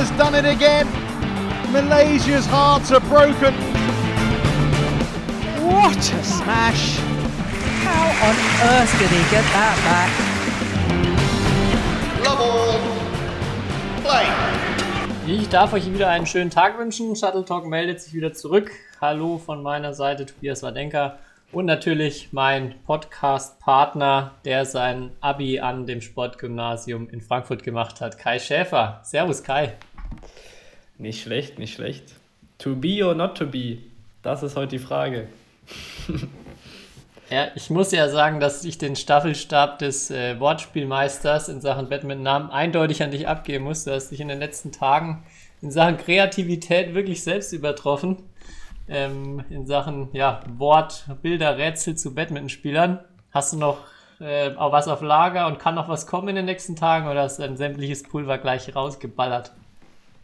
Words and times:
has 0.00 0.10
done 0.16 0.34
it 0.34 0.46
again. 0.46 0.86
Malaysia's 1.72 2.46
hearts 2.46 2.90
are 2.90 3.00
broken. 3.00 3.52
What 5.62 5.98
a 5.98 6.24
smash! 6.24 6.96
How 7.84 8.08
on 8.26 8.36
earth 8.72 8.98
did 8.98 9.10
he 9.10 9.22
get 9.30 9.44
that 9.52 9.76
back? 9.84 10.10
Love 12.24 12.40
all. 12.40 12.80
Play. 14.02 14.26
Ich 15.26 15.50
darf 15.50 15.74
euch 15.74 15.92
wieder 15.92 16.08
einen 16.08 16.26
schönen 16.26 16.48
Tag 16.48 16.78
wünschen. 16.78 17.14
Shuttle 17.14 17.44
Talk 17.44 17.66
meldet 17.66 18.00
sich 18.00 18.14
wieder 18.14 18.32
zurück. 18.32 18.70
Hallo 19.02 19.36
von 19.36 19.62
meiner 19.62 19.92
Seite, 19.92 20.24
Tobias 20.24 20.62
Wadenker. 20.62 21.18
Und 21.52 21.66
natürlich 21.66 22.28
mein 22.32 22.76
Podcast-Partner, 22.86 24.36
der 24.44 24.64
sein 24.64 25.10
Abi 25.20 25.58
an 25.58 25.84
dem 25.84 26.00
Sportgymnasium 26.00 27.08
in 27.10 27.20
Frankfurt 27.20 27.64
gemacht 27.64 28.00
hat, 28.00 28.18
Kai 28.18 28.38
Schäfer. 28.38 29.00
Servus, 29.02 29.42
Kai. 29.42 29.74
Nicht 30.98 31.22
schlecht, 31.22 31.58
nicht 31.58 31.74
schlecht. 31.74 32.14
To 32.58 32.76
be 32.76 33.04
or 33.06 33.14
not 33.14 33.36
to 33.38 33.46
be? 33.46 33.78
Das 34.22 34.42
ist 34.42 34.56
heute 34.56 34.76
die 34.76 34.78
Frage. 34.78 35.28
Ja, 37.30 37.46
ich 37.54 37.70
muss 37.70 37.92
ja 37.92 38.08
sagen, 38.08 38.40
dass 38.40 38.64
ich 38.64 38.76
den 38.76 38.96
Staffelstab 38.96 39.78
des 39.78 40.10
äh, 40.10 40.40
Wortspielmeisters 40.40 41.48
in 41.48 41.60
Sachen 41.60 41.88
Badminton 41.88 42.50
eindeutig 42.50 43.04
an 43.04 43.12
dich 43.12 43.28
abgeben 43.28 43.62
muss. 43.62 43.84
Du 43.84 43.92
hast 43.92 44.08
dich 44.08 44.18
in 44.18 44.26
den 44.26 44.40
letzten 44.40 44.72
Tagen 44.72 45.22
in 45.62 45.70
Sachen 45.70 45.96
Kreativität 45.96 46.92
wirklich 46.92 47.22
selbst 47.22 47.52
übertroffen 47.52 48.16
ähm, 48.88 49.44
in 49.48 49.66
Sachen 49.66 50.08
ja, 50.12 50.40
Wort, 50.58 51.04
Bilder, 51.22 51.56
Rätsel 51.56 51.96
zu 51.96 52.14
Badmintonspielern. 52.14 52.98
Hast 53.30 53.52
du 53.52 53.58
noch 53.58 53.78
äh, 54.18 54.50
was 54.56 54.88
auf 54.88 55.00
Lager 55.00 55.46
und 55.46 55.60
kann 55.60 55.76
noch 55.76 55.88
was 55.88 56.08
kommen 56.08 56.28
in 56.28 56.34
den 56.34 56.46
nächsten 56.46 56.74
Tagen 56.74 57.06
oder 57.06 57.22
hast 57.22 57.38
du 57.38 57.44
ein 57.44 57.56
sämtliches 57.56 58.02
Pulver 58.02 58.38
gleich 58.38 58.74
rausgeballert? 58.74 59.52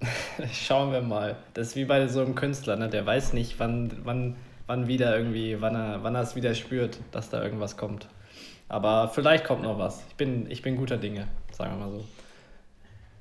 Schauen 0.52 0.92
wir 0.92 1.00
mal. 1.00 1.36
Das 1.54 1.68
ist 1.68 1.76
wie 1.76 1.84
bei 1.84 2.06
so 2.08 2.20
einem 2.20 2.34
Künstler, 2.34 2.76
ne? 2.76 2.88
der 2.88 3.06
weiß 3.06 3.32
nicht, 3.32 3.58
wann, 3.58 3.92
wann, 4.04 4.36
wann 4.66 4.88
wieder 4.88 5.16
irgendwie, 5.16 5.60
wann 5.60 5.74
er, 5.74 6.02
wann 6.02 6.14
er 6.14 6.22
es 6.22 6.36
wieder 6.36 6.54
spürt, 6.54 6.98
dass 7.12 7.30
da 7.30 7.42
irgendwas 7.42 7.76
kommt. 7.76 8.08
Aber 8.68 9.08
vielleicht 9.08 9.44
kommt 9.44 9.62
noch 9.62 9.78
was. 9.78 10.04
Ich 10.08 10.16
bin, 10.16 10.50
ich 10.50 10.62
bin 10.62 10.76
guter 10.76 10.96
Dinge, 10.96 11.28
sagen 11.52 11.78
wir 11.78 11.86
mal 11.86 11.92
so. 11.92 12.04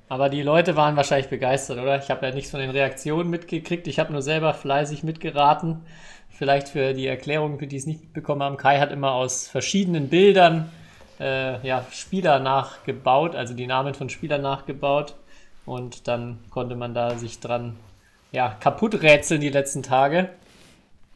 Aber 0.08 0.28
die 0.28 0.42
Leute 0.42 0.76
waren 0.76 0.96
wahrscheinlich 0.96 1.28
begeistert, 1.28 1.78
oder? 1.78 1.98
Ich 1.98 2.10
habe 2.10 2.26
ja 2.26 2.32
nichts 2.32 2.50
von 2.50 2.60
den 2.60 2.70
Reaktionen 2.70 3.28
mitgekriegt. 3.28 3.88
Ich 3.88 3.98
habe 3.98 4.12
nur 4.12 4.22
selber 4.22 4.54
fleißig 4.54 5.02
mitgeraten. 5.02 5.82
Vielleicht 6.28 6.68
für 6.68 6.94
die 6.94 7.06
Erklärung, 7.06 7.58
für 7.58 7.66
die 7.66 7.76
es 7.76 7.86
nicht 7.86 8.02
mitbekommen 8.02 8.42
haben. 8.42 8.56
Kai 8.56 8.78
hat 8.78 8.92
immer 8.92 9.12
aus 9.12 9.48
verschiedenen 9.48 10.08
Bildern 10.08 10.70
äh, 11.18 11.66
ja, 11.66 11.84
Spieler 11.90 12.38
nachgebaut, 12.38 13.34
also 13.34 13.54
die 13.54 13.66
Namen 13.66 13.94
von 13.94 14.08
Spielern 14.08 14.42
nachgebaut. 14.42 15.14
Und 15.66 16.08
dann 16.08 16.38
konnte 16.50 16.76
man 16.76 16.94
da 16.94 17.18
sich 17.18 17.40
dran 17.40 17.76
ja, 18.32 18.56
kaputt 18.60 19.02
rätseln 19.02 19.40
die 19.40 19.50
letzten 19.50 19.82
Tage. 19.82 20.30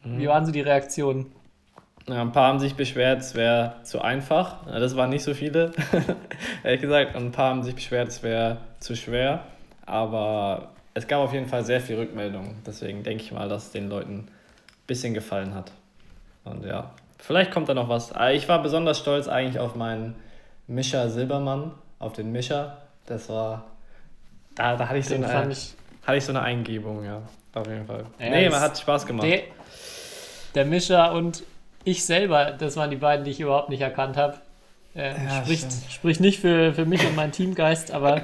Mhm. 0.03 0.19
Wie 0.19 0.27
waren 0.27 0.45
so 0.45 0.51
die 0.51 0.61
Reaktionen? 0.61 1.31
Ja, 2.07 2.21
ein 2.21 2.31
paar 2.31 2.47
haben 2.47 2.59
sich 2.59 2.75
beschwert, 2.75 3.21
es 3.21 3.35
wäre 3.35 3.75
zu 3.83 4.01
einfach. 4.01 4.65
Das 4.65 4.95
waren 4.95 5.11
nicht 5.11 5.23
so 5.23 5.33
viele, 5.33 5.71
ehrlich 6.63 6.81
gesagt. 6.81 7.15
Und 7.15 7.25
ein 7.25 7.31
paar 7.31 7.51
haben 7.51 7.63
sich 7.63 7.75
beschwert, 7.75 8.07
es 8.07 8.23
wäre 8.23 8.57
zu 8.79 8.95
schwer. 8.95 9.43
Aber 9.85 10.69
es 10.93 11.07
gab 11.07 11.21
auf 11.21 11.33
jeden 11.33 11.47
Fall 11.47 11.63
sehr 11.63 11.79
viel 11.79 11.97
Rückmeldung. 11.97 12.55
Deswegen 12.65 13.03
denke 13.03 13.23
ich 13.23 13.31
mal, 13.31 13.47
dass 13.47 13.67
es 13.67 13.71
den 13.71 13.87
Leuten 13.87 14.19
ein 14.19 14.27
bisschen 14.87 15.13
gefallen 15.13 15.53
hat. 15.53 15.71
Und 16.43 16.65
ja, 16.65 16.91
vielleicht 17.19 17.51
kommt 17.51 17.69
da 17.69 17.73
noch 17.73 17.87
was. 17.87 18.11
Ah, 18.13 18.31
ich 18.31 18.49
war 18.49 18.61
besonders 18.61 18.99
stolz 18.99 19.27
eigentlich 19.27 19.59
auf 19.59 19.75
meinen 19.75 20.15
Mischer 20.67 21.09
Silbermann, 21.09 21.71
auf 21.99 22.13
den 22.13 22.31
Mischer. 22.31 22.77
Das 23.05 23.29
war. 23.29 23.65
Da, 24.55 24.75
da 24.75 24.87
hatte, 24.87 24.99
ich 24.99 25.07
so 25.07 25.15
eine, 25.15 25.27
hatte 25.27 26.17
ich 26.17 26.25
so 26.25 26.31
eine 26.31 26.41
Eingebung, 26.41 27.03
ja. 27.05 27.21
Auf 27.53 27.67
jeden 27.67 27.85
Fall. 27.85 28.05
Ja, 28.19 28.29
nee, 28.29 28.49
man 28.49 28.61
hat 28.61 28.77
Spaß 28.77 29.05
gemacht. 29.05 29.27
Der, 29.27 29.41
der 30.55 30.65
Mischer 30.65 31.13
und 31.13 31.43
ich 31.83 32.05
selber, 32.05 32.51
das 32.51 32.77
waren 32.77 32.89
die 32.89 32.97
beiden, 32.97 33.25
die 33.25 33.31
ich 33.31 33.39
überhaupt 33.39 33.69
nicht 33.69 33.81
erkannt 33.81 34.17
habe. 34.17 34.37
Äh, 34.95 35.11
ja, 35.11 35.41
spricht, 35.43 35.67
spricht 35.89 36.19
nicht 36.19 36.39
für, 36.39 36.73
für 36.73 36.85
mich 36.85 37.05
und 37.05 37.15
meinen 37.15 37.31
Teamgeist, 37.31 37.91
aber 37.91 38.23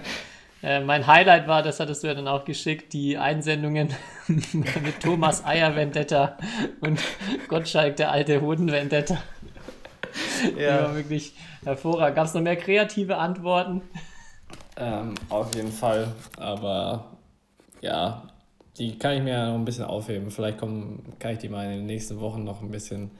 äh, 0.63 0.79
mein 0.81 1.07
Highlight 1.07 1.47
war, 1.47 1.63
das 1.63 1.79
hattest 1.79 2.03
du 2.03 2.07
ja 2.07 2.13
dann 2.13 2.27
auch 2.27 2.45
geschickt, 2.45 2.93
die 2.93 3.17
Einsendungen 3.17 3.93
mit 4.27 4.99
Thomas 5.01 5.45
Eier 5.45 5.75
Vendetta 5.75 6.37
und 6.81 6.99
Gottschalk, 7.47 7.95
der 7.95 8.11
alte 8.11 8.41
Hoden 8.41 8.71
Vendetta. 8.71 9.17
Ja. 10.57 10.77
Die 10.77 10.83
war 10.83 10.95
wirklich 10.95 11.33
hervorragend. 11.63 12.15
Gab 12.15 12.25
es 12.25 12.33
noch 12.33 12.41
mehr 12.41 12.55
kreative 12.55 13.17
Antworten? 13.17 13.81
Ähm, 14.79 15.15
auf 15.29 15.55
jeden 15.55 15.71
Fall, 15.71 16.07
aber 16.37 17.05
ja, 17.81 18.23
die 18.77 18.97
kann 18.97 19.13
ich 19.13 19.23
mir 19.23 19.47
noch 19.47 19.55
ein 19.55 19.65
bisschen 19.65 19.85
aufheben. 19.85 20.29
Vielleicht 20.29 20.59
kommen, 20.59 21.13
kann 21.19 21.31
ich 21.31 21.39
die 21.39 21.49
mal 21.49 21.65
in 21.65 21.77
den 21.77 21.85
nächsten 21.87 22.19
Wochen 22.19 22.43
noch 22.43 22.61
ein 22.61 22.69
bisschen 22.69 23.11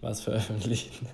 was 0.00 0.20
veröffentlichen. 0.22 1.08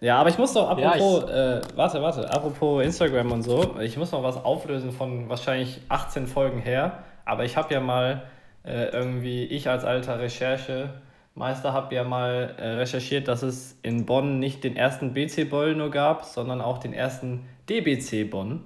ja, 0.00 0.18
aber 0.18 0.30
ich 0.30 0.38
muss 0.38 0.54
noch, 0.54 0.68
apropos, 0.68 1.24
ja, 1.28 1.58
äh, 1.58 1.60
warte, 1.74 2.00
warte, 2.02 2.30
apropos 2.32 2.84
Instagram 2.84 3.32
und 3.32 3.42
so, 3.42 3.78
ich 3.80 3.96
muss 3.96 4.12
noch 4.12 4.22
was 4.22 4.36
auflösen 4.36 4.92
von 4.92 5.28
wahrscheinlich 5.28 5.80
18 5.88 6.28
Folgen 6.28 6.60
her, 6.60 7.04
aber 7.24 7.44
ich 7.44 7.56
habe 7.56 7.74
ja 7.74 7.80
mal 7.80 8.22
äh, 8.64 8.90
irgendwie, 8.90 9.44
ich 9.44 9.68
als 9.68 9.84
alter 9.84 10.20
Recherchemeister 10.20 11.72
habe 11.72 11.94
ja 11.96 12.04
mal 12.04 12.54
äh, 12.58 12.68
recherchiert, 12.74 13.26
dass 13.26 13.42
es 13.42 13.76
in 13.82 14.06
Bonn 14.06 14.38
nicht 14.38 14.62
den 14.62 14.76
ersten 14.76 15.14
BC 15.14 15.50
Boll 15.50 15.74
nur 15.74 15.90
gab, 15.90 16.24
sondern 16.24 16.60
auch 16.60 16.78
den 16.78 16.92
ersten 16.92 17.44
DBC 17.68 18.30
Bonn, 18.30 18.62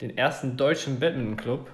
den 0.00 0.16
ersten 0.16 0.56
deutschen 0.56 0.98
Badminton-Club. 0.98 1.70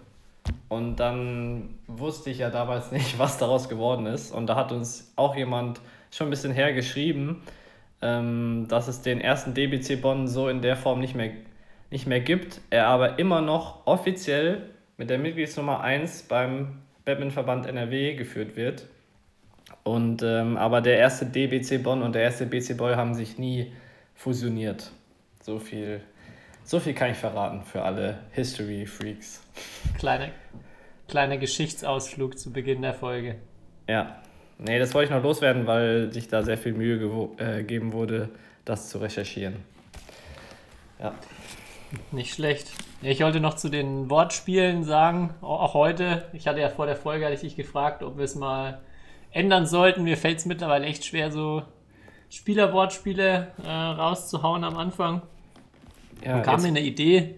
Und 0.69 0.97
dann 0.97 1.75
wusste 1.87 2.31
ich 2.31 2.39
ja 2.39 2.51
damals 2.51 2.93
nicht, 2.93 3.19
was 3.19 3.39
daraus 3.39 3.69
geworden 3.69 4.07
ist. 4.07 4.33
Und 4.33 4.47
da 4.47 4.57
hat 4.57 4.73
uns 4.73 5.13
auch 5.17 5.37
jemand 5.37 5.81
schon 6.11 6.29
ein 6.29 6.31
bisschen 6.31 6.53
hergeschrieben, 6.53 7.43
ähm, 8.01 8.67
dass 8.69 8.89
es 8.89 9.03
den 9.03 9.21
ersten 9.21 9.55
DBC 9.55 10.01
Bonn 10.01 10.27
so 10.27 10.49
in 10.49 10.61
der 10.61 10.77
Form 10.77 11.01
nicht 11.01 11.15
mehr, 11.15 11.31
nicht 11.91 12.07
mehr 12.07 12.21
gibt. 12.21 12.61
Er 12.71 12.89
aber 12.89 13.19
immer 13.19 13.41
noch 13.41 13.87
offiziell 13.87 14.69
mit 14.97 15.11
der 15.11 15.19
Mitgliedsnummer 15.19 15.81
1 15.81 16.25
beim 16.25 16.83
Badmintonverband 17.05 17.67
NRW 17.67 18.15
geführt 18.15 18.57
wird. 18.57 18.87
Und, 19.85 20.23
ähm, 20.23 20.57
aber 20.57 20.81
der 20.81 20.99
erste 20.99 21.27
DBC 21.27 21.83
Bonn 21.83 22.03
und 22.03 22.15
der 22.15 22.23
erste 22.23 22.47
BC 22.47 22.77
Boll 22.77 22.97
haben 22.97 23.15
sich 23.15 23.39
nie 23.39 23.73
fusioniert. 24.15 24.91
So 25.41 25.59
viel 25.59 26.03
so 26.65 26.81
viel 26.81 26.95
kann 26.95 27.11
ich 27.11 27.17
verraten 27.17 27.63
für 27.63 27.83
alle 27.83 28.19
History-Freaks. 28.33 29.43
Kleine, 29.99 30.31
kleiner 31.09 31.37
Geschichtsausflug 31.37 32.39
zu 32.39 32.53
Beginn 32.53 32.83
der 32.83 32.95
Folge. 32.95 33.37
Ja. 33.89 34.23
Nee, 34.59 34.79
das 34.79 34.95
wollte 34.95 35.07
ich 35.07 35.17
noch 35.17 35.23
loswerden, 35.23 35.67
weil 35.67 36.13
sich 36.13 36.29
da 36.29 36.43
sehr 36.43 36.57
viel 36.57 36.73
Mühe 36.73 36.97
äh, 37.39 37.59
gegeben 37.59 37.93
wurde, 37.93 38.29
das 38.65 38.89
zu 38.89 38.99
recherchieren. 38.99 39.57
Ja. 41.01 41.15
Nicht 42.13 42.35
schlecht. 42.35 42.71
Ich 43.03 43.21
wollte 43.21 43.41
noch 43.41 43.55
zu 43.55 43.69
den 43.69 44.09
Wortspielen 44.09 44.85
sagen, 44.85 45.35
auch 45.41 45.75
heute. 45.75 46.27
Ich 46.33 46.47
hatte 46.47 46.61
ja 46.61 46.69
vor 46.69 46.87
der 46.87 46.97
Folge 46.97 47.25
hatte 47.25 47.35
ich 47.35 47.41
dich 47.41 47.57
gefragt, 47.57 48.03
ob 48.03 48.17
wir 48.17 48.25
es 48.25 48.37
mal 48.37 48.81
ändern 49.33 49.67
sollten. 49.67 50.05
Mir 50.05 50.17
fällt 50.17 50.39
es 50.39 50.47
mittlerweile 50.47 50.87
echt 50.87 51.05
schwer, 51.05 51.33
so 51.33 51.65
Spielerwortspiele 52.31 53.49
äh, 53.63 53.69
rauszuhauen 53.69 54.65
am 54.65 54.79
Anfang. 54.79 55.23
Ja, 56.25 56.37
und 56.37 56.43
kam 56.43 56.63
mir 56.63 56.69
eine 56.69 56.81
Idee. 56.81 57.37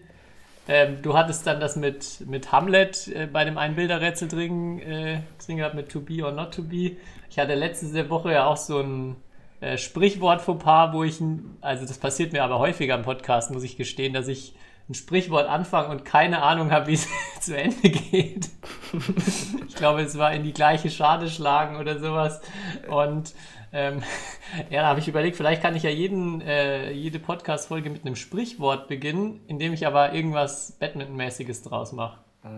Ähm, 0.67 1.03
du 1.03 1.15
hattest 1.15 1.47
dann 1.47 1.61
das 1.61 1.77
mit, 1.77 2.27
mit 2.27 2.51
Hamlet 2.51 3.09
äh, 3.09 3.27
bei 3.27 3.45
dem 3.45 3.59
Einbilderrätsel 3.59 4.29
drin, 4.29 4.81
äh, 4.81 5.21
drin 5.45 5.59
gehabt 5.59 5.75
mit 5.75 5.91
To 5.91 6.01
Be 6.01 6.25
or 6.25 6.33
Not 6.33 6.55
To 6.55 6.63
Be. 6.63 6.93
Ich 7.29 7.39
hatte 7.39 7.55
letzte 7.55 8.09
Woche 8.09 8.33
ja 8.33 8.47
auch 8.47 8.57
so 8.57 8.81
ein 8.81 9.17
äh, 9.61 9.77
Sprichwort 9.77 10.41
Fauxpas, 10.41 10.93
wo 10.93 11.05
ich, 11.05 11.21
also 11.61 11.87
das 11.87 11.99
passiert 11.99 12.33
mir 12.33 12.45
aber 12.45 12.59
häufiger 12.59 12.95
im 12.95 13.03
Podcast, 13.03 13.51
muss 13.51 13.63
ich 13.63 13.77
gestehen, 13.77 14.15
dass 14.15 14.29
ich 14.29 14.55
ein 14.89 14.95
Sprichwort 14.95 15.49
anfange 15.49 15.89
und 15.89 16.05
keine 16.05 16.43
Ahnung 16.43 16.71
habe, 16.71 16.89
wie 16.89 16.95
es 16.95 17.09
zu 17.41 17.57
Ende 17.57 17.89
geht. 17.89 18.51
ich 19.69 19.75
glaube, 19.75 20.03
es 20.03 20.17
war 20.19 20.33
in 20.33 20.43
die 20.43 20.53
gleiche 20.53 20.91
Schade 20.91 21.29
schlagen 21.29 21.77
oder 21.77 21.99
sowas. 21.99 22.41
Und 22.89 23.35
ähm, 23.75 24.03
ja, 24.71 24.83
da 24.83 24.87
habe 24.89 25.01
ich 25.01 25.09
überlegt, 25.09 25.37
vielleicht 25.37 25.61
kann 25.61 25.75
ich 25.75 25.83
ja 25.83 25.91
jeden, 25.91 26.41
äh, 26.41 26.93
jede 26.93 27.19
Podcast-Folge 27.19 27.91
mit 27.91 28.07
einem 28.07 28.15
Sprichwort 28.17 28.87
beginnen, 28.87 29.41
indem 29.49 29.73
ich 29.73 29.87
aber 29.87 30.13
irgendwas 30.13 30.77
Badminton-mäßiges 30.79 31.63
draus 31.63 31.93
mache. 31.93 32.19
Ah. 32.45 32.49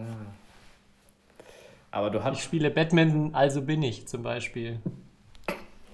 Aber 1.90 2.10
du 2.10 2.22
hast. 2.22 2.36
Ich 2.36 2.44
spiele 2.44 2.70
Badminton, 2.70 3.34
also 3.34 3.62
bin 3.62 3.82
ich 3.82 4.06
zum 4.06 4.22
Beispiel. 4.22 4.78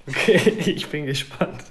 Okay, 0.05 0.35
ich 0.67 0.89
bin 0.89 1.07
gespannt. 1.07 1.63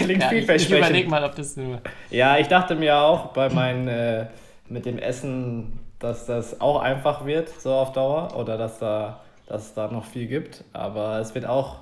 Klingt 0.00 0.22
ja, 0.22 0.28
vielversprechend. 0.28 0.60
Ich, 0.60 0.70
ich 0.70 0.78
überlege 0.78 1.08
mal, 1.08 1.24
ob 1.24 1.34
das 1.34 1.56
nur. 1.56 1.80
Ja, 2.10 2.38
ich 2.38 2.46
dachte 2.46 2.76
mir 2.76 2.96
auch 2.96 3.32
bei 3.32 3.48
meinen 3.48 3.88
äh, 3.88 4.26
mit 4.68 4.86
dem 4.86 4.96
Essen, 4.98 5.76
dass 5.98 6.26
das 6.26 6.60
auch 6.60 6.80
einfach 6.80 7.26
wird, 7.26 7.48
so 7.48 7.72
auf 7.72 7.90
Dauer, 7.90 8.36
oder 8.36 8.56
dass 8.56 8.78
da, 8.78 9.20
dass 9.48 9.66
es 9.66 9.74
da 9.74 9.88
noch 9.88 10.04
viel 10.04 10.28
gibt. 10.28 10.62
Aber 10.72 11.18
es 11.18 11.34
wird 11.34 11.44
auch 11.44 11.78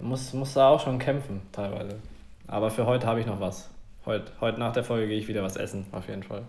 muss, 0.00 0.32
muss 0.32 0.54
da 0.54 0.68
auch 0.68 0.80
schon 0.82 0.98
kämpfen, 0.98 1.42
teilweise. 1.52 1.98
Aber 2.46 2.70
für 2.70 2.86
heute 2.86 3.06
habe 3.06 3.20
ich 3.20 3.26
noch 3.26 3.40
was. 3.40 3.70
Heute, 4.04 4.30
heute 4.40 4.60
nach 4.60 4.72
der 4.72 4.84
Folge 4.84 5.08
gehe 5.08 5.18
ich 5.18 5.26
wieder 5.28 5.42
was 5.42 5.56
essen, 5.56 5.86
auf 5.92 6.08
jeden 6.08 6.22
Fall. 6.22 6.42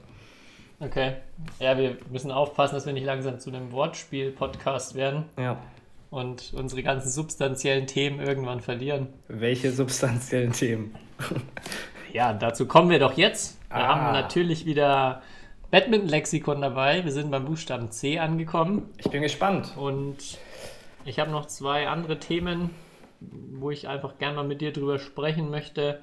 Okay. 0.80 1.14
Ja, 1.60 1.76
wir 1.78 1.98
müssen 2.12 2.30
aufpassen, 2.32 2.76
dass 2.76 2.86
wir 2.86 2.94
nicht 2.94 3.06
langsam 3.06 3.40
zu 3.40 3.50
einem 3.50 3.72
Wortspiel-Podcast 3.72 4.94
werden 4.94 5.24
Ja. 5.40 5.58
und 6.12 6.54
unsere 6.56 6.84
ganzen 6.84 7.10
substanziellen 7.10 7.88
Themen 7.88 8.20
irgendwann 8.20 8.60
verlieren. 8.62 9.08
Welche 9.28 9.72
substanziellen 9.72 10.52
Themen? 10.54 10.96
Ja, 12.14 12.32
dazu 12.34 12.68
kommen 12.68 12.90
wir 12.90 13.00
doch 13.00 13.18
jetzt. 13.18 13.60
Wir 13.70 13.76
Ah. 13.78 13.88
haben 13.96 14.14
natürlich 14.14 14.66
wieder 14.66 15.22
Badminton-Lexikon 15.72 16.62
dabei. 16.62 17.04
Wir 17.04 17.12
sind 17.12 17.30
beim 17.30 17.44
Buchstaben 17.46 17.92
C 17.92 18.18
angekommen 18.18 18.90
Ich 18.98 19.10
bin 19.12 19.22
gespannt. 19.22 19.74
und 19.76 20.16
ich 21.04 21.20
habe 21.20 21.32
noch 21.32 21.48
zwei 21.48 21.88
andere 21.90 22.18
Themen, 22.18 22.70
wo 23.20 23.72
ich 23.72 23.88
einfach 23.88 24.18
gerne 24.18 24.36
mal 24.38 24.44
mit 24.48 24.62
dir 24.62 24.74
drüber 24.74 25.00
sprechen 25.00 25.50
möchte. 25.50 26.02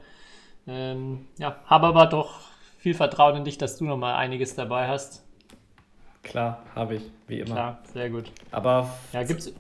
Ähm, 0.67 1.27
ja, 1.39 1.57
habe 1.67 1.87
aber 1.89 2.07
doch 2.07 2.41
viel 2.79 2.95
Vertrauen 2.95 3.37
in 3.37 3.45
dich, 3.45 3.59
dass 3.59 3.79
du 3.79 3.85
noch 3.87 3.97
mal 3.99 4.17
einiges 4.17 4.55
dabei 4.55 4.89
hast. 4.89 5.25
Klar, 6.23 6.65
habe 6.75 6.97
ich, 6.97 7.03
wie 7.29 7.41
immer. 7.41 7.55
Klar, 7.55 7.79
sehr 7.85 8.11
gut. 8.11 8.33
Aber 8.51 8.99
Ja, 9.13 9.23
gibt 9.23 9.41
es 9.41 9.55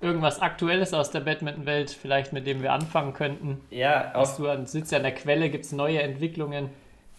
irgendwas 0.00 0.40
Aktuelles 0.40 0.92
aus 0.94 1.10
der 1.10 1.20
Badminton-Welt, 1.20 1.90
vielleicht 1.90 2.32
mit 2.32 2.46
dem 2.46 2.62
wir 2.62 2.72
anfangen 2.72 3.12
könnten? 3.14 3.60
ja, 3.70 4.14
auf, 4.14 4.36
du 4.36 4.48
an, 4.48 4.66
sitzt 4.66 4.92
ja 4.92 4.98
an 4.98 5.04
der 5.04 5.14
Quelle, 5.14 5.50
gibt 5.50 5.64
es 5.64 5.72
neue 5.72 6.02
Entwicklungen? 6.02 6.70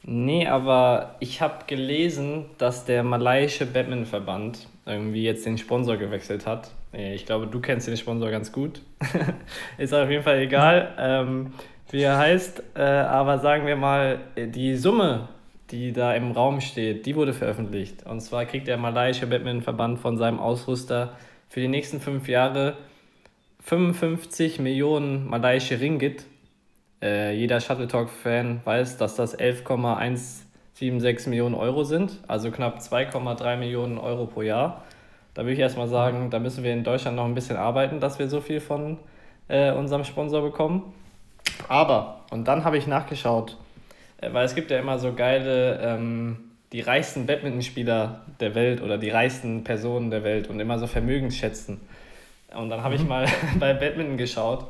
nee, 0.04 0.48
aber 0.48 1.16
ich 1.20 1.42
habe 1.42 1.66
gelesen, 1.68 2.46
dass 2.58 2.86
der 2.86 3.04
malaiische 3.04 3.66
Badmintonverband 3.66 4.68
irgendwie 4.86 5.24
jetzt 5.24 5.46
den 5.46 5.58
Sponsor 5.58 5.98
gewechselt 5.98 6.46
hat. 6.46 6.72
Ich 6.98 7.28
glaube, 7.28 7.46
du 7.46 7.60
kennst 7.60 7.88
den 7.88 7.96
Sponsor 7.96 8.32
ganz 8.32 8.52
gut. 8.52 8.82
Ist 9.78 9.94
auf 9.94 10.10
jeden 10.10 10.24
Fall 10.24 10.40
egal, 10.40 10.96
ähm, 10.98 11.54
wie 11.92 12.02
er 12.02 12.18
heißt. 12.18 12.64
Äh, 12.76 12.82
aber 12.82 13.38
sagen 13.38 13.68
wir 13.68 13.76
mal, 13.76 14.20
die 14.36 14.76
Summe, 14.76 15.30
die 15.70 15.94
da 15.94 16.16
im 16.16 16.32
Raum 16.32 16.60
steht, 16.60 17.06
die 17.06 17.16
wurde 17.16 17.34
veröffentlicht. 17.34 18.04
Und 18.08 18.22
zwar 18.22 18.46
kriegt 18.46 18.68
der 18.68 18.78
malaiische 18.78 19.28
Badmintonverband 19.28 20.00
von 20.00 20.18
seinem 20.18 20.40
Ausrüster 20.40 21.16
für 21.50 21.60
die 21.60 21.68
nächsten 21.68 22.00
fünf 22.00 22.28
Jahre 22.28 22.78
55 23.60 24.60
Millionen 24.60 25.28
malaiische 25.28 25.80
Ringgit. 25.80 26.26
Äh, 27.04 27.36
jeder 27.36 27.60
Shuttle 27.60 27.88
Talk-Fan 27.88 28.62
weiß, 28.64 28.98
dass 28.98 29.16
das 29.16 29.36
11,176 29.36 31.28
Millionen 31.28 31.54
Euro 31.54 31.84
sind, 31.84 32.18
also 32.28 32.50
knapp 32.50 32.80
2,3 32.80 33.56
Millionen 33.58 34.00
Euro 34.00 34.26
pro 34.26 34.42
Jahr. 34.42 34.84
Da 35.38 35.44
würde 35.44 35.54
ich 35.54 35.60
erstmal 35.60 35.88
sagen, 35.88 36.32
da 36.32 36.40
müssen 36.40 36.64
wir 36.64 36.74
in 36.74 36.84
Deutschland 36.84 37.16
noch 37.16 37.26
ein 37.26 37.36
bisschen 37.36 37.58
arbeiten, 37.58 38.00
dass 38.00 38.18
wir 38.18 38.28
so 38.28 38.42
viel 38.42 38.60
von 38.60 38.98
äh, 39.48 39.72
unserem 39.72 40.04
Sponsor 40.04 40.42
bekommen. 40.42 40.96
Aber, 41.68 42.22
und 42.32 42.48
dann 42.48 42.66
habe 42.66 42.80
ich 42.80 42.88
nachgeschaut, 42.88 43.56
äh, 44.20 44.34
weil 44.34 44.46
es 44.46 44.56
gibt 44.56 44.72
ja 44.72 44.80
immer 44.80 44.98
so 44.98 45.14
geile, 45.14 45.80
ähm, 45.80 46.38
die 46.72 46.82
reichsten 46.82 47.28
Badmintonspieler 47.28 48.22
der 48.40 48.56
Welt 48.56 48.82
oder 48.82 48.98
die 48.98 49.12
reichsten 49.12 49.64
Personen 49.64 50.10
der 50.10 50.24
Welt 50.24 50.48
und 50.48 50.60
immer 50.60 50.80
so 50.80 50.88
Vermögensschätzen. 50.88 51.82
Und 52.56 52.72
dann 52.72 52.82
habe 52.82 52.96
ich 52.96 53.06
mal 53.06 53.28
bei 53.60 53.76
Badminton 53.76 54.18
geschaut 54.18 54.66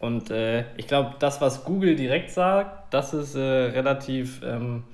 und 0.00 0.30
äh, 0.30 0.64
ich 0.76 0.86
glaube, 0.86 1.14
das, 1.18 1.40
was 1.40 1.64
Google 1.64 1.96
direkt 1.96 2.28
sagt, 2.28 2.92
das 2.92 3.14
ist 3.14 3.36
äh, 3.36 3.40
relativ, 3.40 4.42
ähm, 4.44 4.84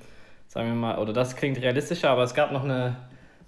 sagen 0.46 0.68
wir 0.68 0.76
mal, 0.76 0.98
oder 0.98 1.12
das 1.12 1.34
klingt 1.34 1.60
realistischer, 1.60 2.10
aber 2.10 2.22
es 2.22 2.34
gab 2.34 2.52
noch 2.52 2.62
eine, 2.62 2.94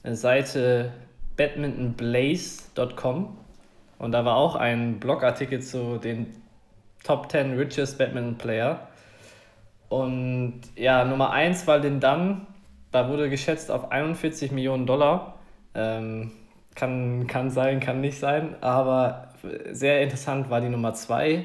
eine 0.03 0.17
Seite 0.17 0.91
badmintonblaze.com 1.39 3.39
und 3.99 4.13
da 4.13 4.27
war 4.27 4.37
auch 4.37 4.55
ein 4.55 5.01
Blogartikel 5.01 5.63
zu 5.63 5.97
den 5.97 6.27
Top 7.05 7.31
10 7.31 7.57
Richest 7.57 7.97
Badminton 7.97 8.37
Player. 8.37 8.89
Und 9.89 10.61
ja, 10.77 11.05
Nummer 11.05 11.31
1 11.31 11.67
war 11.67 11.79
Lin 11.79 12.01
Dan, 12.01 12.47
da 12.91 13.09
wurde 13.09 13.31
geschätzt 13.31 13.71
auf 13.71 13.91
41 13.91 14.53
Millionen 14.53 14.87
Dollar. 14.87 15.39
Ähm, 15.75 16.33
kann, 16.75 17.27
kann 17.27 17.51
sein, 17.51 17.81
kann 17.81 18.01
nicht 18.01 18.19
sein, 18.19 18.55
aber 18.61 19.29
sehr 19.73 20.03
interessant 20.03 20.51
war 20.51 20.61
die 20.61 20.69
Nummer 20.69 20.95
2 20.95 21.45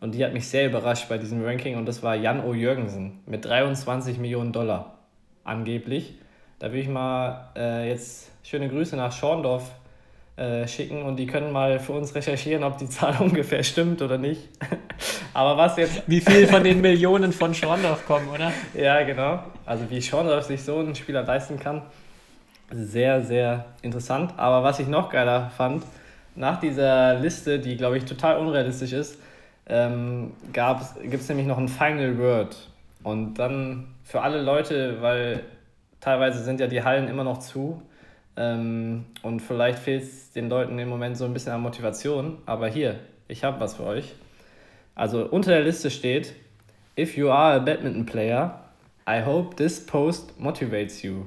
und 0.00 0.14
die 0.14 0.24
hat 0.24 0.32
mich 0.32 0.48
sehr 0.48 0.66
überrascht 0.66 1.08
bei 1.08 1.18
diesem 1.18 1.44
Ranking 1.44 1.76
und 1.76 1.86
das 1.86 2.02
war 2.02 2.14
Jan 2.14 2.44
O. 2.44 2.54
Jürgensen 2.54 3.20
mit 3.26 3.44
23 3.44 4.18
Millionen 4.18 4.52
Dollar 4.52 4.98
angeblich. 5.44 6.18
Da 6.58 6.72
will 6.72 6.80
ich 6.80 6.88
mal 6.88 7.50
äh, 7.56 7.88
jetzt 7.88 8.33
schöne 8.44 8.68
Grüße 8.68 8.94
nach 8.94 9.10
Schorndorf 9.10 9.70
äh, 10.36 10.68
schicken 10.68 11.02
und 11.02 11.16
die 11.16 11.26
können 11.26 11.50
mal 11.50 11.80
für 11.80 11.92
uns 11.92 12.14
recherchieren, 12.14 12.62
ob 12.62 12.78
die 12.78 12.88
Zahl 12.88 13.16
ungefähr 13.20 13.64
stimmt 13.64 14.02
oder 14.02 14.18
nicht. 14.18 14.48
Aber 15.34 15.56
was 15.56 15.76
jetzt 15.76 16.02
Wie 16.06 16.20
viel 16.20 16.46
von 16.46 16.62
den 16.62 16.80
Millionen 16.80 17.32
von 17.32 17.54
Schorndorf 17.54 18.06
kommen, 18.06 18.28
oder? 18.28 18.52
ja, 18.74 19.02
genau. 19.02 19.42
Also 19.66 19.88
wie 19.90 20.00
Schorndorf 20.00 20.44
sich 20.44 20.62
so 20.62 20.78
einen 20.78 20.94
Spieler 20.94 21.22
leisten 21.22 21.58
kann. 21.58 21.82
Sehr, 22.70 23.22
sehr 23.22 23.64
interessant. 23.82 24.34
Aber 24.36 24.62
was 24.62 24.78
ich 24.78 24.88
noch 24.88 25.10
geiler 25.10 25.50
fand, 25.56 25.84
nach 26.34 26.60
dieser 26.60 27.14
Liste, 27.14 27.58
die 27.58 27.76
glaube 27.76 27.98
ich 27.98 28.04
total 28.04 28.38
unrealistisch 28.38 28.92
ist, 28.92 29.18
ähm, 29.66 30.32
gibt 30.52 31.14
es 31.14 31.28
nämlich 31.28 31.46
noch 31.46 31.58
ein 31.58 31.68
Final 31.68 32.18
Word. 32.18 32.56
Und 33.02 33.34
dann 33.34 33.94
für 34.02 34.22
alle 34.22 34.42
Leute, 34.42 35.00
weil 35.00 35.40
teilweise 36.00 36.42
sind 36.42 36.60
ja 36.60 36.66
die 36.66 36.82
Hallen 36.82 37.08
immer 37.08 37.24
noch 37.24 37.38
zu 37.38 37.80
ähm, 38.36 39.04
und 39.22 39.40
vielleicht 39.40 39.78
fehlt 39.78 40.02
es 40.02 40.32
den 40.32 40.48
Leuten 40.48 40.78
im 40.78 40.88
Moment 40.88 41.16
so 41.16 41.24
ein 41.24 41.32
bisschen 41.32 41.52
an 41.52 41.60
Motivation. 41.60 42.38
Aber 42.46 42.68
hier, 42.68 42.98
ich 43.28 43.44
habe 43.44 43.60
was 43.60 43.76
für 43.76 43.84
euch. 43.84 44.14
Also 44.94 45.26
unter 45.26 45.50
der 45.52 45.62
Liste 45.62 45.90
steht, 45.90 46.34
If 46.96 47.16
you 47.16 47.28
are 47.28 47.56
a 47.56 47.58
badminton 47.58 48.06
player, 48.06 48.60
I 49.08 49.20
hope 49.24 49.56
this 49.56 49.84
post 49.84 50.38
motivates 50.38 51.02
you. 51.02 51.26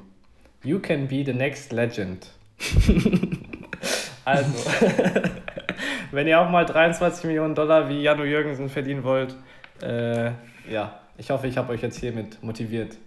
You 0.63 0.79
can 0.79 1.07
be 1.07 1.23
the 1.23 1.33
next 1.33 1.71
legend. 1.71 2.29
also, 4.25 4.69
wenn 6.11 6.27
ihr 6.27 6.39
auch 6.39 6.49
mal 6.49 6.65
23 6.65 7.25
Millionen 7.25 7.53
Dollar 7.53 7.89
wie 7.89 8.01
Janu 8.01 8.23
Jürgensen 8.23 8.69
verdienen 8.69 9.03
wollt, 9.03 9.35
äh, 9.81 10.31
ja, 10.69 10.99
ich 11.17 11.29
hoffe, 11.29 11.47
ich 11.47 11.57
habe 11.57 11.73
euch 11.73 11.81
jetzt 11.81 11.99
hiermit 11.99 12.41
motiviert. 12.41 12.97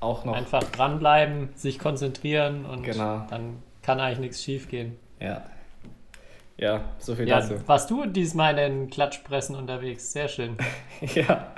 Auch 0.00 0.24
noch. 0.24 0.34
Einfach 0.34 0.62
dranbleiben, 0.64 1.48
sich 1.54 1.78
konzentrieren 1.78 2.64
und 2.66 2.82
Genau. 2.82 3.26
dann 3.30 3.62
kann 3.82 3.98
eigentlich 4.00 4.18
nichts 4.18 4.42
schief 4.42 4.68
gehen. 4.68 4.96
Ja. 5.20 5.42
Ja, 6.58 6.80
so 6.98 7.14
viel 7.14 7.28
Ja, 7.28 7.40
dazu. 7.40 7.56
warst 7.66 7.90
du 7.90 8.06
diesmal 8.06 8.52
in 8.52 8.56
den 8.56 8.90
Klatschpressen 8.90 9.54
unterwegs? 9.56 10.12
Sehr 10.12 10.28
schön. 10.28 10.56
Ja, 11.14 11.48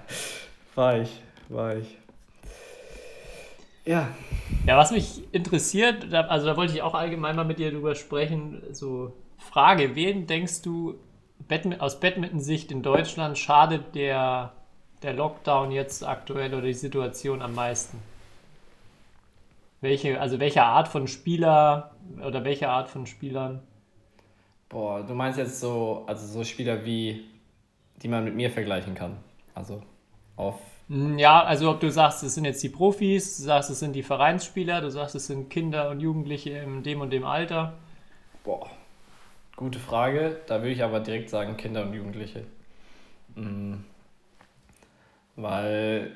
war 0.74 0.98
ich, 0.98 1.20
war 1.48 1.76
ich. 1.76 1.96
Ja, 3.84 4.08
Ja, 4.66 4.76
was 4.76 4.90
mich 4.90 5.22
interessiert, 5.32 6.12
also 6.12 6.46
da 6.46 6.56
wollte 6.56 6.74
ich 6.74 6.82
auch 6.82 6.94
allgemein 6.94 7.36
mal 7.36 7.44
mit 7.44 7.58
dir 7.58 7.70
drüber 7.70 7.94
sprechen, 7.94 8.62
so 8.72 9.12
Frage, 9.38 9.94
wen 9.94 10.26
denkst 10.26 10.62
du 10.62 10.94
Badmi- 11.48 11.78
aus 11.78 12.00
Badminton-Sicht 12.00 12.70
in 12.72 12.82
Deutschland 12.82 13.38
schadet 13.38 13.94
der, 13.94 14.52
der 15.02 15.12
Lockdown 15.14 15.70
jetzt 15.70 16.06
aktuell 16.06 16.52
oder 16.54 16.66
die 16.66 16.74
Situation 16.74 17.40
am 17.40 17.54
meisten? 17.54 17.98
Welche, 19.80 20.20
also 20.20 20.38
welche 20.40 20.62
Art 20.62 20.86
von 20.88 21.08
Spieler 21.08 21.96
oder 22.24 22.44
welche 22.44 22.68
Art 22.68 22.88
von 22.88 23.06
Spielern? 23.06 23.62
boah, 24.68 25.02
du 25.04 25.14
meinst 25.14 25.38
jetzt 25.38 25.60
so, 25.60 26.04
also 26.06 26.26
so 26.26 26.44
Spieler 26.44 26.84
wie, 26.84 27.24
die 28.02 28.08
man 28.08 28.24
mit 28.24 28.34
mir 28.36 28.50
vergleichen 28.50 28.94
kann. 28.94 29.18
Also 29.54 29.82
auf, 30.36 30.60
Hm, 30.88 31.18
Ja, 31.18 31.42
also 31.44 31.70
ob 31.70 31.80
du 31.80 31.90
sagst, 31.90 32.22
es 32.22 32.34
sind 32.34 32.44
jetzt 32.44 32.62
die 32.62 32.68
Profis, 32.68 33.36
du 33.38 33.42
sagst, 33.44 33.70
es 33.70 33.78
sind 33.80 33.92
die 33.94 34.02
Vereinsspieler, 34.02 34.80
du 34.80 34.90
sagst, 34.90 35.14
es 35.14 35.26
sind 35.26 35.48
Kinder 35.50 35.88
und 35.90 36.00
Jugendliche 36.00 36.50
in 36.50 36.82
dem 36.82 37.00
und 37.00 37.10
dem 37.10 37.24
Alter. 37.24 37.78
boah, 38.44 38.68
gute 39.56 39.78
Frage. 39.80 40.40
Da 40.48 40.60
würde 40.60 40.72
ich 40.72 40.84
aber 40.84 41.00
direkt 41.00 41.30
sagen 41.30 41.56
Kinder 41.56 41.82
und 41.84 41.94
Jugendliche. 41.94 42.46
Mm. 43.36 43.84
Weil, 45.36 46.10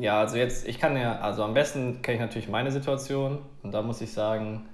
ja, 0.00 0.20
also 0.20 0.36
jetzt, 0.36 0.66
ich 0.68 0.78
kann 0.78 0.96
ja, 0.96 1.20
also 1.20 1.42
am 1.44 1.54
besten 1.54 2.02
kenne 2.02 2.16
ich 2.16 2.20
natürlich 2.20 2.48
meine 2.48 2.70
Situation 2.70 3.38
und 3.62 3.72
da 3.72 3.82
muss 3.82 4.00
ich 4.00 4.12
sagen, 4.12 4.66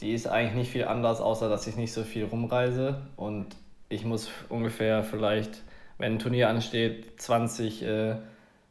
die 0.00 0.12
ist 0.12 0.26
eigentlich 0.26 0.54
nicht 0.54 0.70
viel 0.70 0.84
anders, 0.84 1.20
außer 1.20 1.48
dass 1.48 1.66
ich 1.66 1.76
nicht 1.76 1.92
so 1.92 2.02
viel 2.02 2.24
rumreise 2.24 3.00
und 3.16 3.56
ich 3.88 4.04
muss 4.04 4.30
ungefähr 4.48 5.02
vielleicht, 5.02 5.62
wenn 5.98 6.14
ein 6.14 6.18
Turnier 6.18 6.48
ansteht, 6.48 7.20
20 7.20 7.82
äh, 7.82 8.16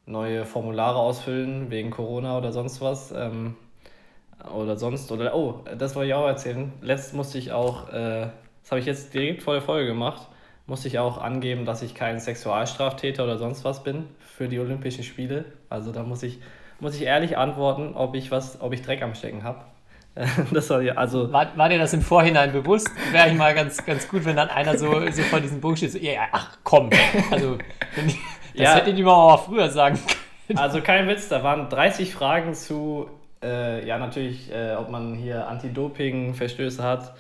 neue 0.06 0.46
Formulare 0.46 1.00
ausfüllen 1.00 1.72
wegen 1.72 1.90
Corona 1.90 2.38
oder 2.38 2.52
sonst 2.52 2.82
was. 2.82 3.12
Ähm, 3.12 3.56
oder 4.54 4.78
sonst, 4.78 5.12
oder, 5.12 5.36
oh, 5.36 5.64
das 5.78 5.96
wollte 5.96 6.10
ich 6.10 6.14
auch 6.14 6.28
erzählen. 6.28 6.72
Letzt 6.82 7.14
musste 7.14 7.38
ich 7.38 7.52
auch, 7.52 7.90
äh, 7.90 8.28
das 8.62 8.72
habe 8.72 8.80
ich 8.80 8.86
jetzt 8.86 9.14
direkt 9.14 9.44
vor 9.44 9.54
der 9.54 9.64
Folge 9.64 9.88
gemacht, 9.88 10.28
musste 10.68 10.88
ich 10.88 11.00
auch 11.00 11.18
angeben, 11.22 11.66
dass 11.66 11.82
ich 11.82 11.94
kein 11.96 12.20
Sexualstraftäter 12.20 13.24
oder 13.24 13.38
sonst 13.38 13.64
was 13.64 13.84
bin 13.84 14.08
für 14.20 14.48
die 14.48 14.60
Olympischen 14.60 15.04
Spiele. 15.04 15.46
Also 15.70 15.92
da 15.92 16.04
muss 16.04 16.24
ich, 16.24 16.40
muss 16.80 16.96
ich 16.96 17.04
ehrlich 17.04 17.38
antworten, 17.38 17.94
ob 17.96 18.16
ich 18.16 18.32
was, 18.32 18.60
ob 18.62 18.74
ich 18.74 18.82
Dreck 18.82 19.02
am 19.02 19.16
Stecken 19.16 19.44
habe. 19.44 19.60
Das 20.54 20.70
war 20.70 20.82
ja, 20.82 20.94
also. 20.94 21.32
War, 21.34 21.58
war 21.58 21.68
dir 21.68 21.78
das 21.78 21.94
im 21.94 22.02
Vorhinein 22.02 22.54
bewusst? 22.54 22.90
Wäre 23.12 23.28
ich 23.30 23.36
mal 23.36 23.54
ganz, 23.54 23.86
ganz 23.86 24.08
gut, 24.08 24.24
wenn 24.24 24.38
dann 24.38 24.50
einer 24.50 24.78
so, 24.78 24.92
so 25.12 25.22
vor 25.24 25.42
diesem 25.42 25.60
Buch 25.60 25.76
steht, 25.76 25.92
so, 25.92 25.98
ja, 25.98 26.22
ach 26.32 26.58
komm. 26.64 26.90
Also, 27.32 27.58
das 27.96 28.16
Ja. 28.54 28.76
hätte 28.76 28.92
ich 28.92 29.02
aber 29.02 29.16
auch 29.16 29.46
früher 29.46 29.70
sagen 29.70 30.00
können. 30.48 30.58
Also 30.58 30.80
kein 30.82 31.08
Witz, 31.10 31.28
da 31.28 31.44
waren 31.44 31.70
30 31.70 32.14
Fragen 32.14 32.54
zu 32.54 33.10
äh, 33.44 33.86
ja, 33.86 33.98
natürlich, 33.98 34.52
äh, 34.52 34.76
ob 34.76 34.90
man 34.90 35.16
hier 35.16 35.48
Anti-Doping-Verstöße 35.48 36.82
hat 36.82 37.14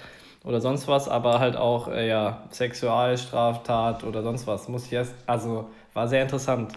oder 0.45 0.61
sonst 0.61 0.87
was, 0.87 1.09
aber 1.09 1.39
halt 1.39 1.55
auch, 1.55 1.87
äh, 1.87 2.07
ja, 2.07 2.43
Sexualstraftat 2.51 4.03
oder 4.03 4.21
sonst 4.23 4.47
was. 4.47 4.67
Muss 4.69 4.85
ich 4.85 4.93
erst, 4.93 5.15
also 5.25 5.69
war 5.93 6.07
sehr 6.07 6.21
interessant, 6.21 6.73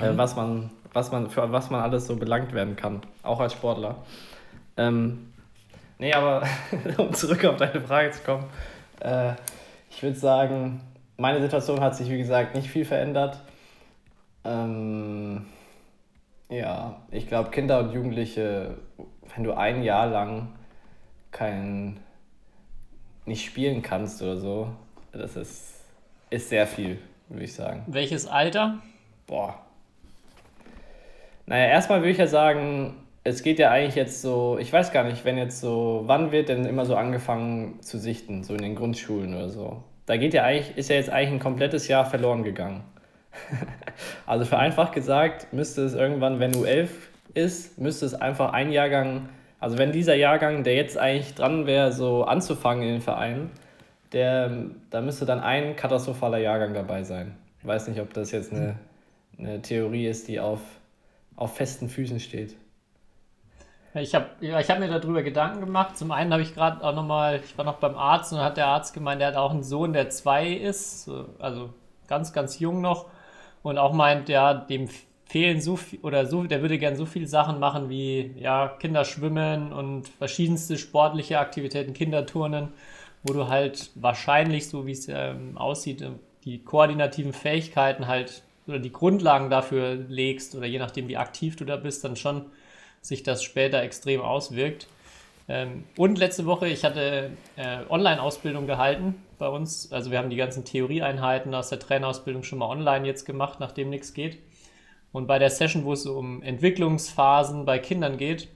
äh, 0.00 0.10
was 0.16 0.36
man, 0.36 0.70
was 0.92 1.10
man, 1.10 1.28
für 1.30 1.50
was 1.52 1.70
man 1.70 1.82
alles 1.82 2.06
so 2.06 2.16
belangt 2.16 2.52
werden 2.52 2.76
kann, 2.76 3.02
auch 3.22 3.40
als 3.40 3.52
Sportler. 3.52 3.96
Ähm, 4.76 5.32
nee, 5.98 6.12
aber 6.14 6.42
um 6.98 7.12
zurück 7.12 7.44
auf 7.44 7.56
deine 7.56 7.80
Frage 7.80 8.12
zu 8.12 8.22
kommen, 8.22 8.44
äh, 9.00 9.32
ich 9.90 10.02
würde 10.02 10.16
sagen, 10.16 10.80
meine 11.16 11.40
Situation 11.40 11.80
hat 11.80 11.96
sich, 11.96 12.08
wie 12.08 12.18
gesagt, 12.18 12.54
nicht 12.54 12.70
viel 12.70 12.84
verändert. 12.84 13.38
Ähm, 14.44 15.46
ja, 16.48 16.96
ich 17.10 17.26
glaube, 17.26 17.50
Kinder 17.50 17.80
und 17.80 17.92
Jugendliche, 17.92 18.76
wenn 19.34 19.44
du 19.44 19.52
ein 19.52 19.82
Jahr 19.82 20.06
lang 20.06 20.48
kein, 21.30 22.00
nicht 23.30 23.44
spielen 23.44 23.80
kannst 23.80 24.20
oder 24.22 24.36
so, 24.36 24.68
das 25.12 25.36
ist, 25.36 25.74
ist 26.30 26.48
sehr 26.48 26.66
viel, 26.66 26.98
würde 27.28 27.44
ich 27.44 27.54
sagen. 27.54 27.84
Welches 27.86 28.26
Alter? 28.26 28.78
Boah. 29.26 29.58
Naja, 31.46 31.66
erstmal 31.66 32.00
würde 32.00 32.10
ich 32.10 32.18
ja 32.18 32.26
sagen, 32.26 32.96
es 33.22 33.42
geht 33.42 33.60
ja 33.60 33.70
eigentlich 33.70 33.94
jetzt 33.94 34.20
so, 34.20 34.58
ich 34.60 34.72
weiß 34.72 34.90
gar 34.90 35.04
nicht, 35.04 35.24
wenn 35.24 35.38
jetzt 35.38 35.60
so, 35.60 36.02
wann 36.06 36.32
wird 36.32 36.48
denn 36.48 36.64
immer 36.64 36.84
so 36.84 36.96
angefangen 36.96 37.80
zu 37.82 37.98
sichten, 37.98 38.42
so 38.42 38.54
in 38.54 38.62
den 38.62 38.74
Grundschulen 38.74 39.34
oder 39.34 39.48
so? 39.48 39.82
Da 40.06 40.16
geht 40.16 40.34
ja 40.34 40.42
eigentlich, 40.42 40.76
ist 40.76 40.90
ja 40.90 40.96
jetzt 40.96 41.10
eigentlich 41.10 41.34
ein 41.34 41.38
komplettes 41.38 41.86
Jahr 41.86 42.04
verloren 42.04 42.42
gegangen. 42.42 42.82
also 44.26 44.44
vereinfacht 44.44 44.92
gesagt, 44.92 45.52
müsste 45.52 45.82
es 45.82 45.94
irgendwann, 45.94 46.40
wenn 46.40 46.52
U11 46.52 46.88
ist, 47.34 47.78
müsste 47.78 48.06
es 48.06 48.14
einfach 48.14 48.52
ein 48.52 48.72
Jahrgang, 48.72 49.28
also 49.60 49.76
wenn 49.78 49.92
dieser 49.92 50.14
Jahrgang, 50.14 50.64
der 50.64 50.74
jetzt 50.74 50.96
eigentlich 50.98 51.34
dran 51.34 51.66
wäre, 51.66 51.92
so 51.92 52.24
anzufangen 52.24 52.82
in 52.82 52.88
den 52.94 53.00
Vereinen, 53.02 53.50
der, 54.12 54.50
da 54.90 55.02
müsste 55.02 55.26
dann 55.26 55.40
ein 55.40 55.76
katastrophaler 55.76 56.38
Jahrgang 56.38 56.74
dabei 56.74 57.04
sein. 57.04 57.36
Ich 57.60 57.66
weiß 57.66 57.88
nicht, 57.88 58.00
ob 58.00 58.12
das 58.14 58.32
jetzt 58.32 58.52
eine, 58.52 58.76
eine 59.38 59.60
Theorie 59.60 60.06
ist, 60.06 60.28
die 60.28 60.40
auf, 60.40 60.60
auf 61.36 61.54
festen 61.54 61.88
Füßen 61.88 62.18
steht. 62.18 62.56
Ich 63.94 64.14
habe 64.14 64.26
ich 64.40 64.52
hab 64.52 64.78
mir 64.78 64.88
darüber 64.88 65.22
Gedanken 65.22 65.60
gemacht. 65.60 65.98
Zum 65.98 66.12
einen 66.12 66.32
habe 66.32 66.42
ich 66.42 66.54
gerade 66.54 66.82
auch 66.82 66.94
nochmal, 66.94 67.40
ich 67.44 67.58
war 67.58 67.64
noch 67.64 67.78
beim 67.78 67.96
Arzt 67.96 68.32
und 68.32 68.40
hat 68.40 68.56
der 68.56 68.66
Arzt 68.66 68.94
gemeint, 68.94 69.20
der 69.20 69.28
hat 69.28 69.36
auch 69.36 69.50
einen 69.50 69.64
Sohn, 69.64 69.92
der 69.92 70.10
zwei 70.10 70.48
ist, 70.48 71.10
also 71.38 71.70
ganz, 72.06 72.32
ganz 72.32 72.60
jung 72.60 72.80
noch. 72.80 73.06
Und 73.62 73.78
auch 73.78 73.92
meint, 73.92 74.28
ja, 74.28 74.54
dem 74.54 74.88
fehlen 75.30 75.60
so 75.60 75.76
viel, 75.76 76.00
oder 76.00 76.26
so, 76.26 76.42
der 76.42 76.60
würde 76.60 76.76
gern 76.76 76.96
so 76.96 77.06
viele 77.06 77.28
Sachen 77.28 77.60
machen 77.60 77.88
wie, 77.88 78.34
ja, 78.36 78.66
Kinderschwimmen 78.66 79.72
und 79.72 80.08
verschiedenste 80.08 80.76
sportliche 80.76 81.38
Aktivitäten, 81.38 81.92
Kinderturnen, 81.92 82.70
wo 83.22 83.32
du 83.32 83.46
halt 83.46 83.90
wahrscheinlich, 83.94 84.68
so 84.68 84.88
wie 84.88 84.92
es 84.92 85.06
ähm, 85.08 85.56
aussieht, 85.56 86.04
die 86.44 86.58
koordinativen 86.64 87.32
Fähigkeiten 87.32 88.08
halt 88.08 88.42
oder 88.66 88.80
die 88.80 88.90
Grundlagen 88.90 89.50
dafür 89.50 89.94
legst 89.94 90.56
oder 90.56 90.66
je 90.66 90.80
nachdem, 90.80 91.06
wie 91.06 91.16
aktiv 91.16 91.54
du 91.54 91.64
da 91.64 91.76
bist, 91.76 92.02
dann 92.02 92.16
schon 92.16 92.46
sich 93.00 93.22
das 93.22 93.44
später 93.44 93.80
extrem 93.82 94.22
auswirkt. 94.22 94.88
Ähm, 95.48 95.84
und 95.96 96.18
letzte 96.18 96.44
Woche, 96.44 96.66
ich 96.66 96.84
hatte 96.84 97.30
äh, 97.54 97.78
Online-Ausbildung 97.88 98.66
gehalten 98.66 99.14
bei 99.38 99.48
uns. 99.48 99.92
Also 99.92 100.10
wir 100.10 100.18
haben 100.18 100.30
die 100.30 100.36
ganzen 100.36 100.64
Theorieeinheiten 100.64 101.54
aus 101.54 101.68
der 101.68 101.78
Trainerausbildung 101.78 102.42
schon 102.42 102.58
mal 102.58 102.68
online 102.68 103.06
jetzt 103.06 103.26
gemacht, 103.26 103.60
nachdem 103.60 103.90
nichts 103.90 104.12
geht. 104.12 104.38
Und 105.12 105.26
bei 105.26 105.38
der 105.38 105.50
Session, 105.50 105.84
wo 105.84 105.92
es 105.92 106.06
um 106.06 106.42
Entwicklungsphasen 106.42 107.64
bei 107.64 107.78
Kindern 107.78 108.16
geht, 108.16 108.48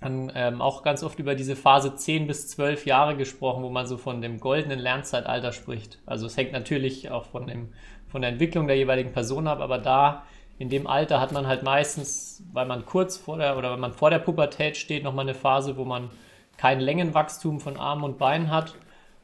dann 0.00 0.30
ähm, 0.34 0.60
auch 0.60 0.82
ganz 0.82 1.02
oft 1.02 1.18
über 1.18 1.34
diese 1.34 1.56
Phase 1.56 1.94
10 1.94 2.26
bis 2.26 2.48
12 2.48 2.86
Jahre 2.86 3.16
gesprochen, 3.16 3.62
wo 3.62 3.68
man 3.68 3.86
so 3.86 3.96
von 3.96 4.22
dem 4.22 4.38
goldenen 4.38 4.78
Lernzeitalter 4.78 5.52
spricht. 5.52 5.98
Also 6.06 6.26
es 6.26 6.36
hängt 6.36 6.52
natürlich 6.52 7.10
auch 7.10 7.24
von, 7.24 7.46
dem, 7.46 7.72
von 8.06 8.22
der 8.22 8.30
Entwicklung 8.30 8.68
der 8.68 8.76
jeweiligen 8.76 9.12
Person 9.12 9.48
ab, 9.48 9.60
aber 9.60 9.78
da 9.78 10.24
in 10.58 10.68
dem 10.68 10.86
Alter 10.86 11.20
hat 11.20 11.32
man 11.32 11.46
halt 11.46 11.62
meistens, 11.62 12.42
weil 12.52 12.66
man 12.66 12.84
kurz 12.84 13.16
vor 13.16 13.38
der 13.38 13.56
oder 13.56 13.72
wenn 13.72 13.80
man 13.80 13.92
vor 13.92 14.10
der 14.10 14.18
Pubertät 14.18 14.76
steht, 14.76 15.04
nochmal 15.04 15.24
eine 15.24 15.34
Phase, 15.34 15.76
wo 15.76 15.84
man 15.84 16.10
kein 16.56 16.80
Längenwachstum 16.80 17.60
von 17.60 17.76
Armen 17.76 18.04
und 18.04 18.18
Beinen 18.18 18.50
hat 18.50 18.74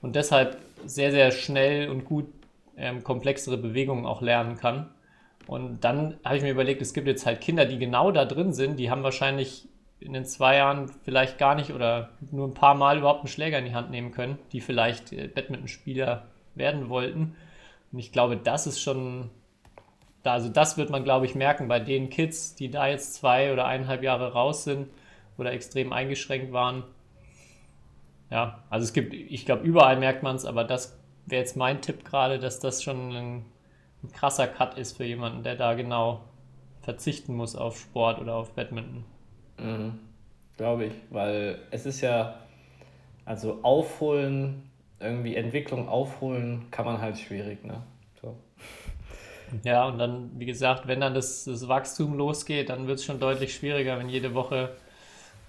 und 0.01 0.15
deshalb 0.17 0.59
sehr, 0.87 1.11
sehr 1.11 1.33
schnell 1.33 1.89
und 1.89 2.05
gut 2.05 2.27
ähm, 2.77 3.03
komplexere 3.03 3.57
Bewegungen 3.57 4.07
auch 4.07 4.23
lernen 4.23 4.57
kann. 4.57 4.91
Und 5.47 5.85
dann 5.85 6.19
habe 6.25 6.37
ich 6.37 6.43
mir 6.43 6.51
überlegt, 6.51 6.81
es 6.81 6.95
gibt 6.95 7.07
jetzt 7.07 7.27
halt 7.27 7.41
Kinder, 7.41 7.67
die 7.67 7.79
genau 7.79 8.11
da 8.11 8.25
drin 8.25 8.53
sind, 8.53 8.79
die 8.79 8.91
haben 8.91 9.03
wahrscheinlich 9.03 9.69
in 10.01 10.13
den 10.13 10.25
zwei 10.25 10.57
Jahren 10.57 10.89
vielleicht 11.05 11.39
gar 11.39 11.55
nicht 11.55 11.73
oder 11.73 12.11
nur 12.31 12.49
ein 12.49 12.55
paar 12.55 12.75
Mal 12.75 12.99
überhaupt 12.99 13.21
einen 13.21 13.29
Schläger 13.29 13.59
in 13.59 13.65
die 13.65 13.75
Hand 13.75 13.91
nehmen 13.91 14.11
können, 14.11 14.39
die 14.53 14.61
vielleicht 14.61 15.13
äh, 15.13 15.29
Badmintonspieler 15.29 16.27
werden 16.55 16.89
wollten. 16.89 17.37
Und 17.93 17.99
ich 17.99 18.13
glaube, 18.13 18.37
das 18.37 18.67
ist 18.67 18.81
schon 18.81 19.31
da, 20.25 20.33
also 20.33 20.49
das 20.49 20.77
wird 20.77 20.91
man, 20.91 21.05
glaube 21.05 21.27
ich, 21.27 21.35
merken 21.35 21.69
bei 21.69 21.79
den 21.79 22.09
Kids, 22.09 22.55
die 22.55 22.71
da 22.71 22.89
jetzt 22.89 23.15
zwei 23.15 23.53
oder 23.53 23.67
eineinhalb 23.67 24.03
Jahre 24.03 24.33
raus 24.33 24.65
sind 24.65 24.89
oder 25.37 25.53
extrem 25.53 25.93
eingeschränkt 25.93 26.53
waren. 26.53 26.83
Ja, 28.31 28.65
also 28.71 28.85
es 28.85 28.95
gibt, 28.95 29.13
ich 29.13 29.45
glaube, 29.45 29.65
überall 29.65 29.99
merkt 29.99 30.23
man 30.23 30.35
es, 30.35 30.47
aber 30.47 30.65
das 30.65 30.99
wäre 31.27 31.41
jetzt 31.41 31.57
mein 31.57 31.83
Tipp 31.83 32.05
gerade, 32.05 32.39
dass 32.39 32.59
das 32.59 32.83
schon 32.83 33.13
ein, 33.13 33.45
ein, 34.05 34.13
krasser 34.13 34.47
Cut 34.47 34.79
ist 34.79 34.97
für 34.97 35.05
jemanden, 35.05 35.43
der 35.43 35.57
da 35.57 35.75
genau 35.75 36.21
verzichten 36.83 37.35
muss 37.35 37.57
auf 37.57 37.79
Sport 37.79 38.21
oder 38.21 38.35
auf 38.35 38.53
Badminton. 38.53 39.05
Mhm. 39.59 39.99
Glaube 40.57 40.87
ich, 40.87 40.93
weil 41.11 41.59
es 41.71 41.87
ist 41.87 42.01
ja, 42.01 42.35
also 43.25 43.59
aufholen, 43.63 44.71
irgendwie 45.01 45.35
Entwicklung 45.35 45.89
aufholen, 45.89 46.67
kann 46.71 46.85
man 46.85 47.01
halt 47.01 47.19
schwierig, 47.19 47.65
ne? 47.65 47.83
So. 48.21 48.37
Ja, 49.63 49.87
und 49.87 49.99
dann, 49.99 50.31
wie 50.37 50.47
gesagt, 50.47 50.89
wenn 50.89 51.01
dann 51.01 51.15
das, 51.15 51.45
das 51.45 51.69
Wachstum 51.69 52.15
losgeht, 52.15 52.71
dann 52.71 52.89
wird 52.89 52.99
es 52.99 53.05
schon 53.05 53.21
deutlich 53.21 53.55
schwieriger, 53.55 53.99
wenn 53.99 54.09
jede 54.09 54.35
Woche 54.35 54.71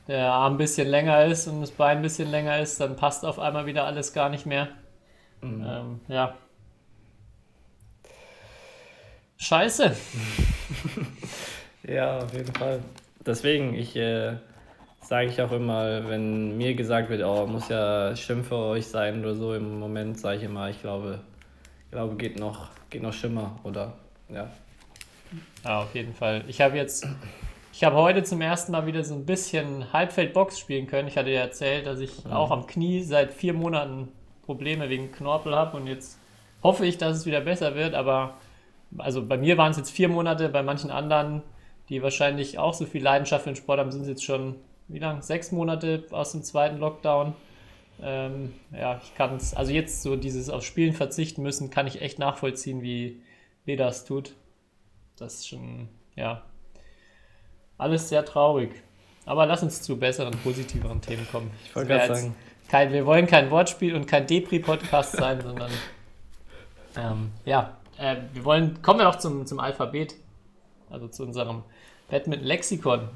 der 0.08 0.32
Arm 0.32 0.56
ein 0.56 0.58
bisschen 0.58 0.88
länger 0.88 1.26
ist 1.26 1.48
und 1.48 1.62
das 1.62 1.72
Bein 1.72 1.98
ein 1.98 2.04
bisschen 2.04 2.30
länger 2.30 2.60
ist, 2.60 2.80
dann 2.80 2.96
passt 2.98 3.26
auf 3.26 3.40
einmal 3.40 3.66
wieder 3.66 3.86
alles 3.86 4.14
gar 4.14 4.30
nicht 4.30 4.46
mehr. 4.46 4.68
Mhm. 5.42 5.66
Ähm, 5.68 6.00
ja. 6.08 6.36
Scheiße. 9.38 9.96
ja, 11.88 12.20
auf 12.20 12.34
jeden 12.34 12.54
Fall. 12.54 12.80
Deswegen, 13.26 13.74
ich 13.74 13.96
äh, 13.96 14.34
sage 15.02 15.28
ich 15.28 15.42
auch 15.42 15.52
immer, 15.52 16.08
wenn 16.10 16.58
mir 16.58 16.76
gesagt 16.76 17.10
wird, 17.10 17.24
oh, 17.24 17.46
muss 17.48 17.70
ja 17.70 18.16
schlimm 18.16 18.44
für 18.44 18.56
euch 18.56 18.88
sein 18.88 19.20
oder 19.20 19.36
so, 19.36 19.54
im 19.54 19.80
Moment 19.80 20.20
sage 20.20 20.38
ich 20.38 20.44
immer, 20.44 20.70
ich 20.70 20.82
glaube, 20.82 21.20
glaube, 21.92 22.16
geht 22.16 22.40
noch 22.40 22.70
geht 22.90 23.02
noch 23.02 23.14
schlimmer, 23.14 23.60
oder? 23.64 23.94
Ja. 24.30 24.50
Ja, 25.64 25.82
auf 25.82 25.94
jeden 25.94 26.14
Fall. 26.14 26.44
Ich 26.48 26.62
habe 26.62 26.78
jetzt, 26.78 27.06
ich 27.74 27.84
habe 27.84 27.96
heute 27.98 28.24
zum 28.24 28.40
ersten 28.42 28.72
Mal 28.72 28.86
wieder 28.86 29.04
so 29.04 29.16
ein 29.16 29.26
bisschen 29.26 29.92
Halbfeldbox 29.92 30.58
spielen 30.58 30.88
können. 30.88 31.08
Ich 31.08 31.18
hatte 31.18 31.30
ja 31.30 31.42
erzählt, 31.42 31.86
dass 31.88 32.00
ich 32.00 32.24
mhm. 32.24 32.32
auch 32.32 32.52
am 32.52 32.68
Knie 32.68 33.02
seit 33.02 33.34
vier 33.34 33.54
Monaten 33.54 34.10
Probleme 34.46 34.90
wegen 34.90 35.12
Knorpel 35.12 35.56
habe 35.56 35.76
und 35.76 35.88
jetzt 35.88 36.20
hoffe 36.64 36.86
ich, 36.86 36.98
dass 36.98 37.18
es 37.18 37.26
wieder 37.26 37.42
besser 37.42 37.76
wird, 37.76 37.96
aber 37.96 38.36
also 38.98 39.26
bei 39.26 39.38
mir 39.38 39.58
waren 39.58 39.72
es 39.72 39.78
jetzt 39.78 39.92
vier 39.92 40.10
Monate, 40.10 40.50
bei 40.50 40.64
manchen 40.64 40.92
anderen, 40.92 41.44
die 41.90 42.02
wahrscheinlich 42.02 42.58
auch 42.58 42.74
so 42.74 42.86
viel 42.86 43.04
Leidenschaft 43.04 43.44
für 43.44 43.52
den 43.52 43.56
Sport 43.56 43.80
haben, 43.80 43.92
sind 43.92 44.02
es 44.02 44.08
jetzt 44.08 44.24
schon, 44.24 44.56
wie 44.88 45.00
lang? 45.00 45.22
Sechs 45.22 45.52
Monate 45.52 46.06
aus 46.12 46.32
dem 46.32 46.44
zweiten 46.44 46.78
Lockdown. 46.78 47.34
Ähm, 48.02 48.54
ja, 48.72 49.00
ich 49.04 49.16
kann 49.16 49.36
es, 49.36 49.54
also 49.54 49.72
jetzt 49.72 50.02
so 50.02 50.16
dieses 50.16 50.50
auf 50.50 50.64
Spielen 50.64 50.94
verzichten 50.94 51.42
müssen, 51.42 51.70
kann 51.70 51.88
ich 51.88 52.02
echt 52.02 52.20
nachvollziehen, 52.20 52.82
wie 52.82 53.22
weh 53.66 53.76
das 53.76 54.06
tut. 54.06 54.34
Das 55.18 55.36
ist 55.36 55.48
schon, 55.48 55.88
ja, 56.16 56.44
alles 57.78 58.10
sehr 58.10 58.26
traurig. 58.26 58.72
Aber 59.26 59.46
lass 59.46 59.64
uns 59.64 59.82
zu 59.82 59.98
besseren, 59.98 60.38
positiveren 60.44 61.02
Themen 61.02 61.28
kommen. 61.32 61.52
Ich 61.66 61.76
wollte 61.76 61.90
gerade 61.90 62.16
sagen. 62.16 62.36
Kein, 62.68 62.92
wir 62.92 63.06
wollen 63.06 63.28
kein 63.28 63.52
Wortspiel 63.52 63.96
und 63.96 64.08
kein 64.08 64.26
Depri-Podcast 64.26 65.14
sein, 65.14 65.42
sondern 65.42 65.72
ähm, 66.98 67.32
ja, 67.46 67.78
äh, 67.98 68.18
wir 68.34 68.46
wollen, 68.46 68.82
kommen 68.82 69.00
wir 69.00 69.06
noch 69.06 69.18
zum, 69.18 69.46
zum 69.46 69.60
Alphabet, 69.60 70.16
also 70.90 71.08
zu 71.08 71.24
unserem 71.24 71.64
Badminton-Lexikon. 72.10 73.10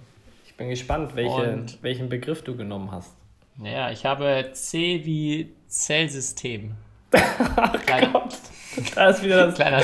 Ich 0.46 0.56
bin 0.56 0.70
gespannt, 0.70 1.16
welche, 1.16 1.66
welchen 1.82 2.10
Begriff 2.10 2.44
du 2.44 2.56
genommen 2.56 2.92
hast. 2.92 3.14
Naja, 3.58 3.92
ich 3.92 4.06
habe 4.06 4.52
C 4.54 5.02
wie 5.06 5.54
Zellsystem. 5.68 6.76
kleiner, 7.86 8.10
Gott, 8.12 8.38
da 8.96 9.10
ist 9.10 9.24
wieder 9.24 9.48
das. 9.48 9.56
Kleiner, 9.56 9.84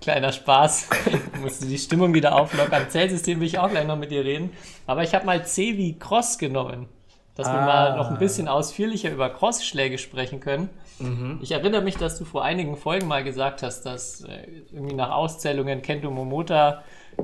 kleiner 0.00 0.32
Spaß. 0.32 0.88
Ich 1.34 1.40
musste 1.40 1.66
die 1.66 1.78
Stimmung 1.78 2.14
wieder 2.14 2.34
auflockern. 2.34 2.88
Zellsystem 2.90 3.40
will 3.40 3.46
ich 3.46 3.58
auch 3.58 3.70
gleich 3.70 3.86
noch 3.86 3.96
mit 3.98 4.10
dir 4.10 4.24
reden. 4.24 4.50
Aber 4.86 5.02
ich 5.02 5.14
habe 5.14 5.26
mal 5.26 5.44
C 5.46 5.76
wie 5.76 5.98
Cross 5.98 6.38
genommen. 6.38 6.86
Dass 7.36 7.46
wir 7.48 7.54
Ah. 7.60 7.66
mal 7.66 7.96
noch 7.96 8.10
ein 8.10 8.18
bisschen 8.18 8.46
ausführlicher 8.48 9.10
über 9.10 9.28
Crossschläge 9.30 9.98
sprechen 9.98 10.40
können. 10.40 10.70
Mhm. 11.00 11.38
Ich 11.42 11.50
erinnere 11.50 11.82
mich, 11.82 11.96
dass 11.96 12.18
du 12.18 12.24
vor 12.24 12.44
einigen 12.44 12.76
Folgen 12.76 13.08
mal 13.08 13.24
gesagt 13.24 13.62
hast, 13.62 13.82
dass 13.82 14.20
äh, 14.22 14.46
irgendwie 14.72 14.94
nach 14.94 15.10
Auszählungen 15.10 15.82
Kento 15.82 16.10
Momota 16.10 16.82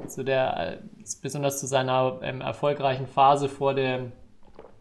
zu 0.09 0.25
der, 0.25 0.73
äh, 0.73 0.77
besonders 1.23 1.61
zu 1.61 1.67
seiner 1.67 2.19
ähm, 2.23 2.41
erfolgreichen 2.41 3.07
Phase 3.07 3.49
vor 3.49 3.75
der, 3.75 4.07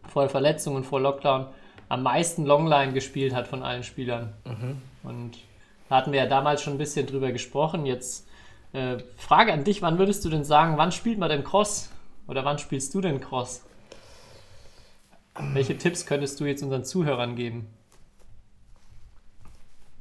vor 0.08 0.22
der 0.22 0.30
Verletzung 0.30 0.74
und 0.74 0.84
vor 0.84 1.00
Lockdown 1.00 1.46
am 1.88 2.02
meisten 2.02 2.44
Longline 2.46 2.92
gespielt 2.92 3.34
hat 3.34 3.46
von 3.48 3.62
allen 3.62 3.82
Spielern. 3.82 4.32
Und 5.02 5.38
da 5.88 5.96
hatten 5.96 6.12
wir 6.12 6.20
ja 6.20 6.26
damals 6.26 6.62
schon 6.62 6.74
ein 6.74 6.78
bisschen 6.78 7.06
drüber 7.06 7.32
gesprochen. 7.32 7.84
Jetzt 7.86 8.28
äh, 8.72 8.98
Frage 9.16 9.52
an 9.52 9.64
dich, 9.64 9.82
wann 9.82 9.98
würdest 9.98 10.24
du 10.24 10.28
denn 10.30 10.44
sagen, 10.44 10.74
wann 10.78 10.92
spielt 10.92 11.18
man 11.18 11.28
denn 11.28 11.42
Cross? 11.42 11.90
Oder 12.28 12.44
wann 12.44 12.58
spielst 12.58 12.94
du 12.94 13.00
denn 13.00 13.20
Cross? 13.20 13.64
Welche 15.38 15.78
Tipps 15.78 16.06
könntest 16.06 16.40
du 16.40 16.44
jetzt 16.44 16.62
unseren 16.62 16.84
Zuhörern 16.84 17.36
geben? 17.36 17.68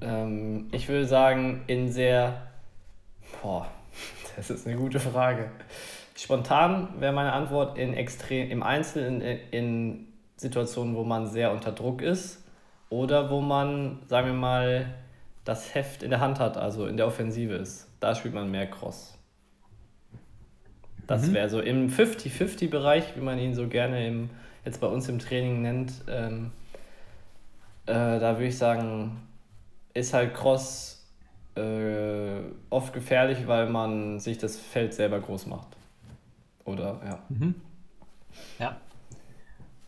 Ähm, 0.02 0.68
ich 0.72 0.88
würde 0.88 1.06
sagen, 1.06 1.64
in 1.68 1.92
sehr. 1.92 2.48
Boah, 3.42 3.70
das 4.36 4.50
ist 4.50 4.66
eine 4.68 4.76
gute 4.76 5.00
Frage. 5.00 5.52
Spontan 6.16 6.90
wäre 7.00 7.14
meine 7.14 7.32
Antwort 7.32 7.78
in 7.78 7.94
extrem, 7.94 8.50
im 8.50 8.64
Einzel 8.64 9.06
in, 9.06 9.22
in 9.52 10.08
Situationen, 10.36 10.96
wo 10.96 11.04
man 11.04 11.28
sehr 11.28 11.52
unter 11.52 11.72
Druck 11.72 12.02
ist 12.02 12.44
oder 12.90 13.30
wo 13.30 13.40
man, 13.40 14.00
sagen 14.08 14.28
wir 14.28 14.34
mal, 14.34 14.94
das 15.46 15.74
Heft 15.74 16.04
in 16.04 16.10
der 16.10 16.20
Hand 16.20 16.40
hat, 16.40 16.58
also 16.58 16.88
in 16.88 16.98
der 16.98 17.08
Offensive 17.08 17.54
ist. 17.54 17.88
Da 18.00 18.16
spielt 18.16 18.34
man 18.34 18.52
mehr 18.52 18.68
Cross. 18.68 19.18
Das 21.08 21.34
wäre 21.34 21.50
so 21.50 21.60
im 21.60 21.90
50-50-Bereich, 21.90 23.16
wie 23.16 23.22
man 23.22 23.40
ihn 23.40 23.56
so 23.56 23.68
gerne 23.68 24.08
im, 24.08 24.30
jetzt 24.70 24.82
bei 24.82 24.88
uns 24.88 25.10
im 25.10 25.20
Training 25.20 25.62
nennt. 25.64 25.92
Ähm, 26.08 26.52
äh, 27.88 27.94
da 27.94 28.38
würde 28.38 28.48
ich 28.48 28.58
sagen, 28.58 29.28
ist 29.96 30.14
halt 30.14 30.36
Cross 30.36 31.08
äh, 31.56 32.42
oft 32.70 32.94
gefährlich, 32.94 33.48
weil 33.48 33.68
man 33.68 34.20
sich 34.20 34.38
das 34.38 34.58
Feld 34.58 34.94
selber 34.94 35.20
groß 35.20 35.48
macht. 35.48 35.68
Oder, 36.66 37.02
ja. 37.04 37.20
Ja. 38.60 38.78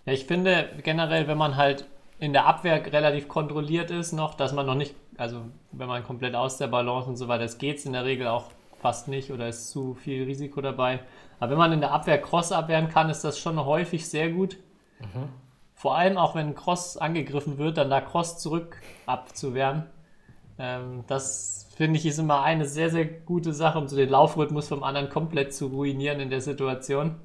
Ja, 0.06 0.14
ich 0.14 0.26
finde 0.26 0.70
generell, 0.84 1.28
wenn 1.28 1.38
man 1.38 1.56
halt 1.58 1.86
in 2.18 2.34
der 2.34 2.48
Abwehr 2.48 2.84
relativ 2.92 3.28
kontrolliert 3.28 3.92
ist 3.92 4.14
noch, 4.14 4.34
dass 4.34 4.52
man 4.52 4.66
noch 4.66 4.76
nicht, 4.76 4.96
also 5.18 5.44
wenn 5.72 5.88
man 5.88 6.04
komplett 6.04 6.34
aus 6.34 6.58
der 6.58 6.68
Balance 6.68 7.08
und 7.08 7.18
so 7.18 7.28
weiter, 7.28 7.44
das 7.44 7.60
geht 7.60 7.78
es 7.78 7.86
in 7.86 7.94
der 7.94 8.06
Regel 8.06 8.28
auch 8.28 8.46
fast 8.82 9.08
nicht 9.08 9.32
oder 9.32 9.48
ist 9.48 9.70
zu 9.70 9.94
viel 9.94 10.24
Risiko 10.24 10.60
dabei. 10.62 11.02
Aber 11.40 11.52
wenn 11.52 11.58
man 11.60 11.72
in 11.72 11.82
der 11.82 11.92
Abwehr 11.92 12.20
Cross 12.20 12.52
abwehren 12.52 12.90
kann, 12.90 13.12
ist 13.12 13.24
das 13.24 13.38
schon 13.38 13.64
häufig 13.64 14.08
sehr 14.08 14.32
gut. 14.32 14.58
Vor 15.74 15.98
allem 15.98 16.18
auch 16.18 16.36
wenn 16.36 16.54
Cross 16.54 16.98
angegriffen 16.98 17.58
wird, 17.58 17.78
dann 17.78 17.90
da 17.90 18.02
Cross 18.02 18.38
zurück 18.38 18.78
abzuwehren. 19.06 19.86
Ähm, 20.60 21.04
das 21.08 21.70
finde 21.76 21.98
ich 21.98 22.06
ist 22.06 22.20
immer 22.20 22.44
eine 22.44 22.66
sehr, 22.66 22.92
sehr 22.92 23.06
gute 23.06 23.54
Sache, 23.54 23.80
um 23.80 23.88
so 23.88 23.96
den 23.96 24.10
Laufrhythmus 24.10 24.68
vom 24.68 24.84
anderen 24.84 25.10
komplett 25.10 25.54
zu 25.54 25.68
ruinieren 25.68 26.20
in 26.20 26.30
der 26.30 26.42
Situation. 26.42 27.16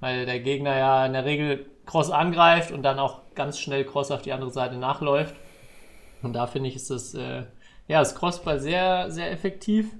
Weil 0.00 0.24
der 0.24 0.40
Gegner 0.40 0.78
ja 0.78 1.06
in 1.06 1.12
der 1.12 1.24
Regel 1.26 1.66
Cross 1.84 2.10
angreift 2.10 2.72
und 2.72 2.82
dann 2.82 2.98
auch 2.98 3.20
ganz 3.34 3.58
schnell 3.58 3.84
Cross 3.84 4.10
auf 4.10 4.22
die 4.22 4.32
andere 4.32 4.50
Seite 4.50 4.76
nachläuft. 4.76 5.34
Und 6.22 6.32
da 6.32 6.46
finde 6.46 6.68
ich, 6.68 6.76
ist 6.76 6.90
das, 6.90 7.14
äh, 7.14 7.44
ja, 7.88 7.98
das 7.98 8.14
Crossball 8.14 8.60
sehr, 8.60 9.10
sehr 9.10 9.30
effektiv. 9.32 9.90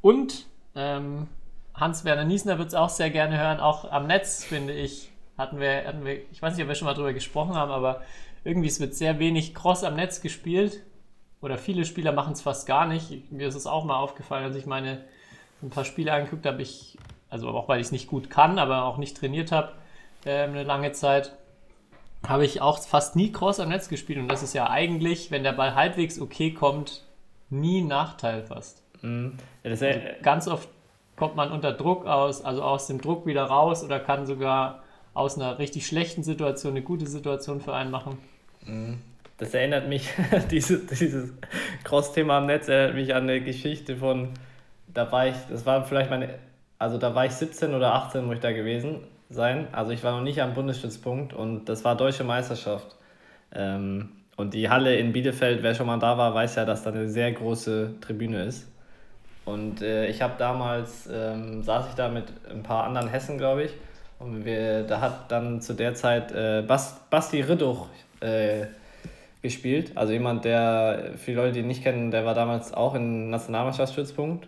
Und 0.00 0.46
ähm, 0.74 1.28
Hans-Werner 1.74 2.24
Niesner 2.24 2.58
wird 2.58 2.68
es 2.68 2.74
auch 2.74 2.88
sehr 2.88 3.10
gerne 3.10 3.38
hören, 3.38 3.60
auch 3.60 3.90
am 3.90 4.06
Netz, 4.06 4.44
finde 4.44 4.72
ich. 4.72 5.09
Hatten 5.40 5.58
wir, 5.58 5.86
hatten 5.86 6.04
wir, 6.04 6.20
ich 6.30 6.40
weiß 6.40 6.54
nicht, 6.54 6.62
ob 6.62 6.68
wir 6.68 6.74
schon 6.74 6.86
mal 6.86 6.94
drüber 6.94 7.12
gesprochen 7.12 7.54
haben, 7.54 7.70
aber 7.70 8.02
irgendwie 8.44 8.68
es 8.68 8.78
wird 8.78 8.94
sehr 8.94 9.18
wenig 9.18 9.54
Cross 9.54 9.84
am 9.84 9.96
Netz 9.96 10.20
gespielt. 10.20 10.82
Oder 11.40 11.56
viele 11.56 11.84
Spieler 11.84 12.12
machen 12.12 12.34
es 12.34 12.42
fast 12.42 12.66
gar 12.66 12.86
nicht. 12.86 13.32
Mir 13.32 13.48
ist 13.48 13.54
es 13.54 13.66
auch 13.66 13.84
mal 13.84 13.96
aufgefallen, 13.96 14.44
als 14.44 14.56
ich 14.56 14.66
meine 14.66 15.02
ein 15.62 15.70
paar 15.70 15.84
Spiele 15.84 16.12
angeguckt 16.12 16.46
habe, 16.46 16.60
ich, 16.62 16.98
also 17.28 17.48
auch 17.48 17.68
weil 17.68 17.80
ich 17.80 17.86
es 17.86 17.92
nicht 17.92 18.06
gut 18.06 18.30
kann, 18.30 18.58
aber 18.58 18.84
auch 18.84 18.98
nicht 18.98 19.16
trainiert 19.16 19.52
habe, 19.52 19.72
äh, 20.24 20.42
eine 20.42 20.62
lange 20.62 20.92
Zeit, 20.92 21.32
habe 22.26 22.44
ich 22.44 22.60
auch 22.60 22.78
fast 22.78 23.16
nie 23.16 23.32
Cross 23.32 23.60
am 23.60 23.70
Netz 23.70 23.88
gespielt. 23.88 24.18
Und 24.18 24.28
das 24.28 24.42
ist 24.42 24.52
ja 24.52 24.68
eigentlich, 24.68 25.30
wenn 25.30 25.42
der 25.42 25.52
Ball 25.52 25.74
halbwegs 25.74 26.20
okay 26.20 26.52
kommt, 26.52 27.04
nie 27.48 27.82
Nachteil 27.82 28.42
fast. 28.42 28.82
Mhm. 29.02 29.38
ja 29.64 29.70
ja, 29.70 29.98
Ganz 30.22 30.46
oft 30.46 30.68
kommt 31.16 31.36
man 31.36 31.50
unter 31.50 31.72
Druck 31.72 32.06
aus, 32.06 32.44
also 32.44 32.62
aus 32.62 32.86
dem 32.86 33.00
Druck 33.00 33.26
wieder 33.26 33.44
raus 33.44 33.82
oder 33.82 34.00
kann 34.00 34.26
sogar 34.26 34.82
aus 35.20 35.36
einer 35.36 35.58
richtig 35.58 35.86
schlechten 35.86 36.22
Situation 36.22 36.72
eine 36.72 36.82
gute 36.82 37.06
Situation 37.06 37.60
für 37.60 37.74
einen 37.74 37.90
machen. 37.90 38.16
Das 39.36 39.52
erinnert 39.52 39.86
mich, 39.86 40.08
diese, 40.50 40.78
dieses 40.78 41.32
Cross-Thema 41.84 42.38
am 42.38 42.46
Netz 42.46 42.68
erinnert 42.68 42.94
mich 42.94 43.14
an 43.14 43.24
eine 43.24 43.42
Geschichte 43.42 43.96
von, 43.96 44.30
da 44.88 45.12
war 45.12 45.28
ich, 45.28 45.36
das 45.50 45.66
war 45.66 45.84
vielleicht 45.84 46.10
meine, 46.10 46.34
also 46.78 46.96
da 46.96 47.14
war 47.14 47.26
ich 47.26 47.32
17 47.32 47.74
oder 47.74 47.94
18, 47.94 48.24
muss 48.24 48.36
ich 48.36 48.40
da 48.40 48.52
gewesen 48.52 49.00
sein. 49.28 49.68
Also 49.72 49.92
ich 49.92 50.02
war 50.02 50.12
noch 50.12 50.22
nicht 50.22 50.40
am 50.40 50.54
Bundesstützpunkt 50.54 51.34
und 51.34 51.66
das 51.66 51.84
war 51.84 51.96
Deutsche 51.96 52.24
Meisterschaft. 52.24 52.96
Ähm, 53.54 54.10
und 54.36 54.54
die 54.54 54.70
Halle 54.70 54.96
in 54.96 55.12
Bielefeld, 55.12 55.62
wer 55.62 55.74
schon 55.74 55.86
mal 55.86 55.98
da 55.98 56.16
war, 56.16 56.34
weiß 56.34 56.54
ja, 56.54 56.64
dass 56.64 56.82
da 56.82 56.90
eine 56.90 57.10
sehr 57.10 57.30
große 57.32 57.96
Tribüne 58.00 58.44
ist. 58.44 58.68
Und 59.44 59.82
äh, 59.82 60.06
ich 60.06 60.22
habe 60.22 60.34
damals, 60.38 61.10
ähm, 61.12 61.62
saß 61.62 61.90
ich 61.90 61.94
da 61.94 62.08
mit 62.08 62.24
ein 62.50 62.62
paar 62.62 62.84
anderen 62.84 63.08
Hessen, 63.08 63.36
glaube 63.36 63.64
ich. 63.64 63.72
Und 64.20 64.44
wir, 64.44 64.82
da 64.82 65.00
hat 65.00 65.32
dann 65.32 65.60
zu 65.60 65.72
der 65.72 65.94
Zeit 65.94 66.30
äh, 66.30 66.62
Bas, 66.66 67.00
Basti 67.08 67.40
Ridduch 67.40 67.88
äh, 68.20 68.66
gespielt. 69.42 69.92
Also 69.96 70.12
jemand, 70.12 70.44
der, 70.44 71.12
für 71.16 71.30
die 71.30 71.36
Leute, 71.36 71.52
die 71.52 71.60
ihn 71.60 71.66
nicht 71.66 71.82
kennen, 71.82 72.10
der 72.10 72.26
war 72.26 72.34
damals 72.34 72.72
auch 72.74 72.94
im 72.94 73.30
Nationalmannschaftsstützpunkt. 73.30 74.46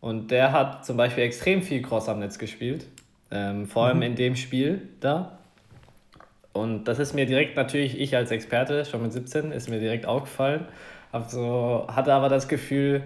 Und 0.00 0.30
der 0.32 0.52
hat 0.52 0.84
zum 0.84 0.96
Beispiel 0.96 1.24
extrem 1.24 1.62
viel 1.62 1.80
Cross 1.80 2.08
am 2.08 2.18
Netz 2.18 2.38
gespielt. 2.38 2.86
Ähm, 3.30 3.66
vor 3.66 3.86
allem 3.86 4.02
in 4.02 4.16
dem 4.16 4.34
Spiel 4.36 4.82
da. 5.00 5.38
Und 6.52 6.84
das 6.84 6.98
ist 6.98 7.14
mir 7.14 7.26
direkt 7.26 7.56
natürlich, 7.56 7.98
ich 7.98 8.16
als 8.16 8.32
Experte, 8.32 8.84
schon 8.84 9.02
mit 9.02 9.12
17, 9.12 9.52
ist 9.52 9.70
mir 9.70 9.80
direkt 9.80 10.06
aufgefallen. 10.06 10.66
Hab 11.12 11.30
so, 11.30 11.86
hatte 11.88 12.12
aber 12.12 12.28
das 12.28 12.48
Gefühl, 12.48 13.04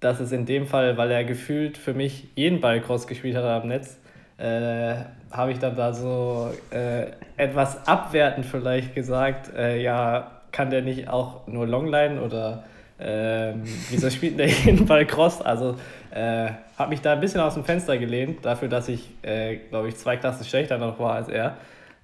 dass 0.00 0.20
es 0.20 0.32
in 0.32 0.46
dem 0.46 0.66
Fall, 0.66 0.96
weil 0.96 1.10
er 1.10 1.24
gefühlt 1.24 1.78
für 1.78 1.94
mich 1.94 2.26
jeden 2.34 2.60
Ball 2.60 2.80
Cross 2.80 3.06
gespielt 3.06 3.36
hat 3.36 3.44
am 3.44 3.68
Netz, 3.68 3.98
äh, 4.38 4.96
habe 5.30 5.52
ich 5.52 5.58
dann 5.58 5.76
da 5.76 5.92
so 5.92 6.50
äh, 6.70 7.06
etwas 7.36 7.86
abwertend 7.86 8.46
vielleicht 8.46 8.94
gesagt, 8.94 9.54
äh, 9.54 9.80
ja, 9.80 10.30
kann 10.52 10.70
der 10.70 10.82
nicht 10.82 11.08
auch 11.08 11.46
nur 11.46 11.66
Longline 11.66 12.20
oder 12.20 12.64
ähm, 13.00 13.62
wieso 13.90 14.10
spielt 14.10 14.38
der 14.38 14.48
jeden 14.48 14.86
Ball 14.86 15.06
Cross? 15.06 15.40
Also 15.40 15.76
äh, 16.10 16.50
habe 16.76 16.90
mich 16.90 17.00
da 17.00 17.12
ein 17.12 17.20
bisschen 17.20 17.40
aus 17.40 17.54
dem 17.54 17.64
Fenster 17.64 17.98
gelehnt, 17.98 18.44
dafür, 18.44 18.68
dass 18.68 18.88
ich, 18.88 19.10
äh, 19.22 19.56
glaube 19.56 19.88
ich, 19.88 19.96
zwei 19.96 20.16
Klassen 20.16 20.44
schlechter 20.44 20.78
noch 20.78 20.98
war 20.98 21.14
als 21.14 21.28
er. 21.28 21.56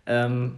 Ähm, 0.06 0.56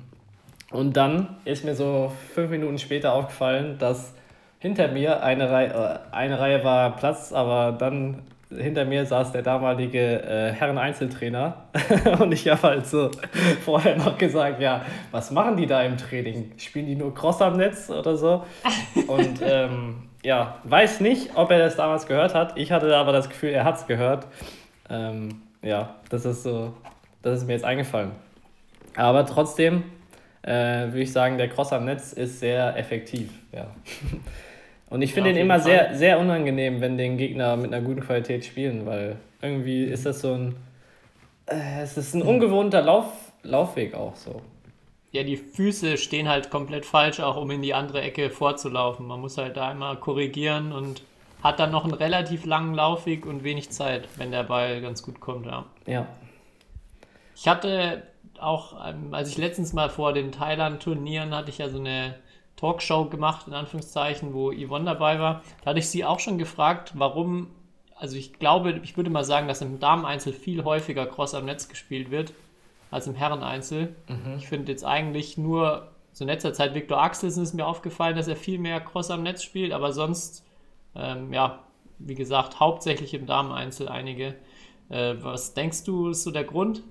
und 0.70 0.96
dann 0.96 1.36
ist 1.44 1.64
mir 1.64 1.74
so 1.74 2.12
fünf 2.34 2.50
Minuten 2.50 2.78
später 2.78 3.12
aufgefallen, 3.12 3.78
dass 3.78 4.12
hinter 4.58 4.88
mir 4.88 5.22
eine 5.22 5.50
Reihe, 5.50 6.00
äh, 6.12 6.14
eine 6.14 6.38
Reihe 6.38 6.64
war 6.64 6.96
Platz, 6.96 7.32
aber 7.32 7.72
dann 7.72 8.22
hinter 8.50 8.84
mir 8.84 9.04
saß 9.04 9.32
der 9.32 9.42
damalige 9.42 10.22
äh, 10.22 10.52
Herren-Einzeltrainer 10.52 11.64
und 12.20 12.32
ich 12.32 12.48
habe 12.48 12.62
halt 12.62 12.86
so 12.86 13.10
vorher 13.64 13.96
noch 13.96 14.16
gesagt, 14.18 14.60
ja, 14.60 14.84
was 15.10 15.30
machen 15.30 15.56
die 15.56 15.66
da 15.66 15.82
im 15.82 15.96
Training? 15.96 16.52
Spielen 16.56 16.86
die 16.86 16.94
nur 16.94 17.14
Cross 17.14 17.42
am 17.42 17.56
Netz 17.56 17.90
oder 17.90 18.16
so? 18.16 18.44
Und 19.08 19.40
ähm, 19.42 19.96
ja, 20.22 20.58
weiß 20.64 21.00
nicht, 21.00 21.30
ob 21.34 21.50
er 21.50 21.58
das 21.58 21.76
damals 21.76 22.06
gehört 22.06 22.34
hat. 22.34 22.56
Ich 22.56 22.72
hatte 22.72 22.96
aber 22.96 23.12
das 23.12 23.28
Gefühl, 23.28 23.50
er 23.50 23.64
hat 23.64 23.76
es 23.76 23.86
gehört. 23.86 24.26
Ähm, 24.88 25.42
ja, 25.62 25.96
das 26.08 26.24
ist 26.24 26.44
so, 26.44 26.74
das 27.22 27.38
ist 27.38 27.46
mir 27.46 27.54
jetzt 27.54 27.64
eingefallen. 27.64 28.12
Aber 28.96 29.26
trotzdem 29.26 29.84
äh, 30.42 30.86
würde 30.86 31.00
ich 31.00 31.12
sagen, 31.12 31.38
der 31.38 31.48
Cross 31.48 31.72
am 31.72 31.84
Netz 31.84 32.12
ist 32.12 32.38
sehr 32.40 32.76
effektiv. 32.76 33.30
Ja. 33.52 33.66
Und 34.88 35.02
ich 35.02 35.12
finde 35.14 35.30
Ja, 35.30 35.36
ihn 35.36 35.36
immer 35.36 35.58
jeden 35.58 35.64
sehr, 35.64 35.84
Fall. 35.86 35.94
sehr 35.94 36.18
unangenehm, 36.20 36.80
wenn 36.80 36.96
den 36.98 37.16
Gegner 37.18 37.56
mit 37.56 37.72
einer 37.72 37.84
guten 37.84 38.00
Qualität 38.00 38.44
spielen, 38.44 38.86
weil 38.86 39.16
irgendwie 39.42 39.84
ist 39.84 40.06
das 40.06 40.20
so 40.20 40.32
ein. 40.34 40.56
Äh, 41.46 41.82
es 41.82 41.96
ist 41.96 42.14
ein 42.14 42.22
ungewohnter 42.22 42.82
Lauf, 42.82 43.06
Laufweg 43.42 43.94
auch 43.94 44.14
so. 44.16 44.42
Ja, 45.10 45.22
die 45.24 45.36
Füße 45.36 45.96
stehen 45.96 46.28
halt 46.28 46.50
komplett 46.50 46.86
falsch, 46.86 47.18
auch 47.20 47.36
um 47.36 47.50
in 47.50 47.60
die 47.62 47.74
andere 47.74 48.02
Ecke 48.02 48.30
vorzulaufen. 48.30 49.06
Man 49.06 49.20
muss 49.20 49.36
halt 49.38 49.56
da 49.56 49.68
einmal 49.70 49.96
korrigieren 49.96 50.72
und 50.72 51.02
hat 51.42 51.58
dann 51.58 51.70
noch 51.72 51.84
einen 51.84 51.94
relativ 51.94 52.44
langen 52.44 52.74
Laufweg 52.74 53.26
und 53.26 53.42
wenig 53.44 53.70
Zeit, 53.70 54.08
wenn 54.16 54.30
der 54.30 54.44
Ball 54.44 54.80
ganz 54.80 55.02
gut 55.02 55.18
kommt, 55.20 55.46
ja. 55.46 55.66
Ja. 55.86 56.06
Ich 57.34 57.46
hatte 57.48 58.02
auch, 58.40 58.74
ähm, 58.86 59.12
als 59.14 59.28
ich 59.30 59.38
letztens 59.38 59.72
mal 59.72 59.88
vor 59.90 60.12
den 60.12 60.32
Thailand-Turnieren 60.32 61.34
hatte 61.34 61.50
ich 61.50 61.58
ja 61.58 61.68
so 61.68 61.78
eine 61.78 62.14
Talkshow 62.56 63.04
gemacht, 63.06 63.46
in 63.46 63.54
Anführungszeichen, 63.54 64.32
wo 64.34 64.50
Yvonne 64.50 64.86
dabei 64.86 65.20
war. 65.20 65.42
Da 65.62 65.70
hatte 65.70 65.78
ich 65.78 65.88
sie 65.88 66.04
auch 66.04 66.20
schon 66.20 66.38
gefragt, 66.38 66.92
warum, 66.96 67.48
also 67.94 68.16
ich 68.16 68.38
glaube, 68.38 68.80
ich 68.82 68.96
würde 68.96 69.10
mal 69.10 69.24
sagen, 69.24 69.46
dass 69.46 69.60
im 69.60 69.78
Dameneinzel 69.78 70.32
viel 70.32 70.64
häufiger 70.64 71.06
Cross 71.06 71.34
am 71.34 71.44
Netz 71.44 71.68
gespielt 71.68 72.10
wird. 72.10 72.32
als 72.90 73.06
im 73.08 73.14
Herreneinzel. 73.14 73.96
Mhm. 74.08 74.36
Ich 74.38 74.48
finde 74.48 74.72
jetzt 74.72 74.84
eigentlich 74.84 75.36
nur 75.36 75.88
so 76.12 76.24
in 76.24 76.28
letzter 76.28 76.54
Zeit 76.54 76.74
Viktor 76.74 77.02
Axelsen 77.02 77.42
ist 77.42 77.52
mir 77.52 77.66
aufgefallen, 77.66 78.16
dass 78.16 78.26
er 78.26 78.36
viel 78.36 78.58
mehr 78.58 78.80
Cross 78.80 79.10
am 79.10 79.22
Netz 79.22 79.42
spielt, 79.42 79.72
aber 79.72 79.92
sonst, 79.92 80.46
ähm, 80.94 81.30
ja, 81.32 81.64
wie 81.98 82.14
gesagt, 82.14 82.58
hauptsächlich 82.58 83.12
im 83.12 83.26
Dameneinzel 83.26 83.88
einige. 83.88 84.34
Äh, 84.88 85.16
was 85.20 85.52
denkst 85.52 85.84
du, 85.84 86.08
ist 86.08 86.22
so 86.22 86.30
der 86.30 86.44
Grund? 86.44 86.82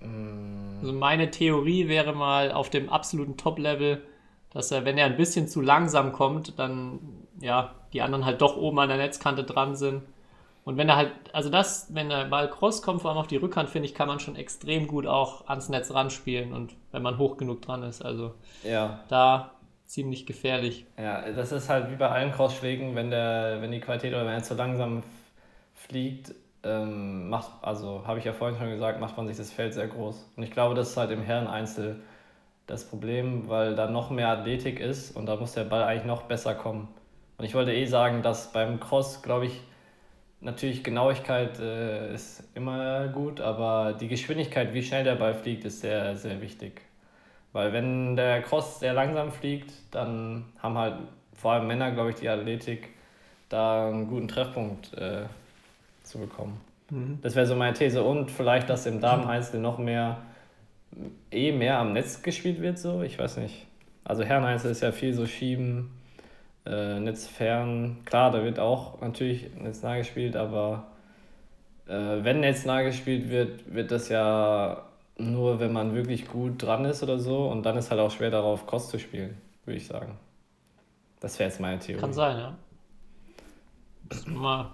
Mm. 0.00 0.67
Also 0.80 0.92
meine 0.92 1.30
Theorie 1.30 1.88
wäre 1.88 2.12
mal 2.14 2.52
auf 2.52 2.70
dem 2.70 2.88
absoluten 2.88 3.36
Top-Level, 3.36 4.02
dass 4.50 4.70
er, 4.70 4.84
wenn 4.84 4.98
er 4.98 5.06
ein 5.06 5.16
bisschen 5.16 5.48
zu 5.48 5.60
langsam 5.60 6.12
kommt, 6.12 6.58
dann 6.58 7.00
ja, 7.40 7.74
die 7.92 8.02
anderen 8.02 8.24
halt 8.24 8.40
doch 8.40 8.56
oben 8.56 8.78
an 8.78 8.88
der 8.88 8.98
Netzkante 8.98 9.44
dran 9.44 9.76
sind. 9.76 10.02
Und 10.64 10.76
wenn 10.76 10.88
er 10.88 10.96
halt, 10.96 11.12
also 11.32 11.48
das, 11.48 11.94
wenn 11.94 12.10
der 12.10 12.26
Ball 12.26 12.50
cross 12.50 12.82
kommt, 12.82 13.00
vor 13.00 13.10
allem 13.10 13.18
auf 13.18 13.26
die 13.26 13.36
Rückhand, 13.36 13.70
finde 13.70 13.88
ich, 13.88 13.94
kann 13.94 14.08
man 14.08 14.20
schon 14.20 14.36
extrem 14.36 14.86
gut 14.86 15.06
auch 15.06 15.48
ans 15.48 15.70
Netz 15.70 15.90
ranspielen 15.92 16.52
und 16.52 16.74
wenn 16.92 17.02
man 17.02 17.16
hoch 17.16 17.38
genug 17.38 17.62
dran 17.62 17.82
ist. 17.82 18.02
Also 18.02 18.34
Ja, 18.64 19.00
da 19.08 19.52
ziemlich 19.86 20.26
gefährlich. 20.26 20.84
ja, 20.98 21.30
das 21.32 21.52
ist 21.52 21.70
halt 21.70 21.90
wie 21.90 21.96
bei 21.96 22.08
allen 22.10 22.32
Crossschlägen, 22.32 22.94
wenn 22.94 23.10
der, 23.10 23.62
wenn 23.62 23.72
die 23.72 23.80
Qualität 23.80 24.12
oder 24.12 24.26
wenn 24.26 24.34
er 24.34 24.42
zu 24.42 24.54
langsam 24.54 25.02
fliegt, 25.72 26.34
ähm, 26.64 27.28
macht, 27.28 27.52
also 27.62 28.06
habe 28.06 28.18
ich 28.18 28.24
ja 28.24 28.32
vorhin 28.32 28.58
schon 28.58 28.70
gesagt, 28.70 29.00
macht 29.00 29.16
man 29.16 29.26
sich 29.26 29.36
das 29.36 29.52
Feld 29.52 29.74
sehr 29.74 29.88
groß. 29.88 30.30
Und 30.36 30.42
ich 30.42 30.50
glaube, 30.50 30.74
das 30.74 30.90
ist 30.90 30.96
halt 30.96 31.10
im 31.10 31.22
Herreneinzel 31.22 32.00
das 32.66 32.84
Problem, 32.84 33.48
weil 33.48 33.74
da 33.74 33.88
noch 33.88 34.10
mehr 34.10 34.28
Athletik 34.28 34.80
ist 34.80 35.16
und 35.16 35.26
da 35.26 35.36
muss 35.36 35.52
der 35.54 35.64
Ball 35.64 35.82
eigentlich 35.84 36.04
noch 36.04 36.22
besser 36.22 36.54
kommen. 36.54 36.88
Und 37.38 37.44
ich 37.44 37.54
wollte 37.54 37.72
eh 37.72 37.86
sagen, 37.86 38.22
dass 38.22 38.52
beim 38.52 38.80
Cross, 38.80 39.22
glaube 39.22 39.46
ich, 39.46 39.60
natürlich 40.40 40.84
Genauigkeit 40.84 41.58
äh, 41.60 42.14
ist 42.14 42.44
immer 42.54 43.08
gut, 43.08 43.40
aber 43.40 43.94
die 43.94 44.08
Geschwindigkeit, 44.08 44.74
wie 44.74 44.82
schnell 44.82 45.04
der 45.04 45.14
Ball 45.14 45.34
fliegt, 45.34 45.64
ist 45.64 45.80
sehr, 45.80 46.16
sehr 46.16 46.40
wichtig. 46.40 46.82
Weil 47.52 47.72
wenn 47.72 48.16
der 48.16 48.42
Cross 48.42 48.80
sehr 48.80 48.92
langsam 48.92 49.32
fliegt, 49.32 49.72
dann 49.90 50.44
haben 50.58 50.76
halt 50.76 50.94
vor 51.32 51.52
allem 51.52 51.66
Männer, 51.66 51.92
glaube 51.92 52.10
ich, 52.10 52.16
die 52.16 52.28
Athletik, 52.28 52.90
da 53.48 53.88
einen 53.88 54.08
guten 54.08 54.28
Treffpunkt 54.28 54.92
äh, 54.94 55.24
zu 56.08 56.18
bekommen. 56.18 56.60
Das 57.20 57.36
wäre 57.36 57.46
so 57.46 57.54
meine 57.54 57.74
These. 57.74 58.02
Und 58.02 58.30
vielleicht, 58.30 58.70
dass 58.70 58.86
im 58.86 59.00
Dameneinzel 59.00 59.60
noch 59.60 59.78
mehr, 59.78 60.18
eh 61.30 61.52
mehr 61.52 61.78
am 61.78 61.92
Netz 61.92 62.22
gespielt 62.22 62.62
wird, 62.62 62.78
so, 62.78 63.02
ich 63.02 63.18
weiß 63.18 63.36
nicht. 63.38 63.66
Also 64.04 64.22
Herreneinzel 64.22 64.70
ist 64.70 64.80
ja 64.80 64.90
viel 64.90 65.12
so 65.12 65.26
Schieben, 65.26 65.90
äh, 66.64 66.98
Netzfern. 66.98 67.98
Klar, 68.06 68.30
da 68.30 68.42
wird 68.42 68.58
auch 68.58 69.02
natürlich 69.02 69.50
netznah 69.54 69.98
gespielt, 69.98 70.34
aber 70.34 70.86
äh, 71.86 71.92
wenn 71.92 72.40
netznah 72.40 72.82
gespielt 72.82 73.28
wird, 73.28 73.74
wird 73.74 73.90
das 73.90 74.08
ja 74.08 74.82
nur, 75.18 75.60
wenn 75.60 75.72
man 75.72 75.94
wirklich 75.94 76.26
gut 76.26 76.62
dran 76.62 76.86
ist 76.86 77.02
oder 77.02 77.18
so. 77.18 77.48
Und 77.48 77.64
dann 77.66 77.76
ist 77.76 77.90
halt 77.90 78.00
auch 78.00 78.10
schwer 78.10 78.30
darauf, 78.30 78.66
Cross 78.66 78.88
zu 78.88 78.98
spielen, 78.98 79.36
würde 79.66 79.76
ich 79.76 79.86
sagen. 79.86 80.16
Das 81.20 81.38
wäre 81.38 81.50
jetzt 81.50 81.60
meine 81.60 81.78
Theorie. 81.78 82.00
Kann 82.00 82.14
sein, 82.14 82.38
ja. 82.38 82.54
Müssten 84.10 84.32
wir 84.32 84.40
mal, 84.40 84.70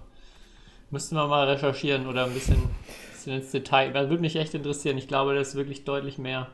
müssten 0.91 1.15
wir 1.15 1.27
mal 1.27 1.47
recherchieren 1.47 2.07
oder 2.07 2.25
ein 2.25 2.33
bisschen, 2.33 2.61
bisschen 3.11 3.33
ins 3.33 3.51
Detail. 3.51 3.91
Das 3.91 4.09
würde 4.09 4.21
mich 4.21 4.35
echt 4.35 4.53
interessieren. 4.53 4.97
Ich 4.97 5.07
glaube, 5.07 5.35
das 5.35 5.49
ist 5.49 5.55
wirklich 5.55 5.83
deutlich 5.83 6.17
mehr 6.17 6.47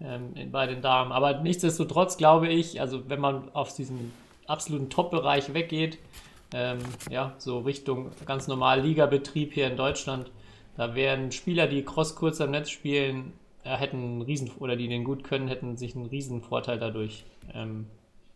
ähm, 0.00 0.32
bei 0.50 0.66
den 0.66 0.82
Damen. 0.82 1.12
Aber 1.12 1.40
nichtsdestotrotz 1.40 2.16
glaube 2.16 2.48
ich, 2.48 2.80
also 2.80 3.08
wenn 3.08 3.20
man 3.20 3.50
auf 3.54 3.74
diesen 3.74 4.12
absoluten 4.46 4.90
Top-Bereich 4.90 5.54
weggeht, 5.54 5.98
ähm, 6.54 6.78
ja, 7.10 7.34
so 7.38 7.60
Richtung 7.60 8.10
ganz 8.24 8.46
normal 8.46 8.80
Ligabetrieb 8.80 9.52
hier 9.52 9.66
in 9.66 9.76
Deutschland, 9.76 10.30
da 10.76 10.94
wären 10.94 11.32
Spieler, 11.32 11.66
die 11.66 11.82
Cross 11.82 12.14
kurz 12.16 12.40
am 12.40 12.50
Netz 12.50 12.70
spielen, 12.70 13.32
ja, 13.64 13.76
hätten 13.76 13.96
einen 13.96 14.22
riesen 14.22 14.50
oder 14.58 14.76
die 14.76 14.88
den 14.88 15.04
gut 15.04 15.24
können, 15.24 15.48
hätten 15.48 15.76
sich 15.76 15.96
einen 15.96 16.06
riesen 16.06 16.42
Vorteil 16.42 16.78
dadurch 16.78 17.24
ähm, 17.54 17.86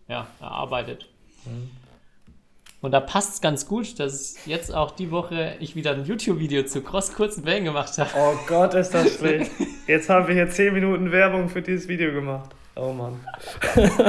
ja, 0.08 0.26
erarbeitet. 0.40 1.06
Und 2.82 2.92
da 2.92 3.00
passt 3.00 3.34
es 3.34 3.40
ganz 3.40 3.66
gut, 3.66 4.00
dass 4.00 4.36
jetzt 4.46 4.74
auch 4.74 4.92
die 4.92 5.10
Woche 5.10 5.56
ich 5.60 5.76
wieder 5.76 5.92
ein 5.92 6.04
YouTube-Video 6.04 6.64
zu 6.64 6.82
Cross 6.82 7.12
kurzen 7.12 7.44
Wellen 7.44 7.64
gemacht 7.64 7.98
habe. 7.98 8.10
Oh 8.16 8.32
Gott, 8.46 8.72
ist 8.74 8.94
das 8.94 9.14
schlecht. 9.18 9.50
Jetzt 9.86 10.08
haben 10.08 10.26
wir 10.26 10.34
hier 10.34 10.48
10 10.48 10.72
Minuten 10.72 11.12
Werbung 11.12 11.48
für 11.48 11.60
dieses 11.60 11.88
Video 11.88 12.12
gemacht. 12.12 12.50
Oh 12.76 12.92
Mann. 12.92 13.20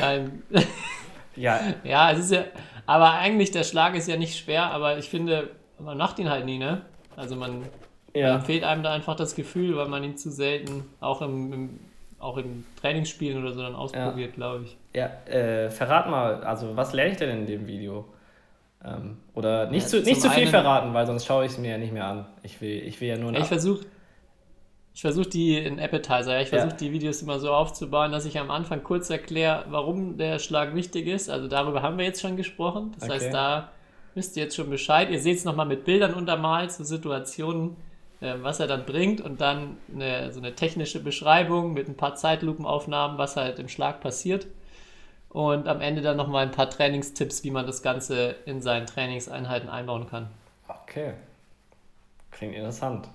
Nein. 0.00 0.42
Ja, 1.36 1.60
Ja, 1.84 2.12
es 2.12 2.18
ist 2.18 2.32
ja, 2.32 2.44
aber 2.84 3.12
eigentlich 3.12 3.50
der 3.50 3.64
Schlag 3.64 3.94
ist 3.94 4.08
ja 4.08 4.16
nicht 4.16 4.36
schwer, 4.38 4.70
aber 4.70 4.98
ich 4.98 5.08
finde, 5.08 5.50
man 5.78 5.96
macht 5.96 6.18
ihn 6.18 6.28
halt 6.28 6.44
nie, 6.44 6.58
ne? 6.58 6.82
Also 7.16 7.34
man 7.36 7.62
ja. 8.16 8.32
Dann 8.32 8.42
fehlt 8.42 8.64
einem 8.64 8.82
da 8.82 8.92
einfach 8.94 9.14
das 9.14 9.34
Gefühl, 9.34 9.76
weil 9.76 9.88
man 9.88 10.02
ihn 10.02 10.16
zu 10.16 10.30
selten 10.30 10.84
auch 11.00 11.20
im, 11.20 11.52
im 11.52 11.80
auch 12.18 12.38
in 12.38 12.64
Trainingsspielen 12.80 13.42
oder 13.42 13.52
so 13.52 13.60
dann 13.60 13.74
ausprobiert, 13.74 14.34
glaube 14.34 14.64
ich. 14.64 14.76
Ja, 14.96 15.10
äh, 15.30 15.68
verrat 15.70 16.08
mal, 16.08 16.42
also 16.42 16.74
was 16.74 16.94
lerne 16.94 17.10
ich 17.12 17.18
denn 17.18 17.28
in 17.40 17.46
dem 17.46 17.66
Video? 17.66 18.06
Ähm, 18.82 19.18
oder 19.34 19.66
nicht, 19.70 19.82
Ja, 19.84 19.88
zu, 19.88 20.00
nicht 20.00 20.22
zu 20.22 20.30
viel 20.30 20.44
einen- 20.44 20.50
verraten, 20.50 20.94
weil 20.94 21.06
sonst 21.06 21.26
schaue 21.26 21.44
ich 21.44 21.52
es 21.52 21.58
mir 21.58 21.72
ja 21.72 21.78
nicht 21.78 21.92
mehr 21.92 22.06
an. 22.06 22.26
Ich 22.42 22.60
will, 22.62 22.82
ich 22.86 22.98
will 23.00 23.08
ja 23.08 23.18
nur 23.18 23.32
Ja, 23.32 23.40
ich 23.40 23.46
versuche 23.46 23.84
ich 24.94 25.02
versuch 25.02 25.26
die 25.26 25.58
in 25.58 25.78
Appetizer, 25.78 26.32
ja, 26.36 26.40
ich 26.40 26.50
Ja. 26.50 26.60
versuche 26.60 26.78
die 26.78 26.90
Videos 26.92 27.20
immer 27.20 27.38
so 27.38 27.52
aufzubauen, 27.52 28.10
dass 28.12 28.24
ich 28.24 28.38
am 28.38 28.50
Anfang 28.50 28.82
kurz 28.82 29.10
erkläre, 29.10 29.66
warum 29.68 30.16
der 30.16 30.38
Schlag 30.38 30.74
wichtig 30.74 31.06
ist. 31.06 31.28
Also 31.28 31.48
darüber 31.48 31.82
haben 31.82 31.98
wir 31.98 32.06
jetzt 32.06 32.22
schon 32.22 32.38
gesprochen. 32.38 32.92
Das 32.94 33.04
Okay. 33.04 33.12
heißt, 33.12 33.34
da 33.34 33.68
wisst 34.14 34.38
ihr 34.38 34.44
jetzt 34.44 34.56
schon 34.56 34.70
Bescheid. 34.70 35.10
Ihr 35.10 35.20
seht 35.20 35.36
es 35.36 35.44
nochmal 35.44 35.66
mit 35.66 35.84
Bildern 35.84 36.14
untermalt 36.14 36.72
zu 36.72 36.82
Situationen, 36.86 37.76
äh, 38.22 38.36
was 38.40 38.58
er 38.60 38.66
dann 38.68 38.86
bringt 38.86 39.20
und 39.20 39.42
dann 39.42 39.76
eine, 39.94 40.32
so 40.32 40.40
eine 40.40 40.54
technische 40.54 41.00
Beschreibung 41.04 41.74
mit 41.74 41.86
ein 41.88 41.96
paar 41.98 42.14
Zeitlupenaufnahmen, 42.14 43.18
was 43.18 43.36
halt 43.36 43.58
im 43.58 43.68
Schlag 43.68 44.00
passiert. 44.00 44.46
Und 45.36 45.68
am 45.68 45.82
Ende 45.82 46.00
dann 46.00 46.16
nochmal 46.16 46.46
ein 46.46 46.50
paar 46.50 46.70
Trainingstipps, 46.70 47.44
wie 47.44 47.50
man 47.50 47.66
das 47.66 47.82
Ganze 47.82 48.36
in 48.46 48.62
seinen 48.62 48.86
Trainingseinheiten 48.86 49.68
einbauen 49.68 50.06
kann. 50.08 50.30
Okay. 50.66 51.12
Klingt 52.30 52.54
interessant. 52.54 53.06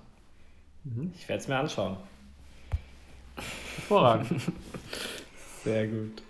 Mhm. 0.84 1.12
Ich 1.16 1.28
werde 1.28 1.42
es 1.42 1.48
mir 1.48 1.58
anschauen. 1.58 1.98
Hervorragend. 3.76 4.40
Sehr 5.64 5.88
gut. 5.88 6.22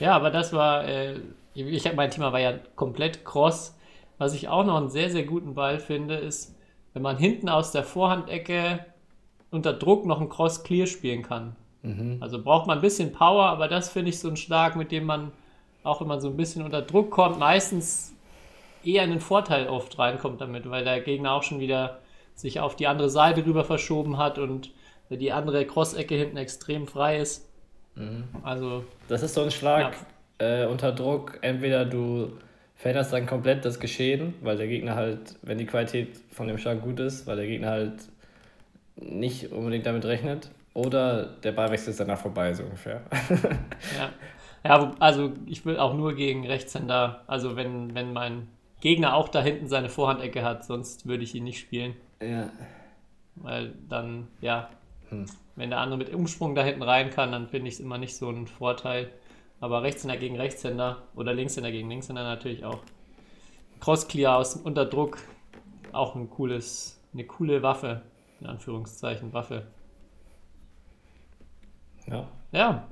Ja, 0.00 0.16
aber 0.16 0.32
das 0.32 0.52
war, 0.52 0.88
äh, 0.88 1.20
ich 1.54 1.92
mein 1.94 2.10
Thema 2.10 2.32
war 2.32 2.40
ja 2.40 2.54
komplett 2.74 3.24
cross. 3.24 3.76
Was 4.18 4.34
ich 4.34 4.48
auch 4.48 4.64
noch 4.64 4.76
einen 4.76 4.90
sehr, 4.90 5.08
sehr 5.08 5.22
guten 5.22 5.54
Ball 5.54 5.78
finde, 5.78 6.16
ist, 6.16 6.56
wenn 6.94 7.02
man 7.02 7.16
hinten 7.16 7.48
aus 7.48 7.70
der 7.70 7.84
Vorhandecke 7.84 8.84
unter 9.52 9.72
Druck 9.72 10.04
noch 10.04 10.18
einen 10.18 10.28
Cross 10.28 10.64
Clear 10.64 10.88
spielen 10.88 11.22
kann. 11.22 11.54
Also 12.20 12.42
braucht 12.42 12.66
man 12.66 12.78
ein 12.78 12.82
bisschen 12.82 13.12
Power, 13.12 13.46
aber 13.46 13.66
das 13.68 13.90
finde 13.90 14.10
ich 14.10 14.18
so 14.18 14.28
ein 14.28 14.36
Schlag, 14.36 14.76
mit 14.76 14.92
dem 14.92 15.04
man, 15.04 15.32
auch 15.82 16.00
wenn 16.00 16.08
man 16.08 16.20
so 16.20 16.28
ein 16.28 16.36
bisschen 16.36 16.62
unter 16.62 16.82
Druck 16.82 17.10
kommt, 17.10 17.38
meistens 17.38 18.14
eher 18.84 19.04
in 19.04 19.10
den 19.10 19.20
Vorteil 19.20 19.68
oft 19.68 19.98
reinkommt 19.98 20.40
damit, 20.40 20.68
weil 20.70 20.84
der 20.84 21.00
Gegner 21.00 21.32
auch 21.32 21.42
schon 21.42 21.60
wieder 21.60 21.98
sich 22.34 22.60
auf 22.60 22.76
die 22.76 22.86
andere 22.86 23.10
Seite 23.10 23.44
rüber 23.44 23.64
verschoben 23.64 24.16
hat 24.16 24.38
und 24.38 24.70
die 25.10 25.32
andere 25.32 25.66
Cross-Ecke 25.66 26.14
hinten 26.14 26.36
extrem 26.36 26.86
frei 26.86 27.18
ist. 27.18 27.48
Also 28.42 28.84
Das 29.08 29.22
ist 29.22 29.34
so 29.34 29.42
ein 29.42 29.50
Schlag 29.50 29.94
äh, 30.38 30.66
unter 30.66 30.92
Druck. 30.92 31.38
Entweder 31.42 31.84
du 31.84 32.32
veränderst 32.76 33.12
dann 33.12 33.26
komplett 33.26 33.64
das 33.64 33.78
Geschehen, 33.78 34.34
weil 34.40 34.56
der 34.56 34.66
Gegner 34.68 34.94
halt, 34.94 35.36
wenn 35.42 35.58
die 35.58 35.66
Qualität 35.66 36.16
von 36.30 36.48
dem 36.48 36.58
Schlag 36.58 36.80
gut 36.82 36.98
ist, 37.00 37.26
weil 37.26 37.36
der 37.36 37.46
Gegner 37.46 37.70
halt 37.70 38.08
nicht 38.96 39.52
unbedingt 39.52 39.84
damit 39.86 40.04
rechnet. 40.04 40.50
Oder 40.74 41.24
der 41.24 41.52
Ballwechsel 41.52 41.90
ist 41.90 42.00
danach 42.00 42.18
vorbei, 42.18 42.54
so 42.54 42.64
ungefähr. 42.64 43.02
Ja. 43.98 44.12
ja, 44.64 44.92
also 45.00 45.32
ich 45.46 45.66
will 45.66 45.78
auch 45.78 45.94
nur 45.94 46.14
gegen 46.14 46.46
Rechtshänder, 46.46 47.24
also 47.26 47.56
wenn, 47.56 47.94
wenn 47.94 48.12
mein 48.12 48.48
Gegner 48.80 49.14
auch 49.14 49.28
da 49.28 49.42
hinten 49.42 49.68
seine 49.68 49.88
Vorhandecke 49.88 50.44
hat, 50.44 50.64
sonst 50.64 51.06
würde 51.06 51.24
ich 51.24 51.34
ihn 51.34 51.44
nicht 51.44 51.58
spielen, 51.58 51.94
ja. 52.20 52.48
weil 53.36 53.74
dann, 53.88 54.28
ja, 54.40 54.68
Hm. 55.12 55.26
wenn 55.56 55.68
der 55.70 55.78
andere 55.80 55.98
mit 55.98 56.14
Umsprung 56.14 56.54
da 56.54 56.64
hinten 56.64 56.82
rein 56.82 57.10
kann, 57.10 57.32
dann 57.32 57.46
finde 57.46 57.68
ich 57.68 57.74
es 57.74 57.80
immer 57.80 57.98
nicht 57.98 58.16
so 58.16 58.30
ein 58.30 58.46
Vorteil. 58.46 59.10
Aber 59.60 59.82
Rechtshänder 59.82 60.16
gegen 60.16 60.36
Rechtshänder 60.36 61.02
oder 61.14 61.34
Linkshänder 61.34 61.70
gegen 61.70 61.88
Linkshänder 61.88 62.24
natürlich 62.24 62.64
auch. 62.64 62.80
Cross-Clear 63.80 64.38
aus 64.38 64.54
dem 64.54 64.62
Unterdruck, 64.62 65.18
auch 65.92 66.16
ein 66.16 66.30
cooles, 66.30 67.00
eine 67.12 67.24
coole 67.24 67.62
Waffe, 67.62 68.02
in 68.40 68.46
Anführungszeichen 68.46 69.32
Waffe. 69.32 69.66
Ja. 72.06 72.26
Ja. 72.52 72.88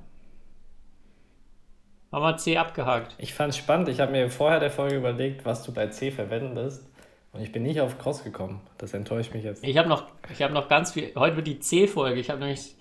Haben 2.13 2.23
wir 2.25 2.37
C 2.39 2.57
abgehakt. 2.57 3.15
Ich 3.19 3.35
fand 3.35 3.51
es 3.51 3.57
spannend. 3.57 3.89
Ich 3.89 4.01
habe 4.01 4.13
mir 4.13 4.31
vorher 4.31 4.59
der 4.59 4.71
Folge 4.71 4.97
überlegt, 4.97 5.45
was 5.45 5.63
du 5.63 5.73
bei 5.73 5.87
C 5.89 6.11
verwendest. 6.11 6.91
Und 7.33 7.43
ich 7.43 7.53
bin 7.53 7.63
nicht 7.63 7.81
auf 7.81 7.99
Cross 7.99 8.25
gekommen. 8.25 8.61
Das 8.79 8.93
enttäuscht 8.93 9.33
mich 9.33 9.45
jetzt. 9.45 9.63
Ich 9.63 9.79
habe 9.79 9.89
noch, 9.89 10.05
ich 10.33 10.43
habe 10.43 10.53
noch 10.53 10.69
ganz 10.69 10.93
viel. 10.93 11.13
Heute 11.15 11.37
wird 11.37 11.47
die 11.47 11.61
C-Folge. 11.61 12.19
Ich 12.19 12.29
habe 12.29 12.41
nämlich 12.41 12.75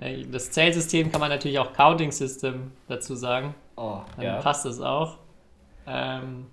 äh, 0.00 0.24
das 0.24 0.50
Zählsystem 0.52 1.10
kann 1.10 1.20
man 1.20 1.30
natürlich 1.30 1.58
auch 1.58 1.72
Counting 1.72 2.12
System 2.12 2.72
dazu 2.86 3.16
sagen. 3.16 3.54
Oh, 3.76 4.00
Dann 4.16 4.24
ja. 4.24 4.40
passt 4.40 4.64
das 4.64 4.80
auch. 4.80 5.18
Ähm, 5.86 6.46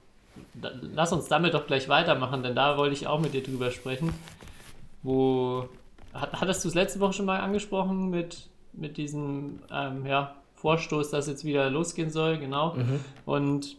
lass 0.82 1.13
uns 1.13 1.28
damit 1.28 1.54
doch 1.54 1.67
gleich 1.67 1.89
weitermachen, 1.89 2.43
denn 2.43 2.56
da 2.56 2.78
wollte 2.78 2.93
ich 2.93 3.08
auch 3.08 3.19
mit 3.19 3.34
dir 3.34 3.43
drüber 3.43 3.72
sprechen. 3.72 4.13
Wo 5.04 5.69
hattest 6.13 6.63
du 6.63 6.69
es 6.69 6.76
letzte 6.76 7.00
Woche 7.00 7.13
schon 7.13 7.26
mal 7.26 7.39
angesprochen 7.39 8.10
mit, 8.10 8.48
mit 8.73 8.97
diesem 8.97 9.59
ähm, 9.71 10.05
ja, 10.05 10.36
Vorstoß, 10.55 11.12
dass 11.12 11.27
jetzt 11.27 11.45
wieder 11.45 11.69
losgehen 11.69 12.09
soll, 12.09 12.38
genau. 12.38 12.75
Mhm. 12.75 12.99
Und 13.25 13.77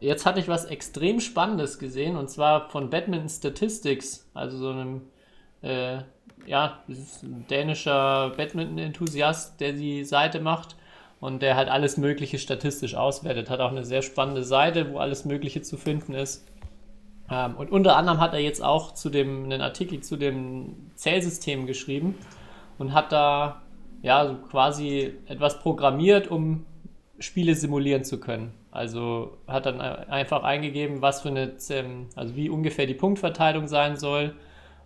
jetzt 0.00 0.26
hatte 0.26 0.40
ich 0.40 0.48
was 0.48 0.64
extrem 0.64 1.20
Spannendes 1.20 1.78
gesehen 1.78 2.16
und 2.16 2.28
zwar 2.30 2.68
von 2.70 2.90
Badminton 2.90 3.28
Statistics, 3.28 4.28
also 4.34 4.56
so 4.58 4.70
einem 4.70 5.02
äh, 5.62 5.98
ja, 6.46 6.82
dänischer 6.88 8.32
Badminton-Enthusiast, 8.36 9.60
der 9.60 9.72
die 9.72 10.04
Seite 10.04 10.40
macht 10.40 10.76
und 11.20 11.40
der 11.40 11.56
halt 11.56 11.68
alles 11.68 11.96
Mögliche 11.96 12.38
statistisch 12.38 12.94
auswertet. 12.96 13.48
Hat 13.48 13.60
auch 13.60 13.70
eine 13.70 13.84
sehr 13.84 14.02
spannende 14.02 14.42
Seite, 14.42 14.92
wo 14.92 14.98
alles 14.98 15.24
Mögliche 15.24 15.62
zu 15.62 15.76
finden 15.76 16.14
ist. 16.14 16.44
Ähm, 17.30 17.56
und 17.56 17.70
unter 17.70 17.96
anderem 17.96 18.20
hat 18.20 18.32
er 18.32 18.40
jetzt 18.40 18.62
auch 18.62 18.92
zu 18.92 19.08
dem, 19.08 19.44
einen 19.44 19.60
Artikel 19.60 20.00
zu 20.00 20.16
dem 20.16 20.90
Zählsystem 20.96 21.66
geschrieben 21.66 22.16
und 22.78 22.92
hat 22.92 23.12
da 23.12 23.61
ja 24.02 24.26
so 24.26 24.34
quasi 24.34 25.14
etwas 25.26 25.60
programmiert, 25.60 26.28
um 26.28 26.66
Spiele 27.18 27.54
simulieren 27.54 28.04
zu 28.04 28.18
können. 28.20 28.52
Also 28.70 29.38
hat 29.46 29.66
dann 29.66 29.80
einfach 29.80 30.42
eingegeben, 30.42 31.02
was 31.02 31.22
für 31.22 31.28
eine, 31.28 31.52
also 32.16 32.36
wie 32.36 32.48
ungefähr 32.48 32.86
die 32.86 32.94
Punktverteilung 32.94 33.68
sein 33.68 33.96
soll 33.96 34.34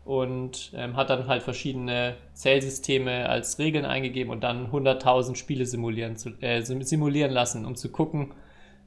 und 0.05 0.73
ähm, 0.75 0.97
hat 0.97 1.11
dann 1.11 1.27
halt 1.27 1.43
verschiedene 1.43 2.17
Zählsysteme 2.35 3.29
als 3.29 3.59
Regeln 3.59 3.85
eingegeben 3.85 4.31
und 4.33 4.45
dann 4.45 4.71
100.000 4.71 5.37
Spiele 5.37 5.67
simulieren, 5.67 6.17
zu, 6.17 6.31
äh, 6.41 6.63
simulieren 6.63 7.33
lassen, 7.33 7.65
um 7.65 7.75
zu 7.75 7.91
gucken, 7.91 8.33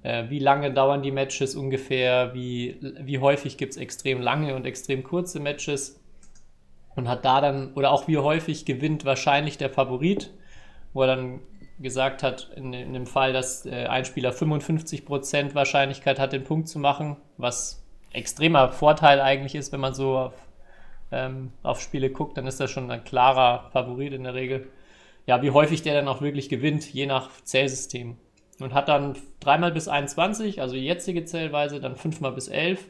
äh, 0.04 0.30
wie 0.30 0.40
lange 0.40 0.74
dauern 0.74 1.02
die 1.02 1.12
Matches 1.12 1.56
ungefähr, 1.56 2.34
wie, 2.34 2.78
wie 3.02 3.20
häufig 3.20 3.58
gibt 3.58 3.74
es 3.74 3.78
extrem 3.78 4.22
lange 4.22 4.56
und 4.56 4.66
extrem 4.66 5.04
kurze 5.04 5.40
Matches 5.40 6.00
und 7.00 7.10
hat 7.10 7.26
da 7.26 7.42
dann, 7.42 7.74
oder 7.74 7.92
auch 7.92 8.08
wie 8.08 8.18
häufig 8.18 8.66
gewinnt 8.66 9.06
wahrscheinlich 9.06 9.58
der 9.58 9.70
Favorit, 9.70 10.32
wo 10.94 11.02
er 11.02 11.16
dann 11.16 11.40
gesagt 11.80 12.24
hat, 12.24 12.52
in, 12.56 12.74
in 12.74 12.94
dem 12.94 13.06
Fall, 13.06 13.34
dass 13.34 13.66
äh, 13.66 13.86
ein 13.86 14.06
Spieler 14.06 14.32
55% 14.32 15.56
Wahrscheinlichkeit 15.56 16.20
hat, 16.20 16.34
den 16.34 16.44
Punkt 16.44 16.68
zu 16.68 16.78
machen, 16.78 17.18
was 17.38 17.84
extremer 18.12 18.72
Vorteil 18.72 19.22
eigentlich 19.22 19.56
ist, 19.56 19.72
wenn 19.72 19.80
man 19.80 19.94
so 19.94 20.18
auf 20.18 20.34
ähm, 21.12 21.52
auf 21.64 21.82
Spiele 21.82 22.10
guckt, 22.10 22.38
dann 22.38 22.48
ist 22.48 22.60
das 22.60 22.70
schon 22.70 22.92
ein 22.92 23.04
klarer 23.04 23.70
Favorit 23.72 24.14
in 24.14 24.24
der 24.24 24.34
Regel. 24.34 24.68
Ja, 25.26 25.42
wie 25.42 25.52
häufig 25.52 25.82
der 25.82 25.96
dann 25.96 26.08
auch 26.08 26.22
wirklich 26.22 26.50
gewinnt, 26.50 26.92
je 26.94 27.06
nach 27.06 27.30
Zählsystem. 27.44 28.18
Und 28.60 28.74
hat 28.74 28.90
dann 28.90 29.16
dreimal 29.40 29.72
bis 29.72 29.88
21, 29.88 30.62
also 30.62 30.76
jetzige 30.76 31.24
Zählweise, 31.26 31.80
dann 31.80 31.96
fünfmal 31.96 32.34
bis 32.34 32.48
11, 32.48 32.86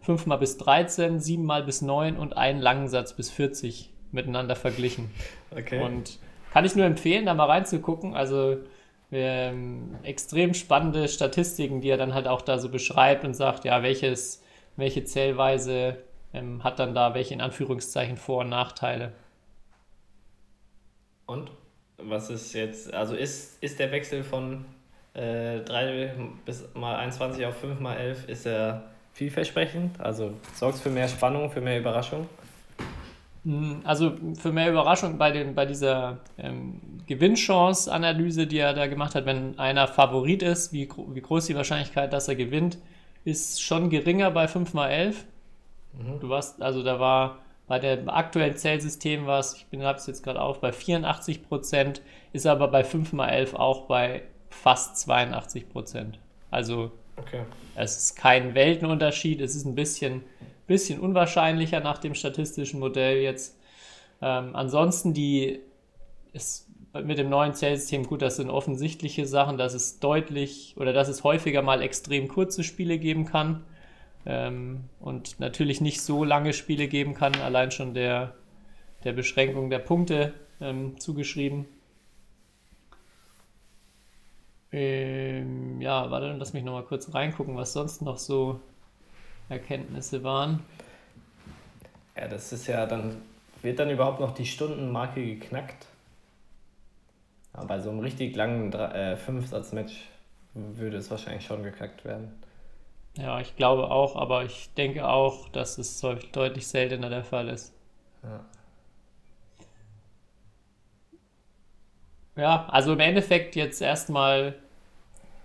fünfmal 0.00 0.38
bis 0.38 0.56
13, 0.58 1.20
siebenmal 1.20 1.62
bis 1.62 1.82
9 1.82 2.16
und 2.16 2.36
einen 2.36 2.60
langen 2.60 2.88
Satz 2.88 3.12
bis 3.12 3.30
40 3.30 3.90
miteinander 4.12 4.56
verglichen. 4.56 5.10
Okay. 5.50 5.82
Und 5.82 6.18
kann 6.52 6.64
ich 6.64 6.74
nur 6.74 6.86
empfehlen, 6.86 7.26
da 7.26 7.34
mal 7.34 7.46
reinzugucken. 7.46 8.14
Also 8.14 8.58
ähm, 9.10 9.96
extrem 10.02 10.54
spannende 10.54 11.08
Statistiken, 11.08 11.80
die 11.80 11.88
er 11.88 11.96
dann 11.96 12.14
halt 12.14 12.28
auch 12.28 12.42
da 12.42 12.58
so 12.58 12.68
beschreibt 12.68 13.24
und 13.24 13.34
sagt, 13.34 13.64
ja, 13.64 13.82
welches, 13.82 14.42
welche 14.76 15.04
Zählweise 15.04 15.98
ähm, 16.32 16.62
hat 16.64 16.78
dann 16.78 16.94
da 16.94 17.14
welche 17.14 17.34
in 17.34 17.40
Anführungszeichen 17.40 18.16
Vor- 18.16 18.40
und 18.40 18.50
Nachteile. 18.50 19.12
Und 21.26 21.50
was 21.98 22.30
ist 22.30 22.52
jetzt, 22.54 22.92
also 22.94 23.14
ist, 23.14 23.62
ist 23.62 23.78
der 23.78 23.90
Wechsel 23.92 24.22
von 24.22 24.64
äh, 25.14 25.60
3 25.60 26.14
bis 26.44 26.68
mal 26.74 26.96
21 26.96 27.44
auf 27.44 27.56
5 27.56 27.80
mal 27.80 27.96
11, 27.96 28.28
ist 28.28 28.46
er 28.46 28.90
vielversprechend? 29.18 30.00
Also 30.00 30.32
sorgt 30.54 30.76
es 30.76 30.80
für 30.80 30.90
mehr 30.90 31.08
Spannung, 31.08 31.50
für 31.50 31.60
mehr 31.60 31.78
Überraschung? 31.78 32.26
Hm, 33.44 33.80
also 33.84 34.12
für 34.38 34.52
mehr 34.52 34.70
Überraschung 34.70 35.18
bei, 35.18 35.30
den, 35.30 35.54
bei 35.54 35.66
dieser 35.66 36.18
ähm, 36.38 36.80
Gewinnchance-Analyse, 37.06 38.46
die 38.46 38.58
er 38.58 38.74
da 38.74 38.86
gemacht 38.86 39.14
hat, 39.14 39.26
wenn 39.26 39.58
einer 39.58 39.86
Favorit 39.88 40.42
ist, 40.42 40.72
wie, 40.72 40.88
wie 41.08 41.20
groß 41.20 41.46
die 41.46 41.54
Wahrscheinlichkeit, 41.54 42.12
dass 42.12 42.28
er 42.28 42.36
gewinnt, 42.36 42.78
ist 43.24 43.62
schon 43.62 43.90
geringer 43.90 44.30
bei 44.30 44.48
5 44.48 44.72
mal 44.74 44.88
11 44.88 45.24
Mhm. 45.98 46.20
Du 46.20 46.28
warst, 46.28 46.62
also 46.62 46.82
da 46.82 47.00
war 47.00 47.38
bei 47.66 47.78
dem 47.78 48.08
aktuellen 48.08 48.56
Zählsystem 48.56 49.26
war 49.26 49.40
es, 49.40 49.66
ich 49.70 49.80
habe 49.80 49.98
es 49.98 50.06
jetzt 50.06 50.22
gerade 50.22 50.40
auf, 50.40 50.60
bei 50.60 50.72
84 50.72 51.46
Prozent, 51.46 52.00
ist 52.32 52.46
aber 52.46 52.68
bei 52.68 52.84
5 52.84 53.12
mal 53.12 53.28
11 53.28 53.54
auch 53.54 53.86
bei 53.86 54.22
fast 54.48 54.96
82 54.98 55.68
Prozent. 55.68 56.18
Also 56.50 56.92
okay. 57.16 57.42
Es 57.78 57.96
ist 57.96 58.16
kein 58.16 58.54
Weltenunterschied, 58.54 59.40
es 59.40 59.54
ist 59.54 59.64
ein 59.64 59.74
bisschen, 59.74 60.22
bisschen 60.66 61.00
unwahrscheinlicher 61.00 61.80
nach 61.80 61.98
dem 61.98 62.14
statistischen 62.14 62.80
Modell 62.80 63.18
jetzt. 63.18 63.56
Ähm, 64.20 64.50
ansonsten 64.54 65.14
die 65.14 65.60
ist 66.32 66.68
mit 66.92 67.18
dem 67.18 67.28
neuen 67.28 67.54
Zählsystem 67.54 68.06
gut, 68.06 68.22
das 68.22 68.36
sind 68.36 68.50
offensichtliche 68.50 69.26
Sachen, 69.26 69.58
dass 69.58 69.74
es 69.74 70.00
deutlich 70.00 70.74
oder 70.76 70.92
dass 70.92 71.08
es 71.08 71.22
häufiger 71.22 71.62
mal 71.62 71.82
extrem 71.82 72.28
kurze 72.28 72.64
Spiele 72.64 72.98
geben 72.98 73.26
kann 73.26 73.62
ähm, 74.26 74.84
und 75.00 75.38
natürlich 75.38 75.80
nicht 75.80 76.00
so 76.00 76.24
lange 76.24 76.52
Spiele 76.52 76.88
geben 76.88 77.14
kann, 77.14 77.34
allein 77.36 77.70
schon 77.70 77.94
der, 77.94 78.34
der 79.04 79.12
Beschränkung 79.12 79.70
der 79.70 79.78
Punkte 79.78 80.34
ähm, 80.60 80.98
zugeschrieben. 80.98 81.66
Ähm, 84.70 85.80
ja, 85.80 86.10
warte, 86.10 86.34
lass 86.38 86.52
mich 86.52 86.64
nochmal 86.64 86.84
kurz 86.84 87.12
reingucken, 87.14 87.56
was 87.56 87.72
sonst 87.72 88.02
noch 88.02 88.18
so 88.18 88.60
Erkenntnisse 89.48 90.22
waren. 90.22 90.62
Ja, 92.16 92.28
das 92.28 92.52
ist 92.52 92.66
ja 92.66 92.84
dann, 92.86 93.22
wird 93.62 93.78
dann 93.78 93.90
überhaupt 93.90 94.20
noch 94.20 94.32
die 94.32 94.46
Stundenmarke 94.46 95.24
geknackt? 95.24 95.86
Aber 97.52 97.66
bei 97.66 97.80
so 97.80 97.90
einem 97.90 98.00
richtig 98.00 98.36
langen 98.36 98.72
äh, 98.72 99.16
Fünfsatz-Match 99.16 100.06
würde 100.54 100.96
es 100.96 101.10
wahrscheinlich 101.10 101.46
schon 101.46 101.62
geknackt 101.62 102.04
werden. 102.04 102.34
Ja, 103.16 103.40
ich 103.40 103.56
glaube 103.56 103.90
auch, 103.90 104.16
aber 104.16 104.44
ich 104.44 104.72
denke 104.74 105.08
auch, 105.08 105.48
dass 105.48 105.78
es 105.78 106.00
deutlich 106.32 106.66
seltener 106.66 107.08
der 107.08 107.24
Fall 107.24 107.48
ist. 107.48 107.72
Ja. 108.22 108.44
Ja, 112.38 112.66
also 112.70 112.92
im 112.92 113.00
Endeffekt 113.00 113.56
jetzt 113.56 113.82
erstmal 113.82 114.54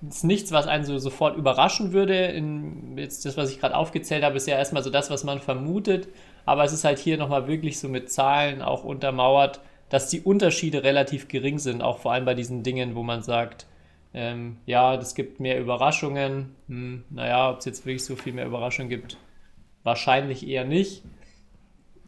ist 0.08 0.24
nichts, 0.24 0.52
was 0.52 0.68
einen 0.68 0.86
so 0.86 1.00
sofort 1.00 1.36
überraschen 1.36 1.92
würde. 1.92 2.26
In, 2.28 2.98
jetzt 2.98 3.26
das, 3.26 3.36
was 3.36 3.50
ich 3.50 3.60
gerade 3.60 3.76
aufgezählt 3.76 4.24
habe, 4.24 4.38
ist 4.38 4.48
ja 4.48 4.58
erstmal 4.58 4.84
so 4.84 4.92
das, 4.92 5.10
was 5.10 5.24
man 5.24 5.40
vermutet. 5.40 6.08
Aber 6.46 6.64
es 6.64 6.72
ist 6.72 6.84
halt 6.84 7.00
hier 7.00 7.18
nochmal 7.18 7.48
wirklich 7.48 7.80
so 7.80 7.90
mit 7.90 8.12
Zahlen 8.12 8.62
auch 8.62 8.84
untermauert, 8.84 9.60
dass 9.90 10.10
die 10.10 10.22
Unterschiede 10.22 10.84
relativ 10.84 11.28
gering 11.30 11.58
sind, 11.58 11.82
auch 11.82 11.98
vor 11.98 12.14
allem 12.14 12.26
bei 12.26 12.36
diesen 12.36 12.62
Dingen, 12.64 12.96
wo 12.96 13.02
man 13.02 13.24
sagt, 13.24 13.66
ähm, 14.14 14.58
ja, 14.68 14.94
es 14.96 15.16
gibt 15.16 15.40
mehr 15.40 15.60
Überraschungen. 15.60 16.56
Hm, 16.68 17.06
naja, 17.10 17.50
ob 17.50 17.60
es 17.60 17.66
jetzt 17.66 17.86
wirklich 17.86 18.06
so 18.06 18.16
viel 18.16 18.34
mehr 18.34 18.46
Überraschungen 18.46 18.90
gibt, 18.90 19.18
wahrscheinlich 19.84 20.48
eher 20.48 20.66
nicht. 20.66 21.04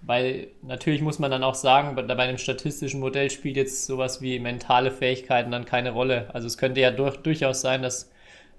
Weil 0.06 0.50
natürlich 0.62 1.02
muss 1.02 1.18
man 1.18 1.32
dann 1.32 1.44
auch 1.44 1.56
sagen, 1.56 1.96
bei, 1.96 2.16
einem 2.16 2.38
statistischen 2.38 3.00
Modell 3.00 3.32
spielt 3.32 3.58
jetzt 3.58 3.88
sowas 3.88 4.22
wie 4.22 4.40
mentale 4.40 4.92
Fähigkeiten 4.92 5.50
dann 5.50 5.66
keine 5.66 5.92
Rolle. 5.92 6.30
Also 6.34 6.46
es 6.46 6.58
könnte 6.60 6.80
ja 6.80 6.92
durch, 6.92 7.18
durchaus 7.18 7.62
sein, 7.62 7.82
dass 7.82 8.12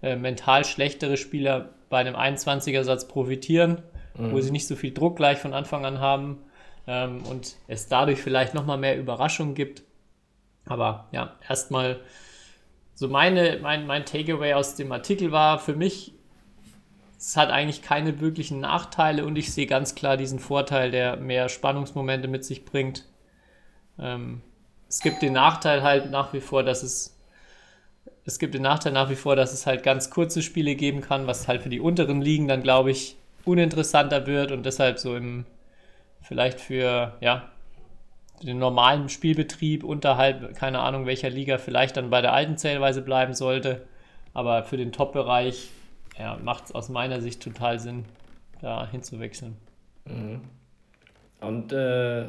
äh, 0.03 0.17
mental 0.17 0.65
schlechtere 0.65 1.17
Spieler 1.17 1.71
bei 1.89 1.99
einem 1.99 2.17
21er-Satz 2.17 3.07
profitieren, 3.07 3.83
mhm. 4.17 4.33
wo 4.33 4.41
sie 4.41 4.51
nicht 4.51 4.67
so 4.67 4.75
viel 4.75 4.93
Druck 4.93 5.17
gleich 5.17 5.39
von 5.39 5.55
Anfang 5.55 5.87
an 5.87 6.01
haben 6.01 6.39
ähm, 6.89 7.23
und 7.31 7.57
es 7.69 7.87
dadurch 7.87 8.21
vielleicht 8.21 8.55
nochmal 8.55 8.79
mehr 8.79 8.99
Überraschungen 8.99 9.55
gibt. 9.55 9.85
Aber 10.67 11.07
ja, 11.13 11.37
erstmal 11.49 12.01
so 12.95 13.09
meine, 13.09 13.61
mein, 13.63 13.87
mein 13.87 14.05
Takeaway 14.05 14.55
aus 14.55 14.75
dem 14.75 14.91
Artikel 14.91 15.31
war 15.31 15.61
für 15.61 15.77
mich, 15.77 16.16
es 17.19 17.37
hat 17.37 17.51
eigentlich 17.51 17.83
keine 17.83 18.21
wirklichen 18.21 18.61
Nachteile 18.61 19.25
und 19.25 19.37
ich 19.37 19.53
sehe 19.53 19.67
ganz 19.67 19.95
klar 19.95 20.17
diesen 20.17 20.39
Vorteil, 20.39 20.91
der 20.91 21.17
mehr 21.17 21.49
Spannungsmomente 21.49 22.29
mit 22.29 22.45
sich 22.45 22.65
bringt. 22.65 23.05
Ähm, 23.99 24.43
es 24.89 25.01
gibt 25.01 25.23
den 25.23 25.33
Nachteil 25.33 25.83
halt 25.83 26.11
nach 26.11 26.33
wie 26.33 26.41
vor, 26.41 26.63
dass 26.63 26.83
es 26.83 27.17
es 28.27 28.41
gibt 28.41 28.55
den 28.55 28.63
Nachteil 28.63 28.93
nach 28.93 29.09
wie 29.09 29.15
vor, 29.15 29.37
dass 29.37 29.53
es 29.53 29.67
halt 29.67 29.85
ganz 29.85 30.11
kurze 30.11 30.43
Spiele 30.43 30.75
geben 30.75 31.01
kann, 31.01 31.29
was 31.29 31.47
halt 31.47 31.63
für 31.63 31.69
die 31.69 31.79
unteren 31.79 32.21
Ligen 32.21 32.49
dann, 32.49 32.63
glaube 32.63 32.91
ich, 32.91 33.17
uninteressanter 33.45 34.27
wird 34.27 34.51
und 34.51 34.67
deshalb 34.67 34.99
so 34.99 35.15
im 35.15 35.47
vielleicht 36.21 36.61
für 36.61 37.17
ja, 37.21 37.49
den 38.43 38.59
normalen 38.59 39.09
Spielbetrieb 39.09 39.85
unterhalb, 39.85 40.57
keine 40.57 40.81
Ahnung 40.81 41.07
welcher 41.07 41.31
Liga, 41.31 41.59
vielleicht 41.59 41.97
dann 41.97 42.11
bei 42.11 42.21
der 42.21 42.33
alten 42.33 42.57
Zählweise 42.57 43.01
bleiben 43.01 43.33
sollte. 43.33 43.87
Aber 44.35 44.65
für 44.65 44.77
den 44.77 44.91
Top-Bereich 44.91 45.71
ja, 46.19 46.39
macht 46.43 46.67
es 46.67 46.73
aus 46.73 46.89
meiner 46.89 47.21
Sicht 47.21 47.43
total 47.43 47.79
Sinn, 47.79 48.05
da 48.61 48.89
hinzuwechseln. 48.89 49.57
Mhm. 50.05 50.41
Und 51.41 51.73
äh, 51.73 52.23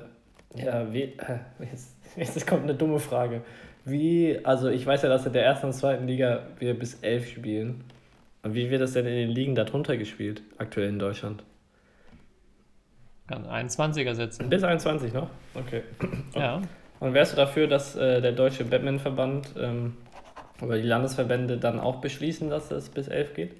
ja, 0.55 0.91
wie, 0.91 1.03
äh, 1.03 1.39
jetzt, 1.71 1.95
jetzt 2.15 2.47
kommt 2.47 2.63
eine 2.63 2.75
dumme 2.75 2.99
Frage. 2.99 3.41
Wie, 3.85 4.39
also 4.43 4.69
ich 4.69 4.85
weiß 4.85 5.03
ja, 5.03 5.09
dass 5.09 5.25
in 5.25 5.33
der 5.33 5.45
ersten 5.45 5.67
und 5.67 5.73
zweiten 5.73 6.07
Liga 6.07 6.47
wir 6.59 6.77
bis 6.77 6.95
elf 6.95 7.29
spielen. 7.29 7.83
Und 8.43 8.53
wie 8.53 8.69
wird 8.69 8.81
das 8.81 8.93
denn 8.93 9.05
in 9.05 9.15
den 9.15 9.29
Ligen 9.29 9.55
darunter 9.55 9.97
gespielt, 9.97 10.41
aktuell 10.57 10.89
in 10.89 10.99
Deutschland? 10.99 11.43
Kann 13.27 13.45
21er 13.45 14.13
setzen. 14.13 14.49
Bis 14.49 14.63
21 14.63 15.13
noch? 15.13 15.29
Okay. 15.53 15.83
Ja. 16.35 16.61
Und 16.99 17.13
wärst 17.13 17.33
du 17.33 17.37
dafür, 17.37 17.67
dass 17.67 17.95
äh, 17.95 18.21
der 18.21 18.31
Deutsche 18.31 18.63
Badmintonverband 18.63 19.53
ähm, 19.59 19.97
oder 20.61 20.77
die 20.77 20.87
Landesverbände 20.87 21.57
dann 21.57 21.79
auch 21.79 21.97
beschließen, 21.97 22.49
dass 22.49 22.71
es 22.71 22.89
bis 22.89 23.07
11 23.07 23.33
geht? 23.33 23.55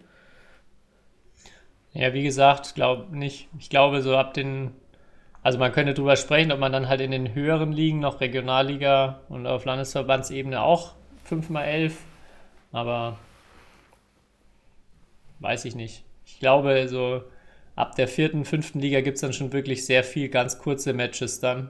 Ja, 1.97 2.13
wie 2.13 2.21
gesagt, 2.21 2.75
glaube 2.75 3.17
nicht. 3.17 3.47
Ich 3.57 3.71
glaube, 3.71 4.03
so 4.03 4.15
ab 4.15 4.35
den, 4.35 4.71
also 5.41 5.57
man 5.57 5.71
könnte 5.71 5.95
drüber 5.95 6.15
sprechen, 6.15 6.51
ob 6.51 6.59
man 6.59 6.71
dann 6.71 6.87
halt 6.87 7.01
in 7.01 7.09
den 7.09 7.33
höheren 7.33 7.71
Ligen 7.71 7.99
noch 7.99 8.21
Regionalliga 8.21 9.21
und 9.29 9.47
auf 9.47 9.65
Landesverbandsebene 9.65 10.61
auch 10.61 10.93
5x11, 11.27 11.93
aber 12.71 13.17
weiß 15.39 15.65
ich 15.65 15.73
nicht. 15.73 16.03
Ich 16.23 16.39
glaube, 16.39 16.87
so 16.87 17.23
ab 17.75 17.95
der 17.95 18.07
vierten, 18.07 18.45
fünften 18.45 18.79
Liga 18.79 19.01
gibt 19.01 19.15
es 19.15 19.21
dann 19.21 19.33
schon 19.33 19.51
wirklich 19.51 19.83
sehr 19.87 20.03
viel 20.03 20.29
ganz 20.29 20.59
kurze 20.59 20.93
Matches 20.93 21.39
dann. 21.39 21.69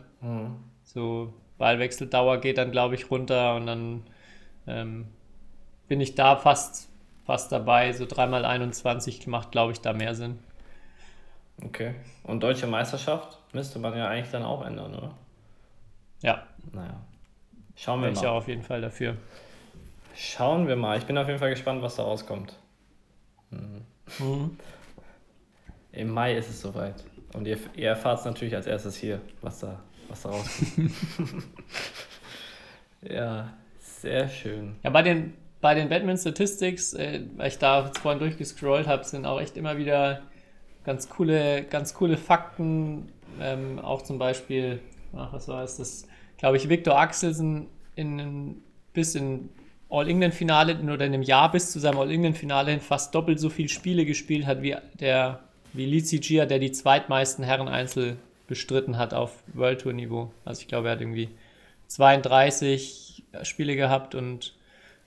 So 0.83 1.33
Ballwechseldauer 1.57 2.41
geht 2.41 2.57
dann, 2.57 2.71
glaube 2.71 2.95
ich, 2.95 3.09
runter 3.09 3.55
und 3.55 3.65
dann 3.67 4.03
ähm, 4.67 5.07
bin 5.87 6.01
ich 6.01 6.15
da 6.15 6.35
fast, 6.35 6.86
fast 7.27 7.51
dabei. 7.51 7.91
So 7.93 8.05
3x21 8.05 9.29
macht, 9.29 9.51
glaube 9.51 9.73
ich, 9.73 9.81
da 9.81 9.93
mehr 9.93 10.15
Sinn. 10.15 10.39
Okay. 11.63 11.93
Und 12.23 12.41
Deutsche 12.41 12.65
Meisterschaft 12.67 13.37
müsste 13.53 13.77
man 13.79 13.95
ja 13.95 14.07
eigentlich 14.07 14.31
dann 14.31 14.43
auch 14.43 14.65
ändern, 14.65 14.95
oder? 14.95 15.11
Ja, 16.23 16.47
Naja. 16.71 16.99
Schauen 17.75 18.01
wir 18.01 18.07
bin 18.07 18.15
ich 18.15 18.23
mal. 18.23 18.29
auch 18.29 18.37
auf 18.37 18.47
jeden 18.47 18.63
Fall 18.63 18.81
dafür. 18.81 19.15
Schauen 20.15 20.67
wir 20.67 20.75
mal. 20.75 20.97
Ich 20.97 21.03
bin 21.05 21.15
auf 21.17 21.27
jeden 21.27 21.37
Fall 21.37 21.51
gespannt, 21.51 21.83
was 21.83 21.97
da 21.97 22.03
rauskommt. 22.03 22.57
Mhm. 23.51 24.57
Im 25.91 26.09
Mai 26.09 26.35
ist 26.35 26.49
es 26.49 26.59
soweit. 26.61 27.03
Und 27.33 27.45
ihr, 27.45 27.59
ihr 27.75 27.89
erfahrt 27.89 28.19
es 28.19 28.25
natürlich 28.25 28.55
als 28.55 28.65
erstes 28.65 28.95
hier, 28.95 29.21
was 29.41 29.59
da, 29.59 29.79
was 30.07 30.23
da 30.23 30.29
rauskommt. 30.29 30.91
ja, 33.01 33.53
sehr 33.79 34.27
schön. 34.27 34.75
Ja, 34.81 34.89
bei 34.89 35.03
den, 35.03 35.33
bei 35.61 35.73
den 35.73 35.89
Batman 35.89 36.17
Statistics, 36.17 36.93
äh, 36.93 37.21
weil 37.35 37.49
ich 37.49 37.57
da 37.57 37.91
vorhin 38.01 38.19
durchgescrollt 38.19 38.87
habe, 38.87 39.03
sind 39.03 39.25
auch 39.25 39.41
echt 39.41 39.57
immer 39.57 39.77
wieder 39.77 40.21
ganz 40.83 41.09
coole, 41.09 41.63
ganz 41.63 41.93
coole 41.93 42.17
Fakten. 42.17 43.11
Ähm, 43.39 43.79
auch 43.79 44.01
zum 44.01 44.17
Beispiel, 44.17 44.79
ach, 45.15 45.33
was 45.33 45.47
war 45.47 45.63
es, 45.63 45.77
das, 45.77 46.07
glaube 46.37 46.57
ich, 46.57 46.69
Victor 46.69 46.97
Axelsen 46.97 47.67
in, 47.95 48.61
bis 48.93 49.15
in 49.15 49.49
All-England-Finale 49.89 50.79
oder 50.81 51.05
in 51.05 51.13
einem 51.13 51.23
Jahr 51.23 51.51
bis 51.51 51.71
zu 51.71 51.79
seinem 51.79 51.99
All-England-Finale 51.99 52.79
fast 52.79 53.13
doppelt 53.15 53.39
so 53.39 53.49
viele 53.49 53.69
Spiele 53.69 54.05
gespielt 54.05 54.45
hat 54.45 54.61
wie 54.61 54.75
der 54.99 55.39
wie 55.73 55.85
Lizi 55.85 56.19
Gia, 56.19 56.45
der 56.45 56.59
die 56.59 56.71
zweitmeisten 56.71 57.43
Herren-Einzel 57.43 58.17
bestritten 58.47 58.97
hat 58.97 59.13
auf 59.13 59.43
World 59.53 59.81
Tour 59.81 59.93
Niveau. 59.93 60.31
Also 60.45 60.61
ich 60.61 60.67
glaube, 60.67 60.87
er 60.87 60.93
hat 60.93 61.01
irgendwie 61.01 61.29
32 61.87 63.23
Spiele 63.43 63.75
gehabt 63.75 64.15
und 64.15 64.53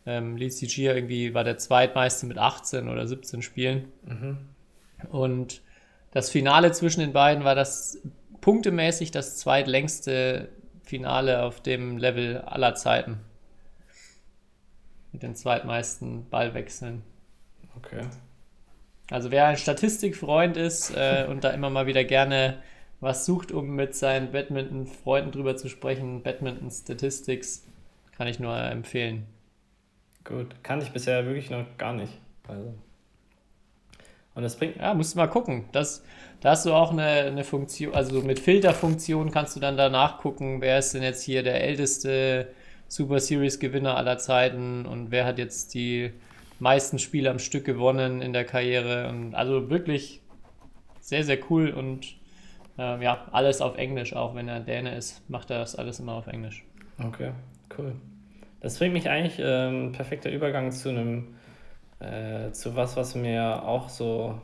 ähm, 0.06 0.36
Lizi 0.36 0.66
Gia 0.66 0.94
irgendwie 0.94 1.34
war 1.34 1.44
der 1.44 1.58
zweitmeiste 1.58 2.26
mit 2.26 2.38
18 2.38 2.88
oder 2.88 3.06
17 3.06 3.42
Spielen. 3.42 3.92
Und 5.10 5.62
das 6.12 6.30
Finale 6.30 6.72
zwischen 6.72 7.00
den 7.00 7.12
beiden 7.12 7.44
war 7.44 7.54
das 7.54 7.98
punktemäßig 8.40 9.10
das 9.10 9.36
zweitlängste 9.36 10.48
Finale 10.82 11.42
auf 11.42 11.60
dem 11.60 11.98
Level 11.98 12.38
aller 12.38 12.74
Zeiten. 12.74 13.20
Mit 15.12 15.22
den 15.22 15.34
zweitmeisten 15.34 16.28
Ballwechseln. 16.28 17.02
Okay. 17.76 18.02
Also 19.10 19.30
wer 19.30 19.46
ein 19.46 19.56
Statistikfreund 19.56 20.56
ist 20.56 20.90
äh, 20.96 21.26
und 21.28 21.44
da 21.44 21.50
immer 21.50 21.70
mal 21.70 21.86
wieder 21.86 22.04
gerne 22.04 22.62
was 23.00 23.24
sucht, 23.24 23.50
um 23.50 23.74
mit 23.74 23.94
seinen 23.94 24.30
Badminton-Freunden 24.30 25.32
drüber 25.32 25.56
zu 25.56 25.68
sprechen, 25.68 26.22
Badminton 26.22 26.70
Statistics, 26.70 27.66
kann 28.12 28.28
ich 28.28 28.38
nur 28.38 28.56
empfehlen. 28.56 29.26
Gut. 30.24 30.62
Kann 30.62 30.80
ich 30.80 30.90
bisher 30.90 31.24
wirklich 31.24 31.50
noch 31.50 31.64
gar 31.78 31.92
nicht. 31.92 32.12
Also. 32.46 32.74
Und 34.34 34.42
das 34.42 34.56
bringt. 34.56 34.76
Ja, 34.76 34.94
musst 34.94 35.14
du 35.14 35.18
mal 35.18 35.26
gucken. 35.26 35.64
Das, 35.72 36.04
da 36.40 36.50
hast 36.50 36.66
du 36.66 36.72
auch 36.72 36.92
eine, 36.92 37.04
eine 37.04 37.44
Funktion, 37.44 37.94
also 37.94 38.20
mit 38.22 38.38
Filterfunktion 38.38 39.30
kannst 39.30 39.56
du 39.56 39.60
dann 39.60 39.76
danach 39.76 40.18
gucken, 40.18 40.60
wer 40.60 40.78
ist 40.78 40.94
denn 40.94 41.02
jetzt 41.02 41.22
hier 41.22 41.42
der 41.42 41.62
älteste 41.62 42.48
Super 42.88 43.20
Series-Gewinner 43.20 43.96
aller 43.96 44.18
Zeiten 44.18 44.86
und 44.86 45.10
wer 45.10 45.24
hat 45.24 45.38
jetzt 45.38 45.74
die 45.74 46.12
meisten 46.58 46.98
Spiele 46.98 47.30
am 47.30 47.38
Stück 47.38 47.64
gewonnen 47.64 48.22
in 48.22 48.32
der 48.32 48.44
Karriere. 48.44 49.08
Und 49.08 49.34
also 49.34 49.70
wirklich 49.70 50.20
sehr, 51.00 51.24
sehr 51.24 51.38
cool 51.50 51.70
und 51.70 52.14
ähm, 52.78 53.02
ja, 53.02 53.26
alles 53.32 53.60
auf 53.60 53.76
Englisch, 53.76 54.14
auch 54.14 54.34
wenn 54.34 54.48
er 54.48 54.60
Däne 54.60 54.94
ist, 54.94 55.28
macht 55.28 55.50
er 55.50 55.58
das 55.58 55.76
alles 55.76 56.00
immer 56.00 56.12
auf 56.14 56.26
Englisch. 56.26 56.64
Okay, 56.98 57.32
cool. 57.76 57.94
Das 58.60 58.78
bringt 58.78 58.92
mich 58.92 59.08
eigentlich 59.08 59.40
ähm, 59.42 59.92
perfekter 59.92 60.30
Übergang 60.30 60.70
zu 60.70 60.90
einem, 60.90 61.34
äh, 61.98 62.52
zu 62.52 62.76
was, 62.76 62.96
was 62.96 63.14
mir 63.14 63.62
auch 63.64 63.88
so 63.88 64.38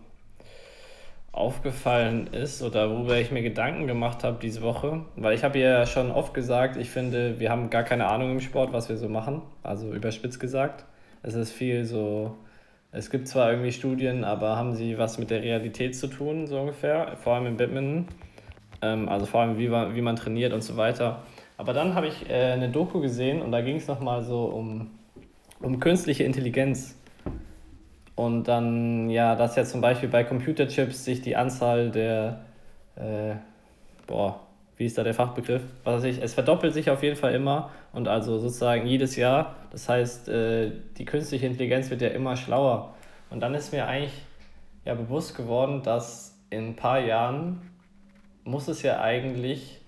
aufgefallen 1.33 2.29
ist 2.29 2.63
oder 2.63 2.91
worüber 2.91 3.19
ich 3.19 3.31
mir 3.31 3.43
Gedanken 3.43 3.87
gemacht 3.87 4.25
habe 4.25 4.39
diese 4.41 4.63
Woche. 4.63 5.03
Weil 5.17 5.35
ich 5.35 5.45
habe 5.45 5.59
ja 5.59 5.87
schon 5.87 6.11
oft 6.11 6.33
gesagt, 6.33 6.79
ich 6.79 6.89
finde, 6.89 7.39
wir 7.39 7.51
haben 7.51 7.69
gar 7.69 7.83
keine 7.83 8.07
Ahnung 8.07 8.33
im 8.33 8.41
Sport, 8.41 8.73
was 8.73 8.89
wir 8.89 8.97
so 8.97 9.09
machen. 9.09 9.43
Also 9.63 9.93
überspitzt 9.93 10.41
gesagt. 10.41 10.87
Es 11.23 11.35
ist 11.35 11.53
viel 11.53 11.85
so, 11.85 12.35
es 12.93 13.11
gibt 13.11 13.29
zwar 13.29 13.51
irgendwie 13.51 13.73
Studien, 13.73 14.25
aber 14.25 14.57
haben 14.57 14.75
sie 14.75 14.97
was 14.97 15.19
mit 15.19 15.31
der 15.31 15.43
Realität 15.43 15.95
zu 15.95 16.07
tun, 16.07 16.47
so 16.47 16.59
ungefähr, 16.61 17.17
vor 17.23 17.35
allem 17.35 17.47
im 17.47 17.57
Badminton. 17.59 18.09
Ähm, 18.81 19.09
also 19.11 19.27
vor 19.27 19.43
allem, 19.43 19.59
wie 19.59 19.71
wie 19.71 20.01
man 20.01 20.17
trainiert 20.17 20.55
und 20.55 20.63
so 20.63 20.79
weiter. 20.79 21.23
Aber 21.57 21.73
dann 21.73 21.95
habe 21.95 22.09
ich 22.09 22.29
äh, 22.29 22.53
eine 22.53 22.69
Doku 22.69 23.01
gesehen 23.01 23.43
und 23.43 23.53
da 23.53 23.61
ging 23.61 23.77
es 23.77 23.89
nochmal 23.89 24.23
so 24.23 24.45
um, 24.45 24.91
um 25.61 25.81
künstliche 25.81 26.25
Intelligenz. 26.25 26.97
Und 28.15 28.45
dann, 28.45 29.11
ja, 29.11 29.35
dass 29.37 29.57
ja 29.57 29.65
zum 29.65 29.81
Beispiel 29.81 30.09
bei 30.09 30.25
Computerchips 30.25 31.05
sich 31.05 31.21
die 31.21 31.37
Anzahl 31.37 31.91
der, 31.91 32.41
äh, 32.97 33.35
boah, 34.07 34.41
wie 34.77 34.85
ist 34.85 34.99
da 34.99 35.05
der 35.05 35.15
Fachbegriff? 35.15 35.63
Was 35.85 36.03
weiß 36.03 36.05
ich, 36.05 36.23
es 36.23 36.35
verdoppelt 36.35 36.75
sich 36.75 36.91
auf 36.91 37.03
jeden 37.03 37.17
Fall 37.17 37.35
immer 37.35 37.71
und 37.93 38.09
also 38.09 38.39
sozusagen 38.39 38.87
jedes 38.87 39.17
Jahr. 39.17 39.57
Das 39.71 39.89
heißt, 39.89 40.29
äh, 40.29 40.73
die 40.99 41.05
künstliche 41.05 41.47
Intelligenz 41.47 41.91
wird 41.91 42.03
ja 42.03 42.09
immer 42.09 42.37
schlauer. 42.37 42.95
Und 43.31 43.41
dann 43.41 43.55
ist 43.55 43.73
mir 43.73 43.87
eigentlich 43.87 44.13
ja 44.85 44.95
bewusst 44.95 45.35
geworden, 45.37 45.83
dass 45.83 46.39
in 46.51 46.69
ein 46.69 46.77
paar 46.77 47.01
Jahren 47.01 47.61
muss 48.45 48.69
es 48.69 48.83
ja 48.83 49.01
eigentlich, 49.01 49.81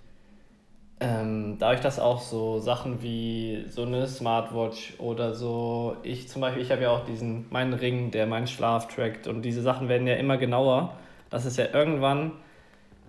ähm, 1.00 1.56
dadurch, 1.58 1.80
dass 1.80 1.98
auch 1.98 2.20
so 2.20 2.58
Sachen 2.58 3.02
wie 3.02 3.64
so 3.68 3.82
eine 3.82 4.06
Smartwatch 4.06 4.94
oder 4.98 5.34
so, 5.34 5.96
ich 6.02 6.28
zum 6.28 6.42
Beispiel, 6.42 6.62
ich 6.62 6.72
habe 6.72 6.82
ja 6.82 6.90
auch 6.90 7.04
diesen, 7.04 7.46
meinen 7.50 7.74
Ring, 7.74 8.10
der 8.10 8.26
meinen 8.26 8.46
Schlaf 8.46 8.88
trackt 8.88 9.26
und 9.26 9.42
diese 9.42 9.62
Sachen 9.62 9.88
werden 9.88 10.06
ja 10.06 10.14
immer 10.14 10.38
genauer, 10.38 10.94
dass 11.30 11.44
es 11.44 11.56
ja 11.56 11.66
irgendwann 11.72 12.32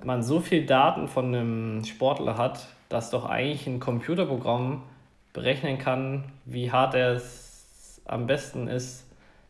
man 0.04 0.24
so 0.24 0.40
viel 0.40 0.66
Daten 0.66 1.08
von 1.08 1.34
einem 1.34 1.84
Sportler 1.84 2.38
hat, 2.38 2.68
dass 2.90 3.10
doch 3.10 3.26
eigentlich 3.26 3.68
ein 3.68 3.80
Computerprogramm 3.80 4.84
berechnen 5.34 5.78
kann, 5.78 6.32
wie 6.46 6.72
hart 6.72 6.94
er 6.96 7.14
es 7.14 8.02
am 8.06 8.26
besten 8.26 8.68
ist 8.68 9.06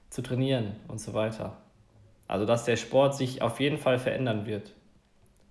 zu 0.10 0.21
trainieren 0.21 0.75
und 0.88 0.99
so 0.99 1.13
weiter. 1.13 1.58
Also 2.28 2.45
dass 2.45 2.65
der 2.65 2.78
Sport 2.78 3.15
sich 3.15 3.41
auf 3.41 3.60
jeden 3.60 3.78
Fall 3.78 3.99
verändern 3.99 4.45
wird. 4.45 4.73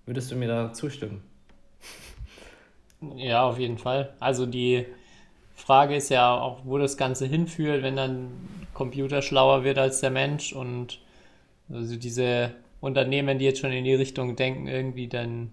Würdest 0.06 0.30
du 0.30 0.36
mir 0.36 0.48
da 0.48 0.72
zustimmen? 0.72 1.22
Ja, 3.16 3.44
auf 3.44 3.58
jeden 3.58 3.78
Fall. 3.78 4.14
Also 4.20 4.46
die 4.46 4.86
Frage 5.54 5.96
ist 5.96 6.08
ja 6.08 6.34
auch, 6.40 6.60
wo 6.64 6.78
das 6.78 6.96
Ganze 6.96 7.26
hinführt, 7.26 7.82
wenn 7.82 7.96
dann 7.96 8.30
Computer 8.74 9.22
schlauer 9.22 9.64
wird 9.64 9.78
als 9.78 10.00
der 10.00 10.10
Mensch 10.10 10.52
und 10.52 11.00
also 11.72 11.96
diese 11.96 12.52
Unternehmen, 12.80 13.38
die 13.38 13.44
jetzt 13.44 13.60
schon 13.60 13.72
in 13.72 13.84
die 13.84 13.94
Richtung 13.94 14.36
denken, 14.36 14.68
irgendwie 14.68 15.08
dann 15.08 15.52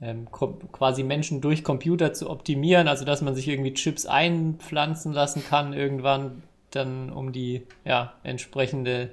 ähm, 0.00 0.28
quasi 0.30 1.02
Menschen 1.02 1.40
durch 1.40 1.64
Computer 1.64 2.12
zu 2.12 2.30
optimieren, 2.30 2.88
also 2.88 3.04
dass 3.04 3.22
man 3.22 3.34
sich 3.34 3.48
irgendwie 3.48 3.74
Chips 3.74 4.06
einpflanzen 4.06 5.12
lassen 5.12 5.44
kann 5.48 5.72
irgendwann 5.72 6.42
dann 6.70 7.10
um 7.10 7.32
die 7.32 7.62
ja 7.84 8.14
entsprechende 8.22 9.10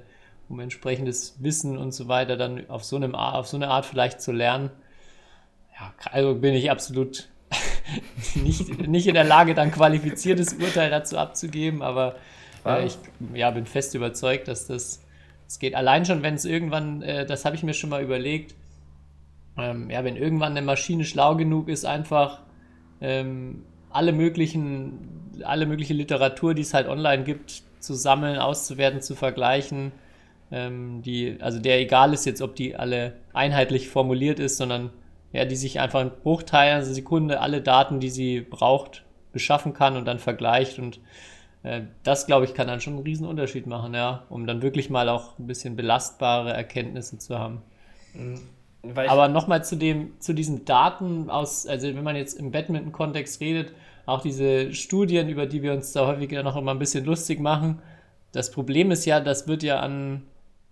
um 0.48 0.60
entsprechendes 0.60 1.36
Wissen 1.42 1.78
und 1.78 1.92
so 1.92 2.08
weiter 2.08 2.36
dann 2.36 2.68
auf 2.68 2.84
so 2.84 2.96
einem 2.96 3.14
auf 3.14 3.46
so 3.46 3.56
eine 3.56 3.68
Art 3.68 3.86
vielleicht 3.86 4.20
zu 4.20 4.32
lernen. 4.32 4.70
Ja, 5.78 5.92
also 6.12 6.34
bin 6.34 6.54
ich 6.54 6.70
absolut 6.70 7.28
nicht, 8.34 8.88
nicht 8.88 9.06
in 9.06 9.14
der 9.14 9.24
Lage, 9.24 9.54
dann 9.54 9.70
qualifiziertes 9.70 10.54
Urteil 10.54 10.90
dazu 10.90 11.18
abzugeben, 11.18 11.82
aber 11.82 12.16
äh, 12.64 12.86
ich 12.86 12.98
ja, 13.34 13.50
bin 13.50 13.66
fest 13.66 13.94
überzeugt, 13.94 14.48
dass 14.48 14.66
das, 14.66 15.02
das 15.46 15.58
geht. 15.58 15.74
Allein 15.74 16.04
schon, 16.04 16.22
wenn 16.22 16.34
es 16.34 16.44
irgendwann, 16.44 17.02
äh, 17.02 17.26
das 17.26 17.44
habe 17.44 17.56
ich 17.56 17.62
mir 17.62 17.74
schon 17.74 17.90
mal 17.90 18.02
überlegt, 18.02 18.54
ähm, 19.56 19.90
ja, 19.90 20.02
wenn 20.04 20.16
irgendwann 20.16 20.52
eine 20.52 20.62
Maschine 20.62 21.04
schlau 21.04 21.36
genug 21.36 21.68
ist, 21.68 21.84
einfach 21.84 22.40
ähm, 23.00 23.64
alle 23.90 24.12
möglichen, 24.12 25.42
alle 25.44 25.66
mögliche 25.66 25.94
Literatur, 25.94 26.54
die 26.54 26.62
es 26.62 26.74
halt 26.74 26.88
online 26.88 27.24
gibt, 27.24 27.62
zu 27.78 27.94
sammeln, 27.94 28.38
auszuwerten, 28.38 29.02
zu 29.02 29.14
vergleichen, 29.14 29.92
ähm, 30.50 31.02
die, 31.02 31.36
also 31.40 31.60
der 31.60 31.80
egal 31.80 32.14
ist 32.14 32.24
jetzt, 32.24 32.42
ob 32.42 32.56
die 32.56 32.76
alle 32.76 33.14
einheitlich 33.32 33.88
formuliert 33.88 34.40
ist, 34.40 34.56
sondern 34.56 34.90
ja, 35.34 35.44
die 35.44 35.56
sich 35.56 35.80
einfach 35.80 36.00
in 36.00 36.12
Bruchteilen, 36.22 36.76
also 36.76 36.94
Sekunde, 36.94 37.40
alle 37.40 37.60
Daten, 37.60 37.98
die 37.98 38.08
sie 38.08 38.40
braucht, 38.40 39.02
beschaffen 39.32 39.74
kann 39.74 39.96
und 39.96 40.04
dann 40.04 40.20
vergleicht 40.20 40.78
und 40.78 41.00
äh, 41.64 41.82
das, 42.04 42.26
glaube 42.26 42.44
ich, 42.44 42.54
kann 42.54 42.68
dann 42.68 42.80
schon 42.80 42.94
einen 42.94 43.02
riesen 43.02 43.26
Unterschied 43.26 43.66
machen, 43.66 43.94
ja, 43.94 44.22
um 44.30 44.46
dann 44.46 44.62
wirklich 44.62 44.90
mal 44.90 45.08
auch 45.08 45.36
ein 45.40 45.48
bisschen 45.48 45.74
belastbare 45.74 46.52
Erkenntnisse 46.52 47.18
zu 47.18 47.36
haben. 47.36 47.62
Mhm. 48.14 48.40
Aber 49.08 49.28
nochmal 49.28 49.64
zu 49.64 49.76
dem, 49.76 50.20
zu 50.20 50.34
diesen 50.34 50.64
Daten 50.66 51.30
aus, 51.30 51.66
also 51.66 51.88
wenn 51.88 52.04
man 52.04 52.16
jetzt 52.16 52.38
im 52.38 52.52
Badminton-Kontext 52.52 53.40
redet, 53.40 53.72
auch 54.06 54.20
diese 54.20 54.72
Studien, 54.72 55.28
über 55.28 55.46
die 55.46 55.62
wir 55.62 55.72
uns 55.72 55.92
da 55.92 56.06
häufig 56.06 56.30
noch 56.30 56.56
immer 56.56 56.72
ein 56.72 56.78
bisschen 56.78 57.04
lustig 57.06 57.40
machen. 57.40 57.80
Das 58.32 58.50
Problem 58.50 58.90
ist 58.90 59.04
ja, 59.06 59.20
das 59.20 59.48
wird 59.48 59.62
ja 59.62 59.80
an 59.80 60.22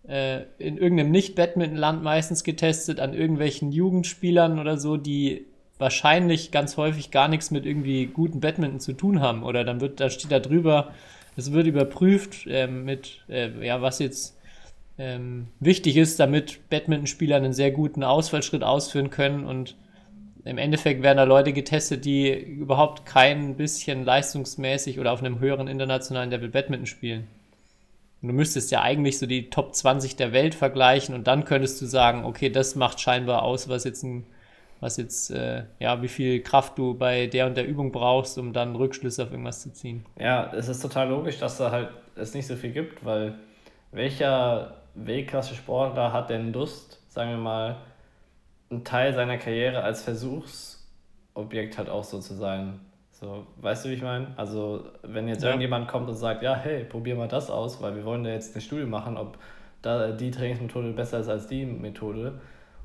äh, 0.08 0.42
in 0.58 0.78
irgendeinem 0.78 1.10
Nicht-Badminton-Land 1.10 2.02
meistens 2.02 2.44
getestet, 2.44 3.00
an 3.00 3.14
irgendwelchen 3.14 3.72
Jugendspielern 3.72 4.58
oder 4.58 4.78
so, 4.78 4.96
die 4.96 5.46
wahrscheinlich 5.78 6.50
ganz 6.50 6.76
häufig 6.76 7.10
gar 7.10 7.28
nichts 7.28 7.50
mit 7.50 7.66
irgendwie 7.66 8.06
guten 8.06 8.40
Badminton 8.40 8.80
zu 8.80 8.92
tun 8.92 9.20
haben. 9.20 9.42
Oder 9.42 9.64
dann 9.64 9.80
wird, 9.80 10.00
da 10.00 10.10
steht 10.10 10.30
da 10.30 10.38
drüber, 10.38 10.92
es 11.36 11.52
wird 11.52 11.66
überprüft 11.66 12.46
äh, 12.46 12.66
mit, 12.66 13.24
äh, 13.28 13.50
ja, 13.66 13.82
was 13.82 13.98
jetzt 13.98 14.36
ähm, 14.98 15.48
wichtig 15.60 15.96
ist, 15.96 16.20
damit 16.20 16.68
Badmintonspieler 16.70 17.36
einen 17.36 17.52
sehr 17.52 17.70
guten 17.70 18.04
Ausfallschritt 18.04 18.62
ausführen 18.62 19.10
können. 19.10 19.44
Und 19.44 19.76
im 20.44 20.58
Endeffekt 20.58 21.02
werden 21.02 21.18
da 21.18 21.24
Leute 21.24 21.52
getestet, 21.52 22.04
die 22.04 22.32
überhaupt 22.32 23.06
kein 23.06 23.56
bisschen 23.56 24.04
leistungsmäßig 24.04 24.98
oder 24.98 25.12
auf 25.12 25.20
einem 25.20 25.40
höheren 25.40 25.68
internationalen 25.68 26.30
Level 26.30 26.48
Badminton 26.48 26.86
spielen. 26.86 27.26
Und 28.22 28.28
du 28.28 28.34
müsstest 28.34 28.70
ja 28.70 28.82
eigentlich 28.82 29.18
so 29.18 29.26
die 29.26 29.50
Top 29.50 29.74
20 29.74 30.16
der 30.16 30.32
Welt 30.32 30.54
vergleichen 30.54 31.14
und 31.14 31.26
dann 31.26 31.44
könntest 31.44 31.80
du 31.80 31.86
sagen, 31.86 32.24
okay, 32.24 32.50
das 32.50 32.76
macht 32.76 33.00
scheinbar 33.00 33.42
aus, 33.42 33.68
was 33.68 33.84
jetzt 33.84 34.04
ein 34.04 34.26
was 34.82 34.96
jetzt, 34.96 35.30
äh, 35.30 35.62
ja, 35.78 36.02
wie 36.02 36.08
viel 36.08 36.42
Kraft 36.42 36.76
du 36.76 36.94
bei 36.94 37.28
der 37.28 37.46
und 37.46 37.56
der 37.56 37.68
Übung 37.68 37.92
brauchst, 37.92 38.36
um 38.36 38.52
dann 38.52 38.74
Rückschlüsse 38.74 39.22
auf 39.22 39.30
irgendwas 39.30 39.62
zu 39.62 39.72
ziehen. 39.72 40.04
Ja, 40.18 40.52
es 40.52 40.66
ist 40.66 40.80
total 40.80 41.08
logisch, 41.08 41.38
dass 41.38 41.56
da 41.56 41.70
halt 41.70 41.90
es 42.16 42.34
nicht 42.34 42.48
so 42.48 42.56
viel 42.56 42.72
gibt, 42.72 43.04
weil 43.04 43.36
welcher 43.92 44.74
Weltklasse-Sportler 44.96 46.12
hat 46.12 46.30
denn 46.30 46.52
Lust, 46.52 47.00
sagen 47.08 47.30
wir 47.30 47.38
mal, 47.38 47.76
einen 48.70 48.82
Teil 48.82 49.14
seiner 49.14 49.38
Karriere 49.38 49.84
als 49.84 50.02
Versuchsobjekt 50.02 51.78
halt 51.78 51.88
auch 51.88 52.04
so 52.04 52.18
zu 52.18 52.34
sein? 52.34 52.80
So, 53.22 53.46
weißt 53.60 53.84
du, 53.84 53.90
wie 53.90 53.94
ich 53.94 54.02
meine? 54.02 54.32
Also, 54.36 54.84
wenn 55.04 55.28
jetzt 55.28 55.44
ja. 55.44 55.50
irgendjemand 55.50 55.86
kommt 55.86 56.08
und 56.08 56.16
sagt, 56.16 56.42
ja, 56.42 56.56
hey, 56.56 56.82
probier 56.82 57.14
mal 57.14 57.28
das 57.28 57.50
aus, 57.50 57.80
weil 57.80 57.94
wir 57.94 58.04
wollen 58.04 58.24
da 58.24 58.30
jetzt 58.30 58.52
eine 58.52 58.60
Studie 58.60 58.84
machen, 58.84 59.16
ob 59.16 59.38
da 59.80 60.10
die 60.10 60.32
Trainingsmethode 60.32 60.90
besser 60.90 61.20
ist 61.20 61.28
als 61.28 61.46
die 61.46 61.64
Methode, 61.64 62.40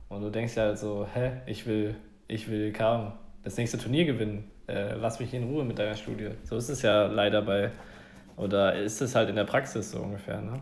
und 0.09 0.21
du 0.21 0.29
denkst 0.29 0.55
ja 0.55 0.65
halt 0.65 0.77
so, 0.77 1.07
hä, 1.11 1.31
ich 1.47 1.65
will, 1.65 1.95
ich 2.27 2.51
will 2.51 2.71
kaum 2.71 3.13
das 3.43 3.57
nächste 3.57 3.79
Turnier 3.79 4.05
gewinnen. 4.05 4.49
Äh, 4.67 4.93
lass 4.93 5.19
mich 5.19 5.33
in 5.33 5.45
Ruhe 5.45 5.65
mit 5.65 5.79
deiner 5.79 5.95
Studie. 5.95 6.29
So 6.43 6.55
ist 6.55 6.69
es 6.69 6.83
ja 6.83 7.07
leider 7.07 7.41
bei, 7.41 7.71
oder 8.35 8.75
ist 8.75 9.01
es 9.01 9.15
halt 9.15 9.29
in 9.29 9.35
der 9.35 9.45
Praxis 9.45 9.89
so 9.89 9.99
ungefähr, 9.99 10.39
ne? 10.39 10.59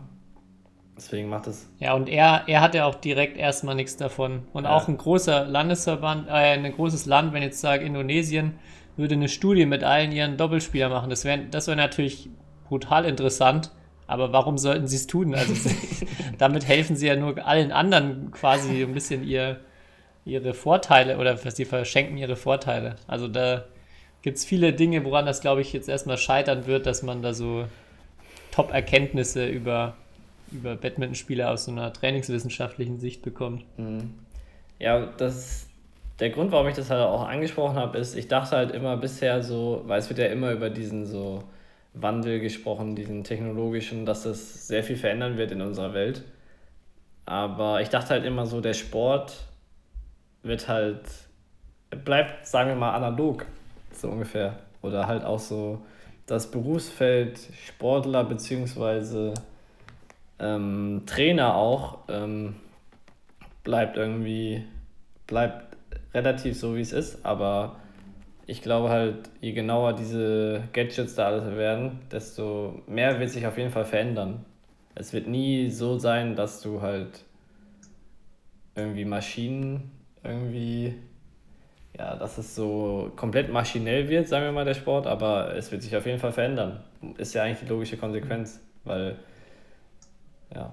Deswegen 0.96 1.28
macht 1.28 1.48
es. 1.48 1.70
Ja, 1.80 1.92
und 1.92 2.08
er, 2.08 2.44
er 2.46 2.62
hat 2.62 2.74
ja 2.74 2.86
auch 2.86 2.94
direkt 2.94 3.36
erstmal 3.36 3.74
nichts 3.74 3.98
davon. 3.98 4.44
Und 4.54 4.64
ja. 4.64 4.70
auch 4.70 4.88
ein 4.88 4.96
großer 4.96 5.44
Landesverband, 5.44 6.28
äh, 6.28 6.32
ein 6.32 6.72
großes 6.72 7.04
Land, 7.04 7.34
wenn 7.34 7.42
ich 7.42 7.48
jetzt 7.48 7.60
sage 7.60 7.84
Indonesien, 7.84 8.54
würde 8.96 9.14
eine 9.14 9.28
Studie 9.28 9.66
mit 9.66 9.84
allen 9.84 10.12
ihren 10.12 10.36
Doppelspielern 10.36 10.90
machen. 10.90 11.10
Das 11.10 11.24
wäre 11.24 11.40
das 11.50 11.66
wär 11.68 11.76
natürlich 11.76 12.28
brutal 12.68 13.04
interessant. 13.04 13.70
Aber 14.08 14.32
warum 14.32 14.56
sollten 14.56 14.86
sie 14.86 14.96
es 14.96 15.06
tun? 15.06 15.34
Also 15.34 15.54
damit 16.38 16.66
helfen 16.66 16.96
sie 16.96 17.08
ja 17.08 17.16
nur 17.16 17.44
allen 17.44 17.72
anderen 17.72 18.30
quasi 18.30 18.82
ein 18.82 18.94
bisschen 18.94 19.26
ihr, 19.26 19.60
ihre 20.24 20.54
Vorteile 20.54 21.18
oder 21.18 21.36
sie 21.36 21.64
verschenken 21.64 22.16
ihre 22.16 22.36
Vorteile. 22.36 22.96
Also 23.08 23.26
da 23.26 23.64
gibt 24.22 24.38
es 24.38 24.44
viele 24.44 24.72
Dinge, 24.72 25.04
woran 25.04 25.26
das, 25.26 25.40
glaube 25.40 25.60
ich, 25.60 25.72
jetzt 25.72 25.88
erstmal 25.88 26.18
scheitern 26.18 26.66
wird, 26.66 26.86
dass 26.86 27.02
man 27.02 27.22
da 27.22 27.34
so 27.34 27.66
Top-Erkenntnisse 28.52 29.46
über, 29.46 29.96
über 30.52 30.76
Badmintonspieler 30.76 31.50
aus 31.50 31.64
so 31.64 31.72
einer 31.72 31.92
trainingswissenschaftlichen 31.92 32.98
Sicht 33.00 33.22
bekommt. 33.22 33.64
Mhm. 33.76 34.14
Ja, 34.78 35.06
das 35.06 35.65
der 36.18 36.30
Grund, 36.30 36.52
warum 36.52 36.68
ich 36.68 36.76
das 36.76 36.90
halt 36.90 37.02
auch 37.02 37.28
angesprochen 37.28 37.76
habe, 37.76 37.98
ist, 37.98 38.16
ich 38.16 38.28
dachte 38.28 38.56
halt 38.56 38.70
immer 38.70 38.96
bisher 38.96 39.42
so, 39.42 39.82
weil 39.86 39.98
es 39.98 40.08
wird 40.08 40.18
ja 40.18 40.26
immer 40.26 40.52
über 40.52 40.70
diesen 40.70 41.06
so 41.06 41.44
Wandel 41.92 42.40
gesprochen, 42.40 42.96
diesen 42.96 43.24
technologischen, 43.24 44.06
dass 44.06 44.22
das 44.22 44.66
sehr 44.66 44.82
viel 44.82 44.96
verändern 44.96 45.36
wird 45.36 45.52
in 45.52 45.60
unserer 45.60 45.94
Welt. 45.94 46.22
Aber 47.26 47.80
ich 47.80 47.88
dachte 47.88 48.10
halt 48.10 48.24
immer 48.24 48.46
so, 48.46 48.60
der 48.60 48.74
Sport 48.74 49.44
wird 50.42 50.68
halt, 50.68 51.02
bleibt, 52.04 52.46
sagen 52.46 52.70
wir 52.70 52.76
mal, 52.76 52.94
analog, 52.94 53.46
so 53.92 54.08
ungefähr. 54.08 54.58
Oder 54.82 55.06
halt 55.06 55.24
auch 55.24 55.38
so 55.38 55.82
das 56.26 56.50
Berufsfeld 56.50 57.38
Sportler 57.66 58.24
bzw. 58.24 59.34
ähm, 60.38 61.02
Trainer 61.06 61.54
auch 61.54 61.98
ähm, 62.08 62.56
bleibt 63.64 63.96
irgendwie, 63.96 64.64
bleibt 65.26 65.65
relativ 66.16 66.58
so, 66.58 66.74
wie 66.74 66.80
es 66.80 66.92
ist, 66.92 67.24
aber 67.24 67.76
ich 68.46 68.62
glaube 68.62 68.88
halt, 68.88 69.28
je 69.40 69.52
genauer 69.52 69.92
diese 69.92 70.62
Gadgets 70.72 71.14
da 71.14 71.26
alles 71.26 71.56
werden, 71.56 72.00
desto 72.10 72.82
mehr 72.86 73.20
wird 73.20 73.30
sich 73.30 73.46
auf 73.46 73.58
jeden 73.58 73.70
Fall 73.70 73.84
verändern. 73.84 74.44
Es 74.94 75.12
wird 75.12 75.26
nie 75.26 75.70
so 75.70 75.98
sein, 75.98 76.34
dass 76.34 76.62
du 76.62 76.80
halt 76.80 77.24
irgendwie 78.74 79.04
Maschinen 79.04 79.90
irgendwie, 80.24 80.94
ja, 81.98 82.16
dass 82.16 82.38
es 82.38 82.54
so 82.54 83.12
komplett 83.16 83.52
maschinell 83.52 84.08
wird, 84.08 84.28
sagen 84.28 84.44
wir 84.44 84.52
mal, 84.52 84.64
der 84.64 84.74
Sport, 84.74 85.06
aber 85.06 85.54
es 85.54 85.70
wird 85.70 85.82
sich 85.82 85.96
auf 85.96 86.06
jeden 86.06 86.18
Fall 86.18 86.32
verändern. 86.32 86.82
Ist 87.18 87.34
ja 87.34 87.42
eigentlich 87.42 87.60
die 87.60 87.66
logische 87.66 87.96
Konsequenz, 87.96 88.60
weil, 88.84 89.16
ja. 90.54 90.72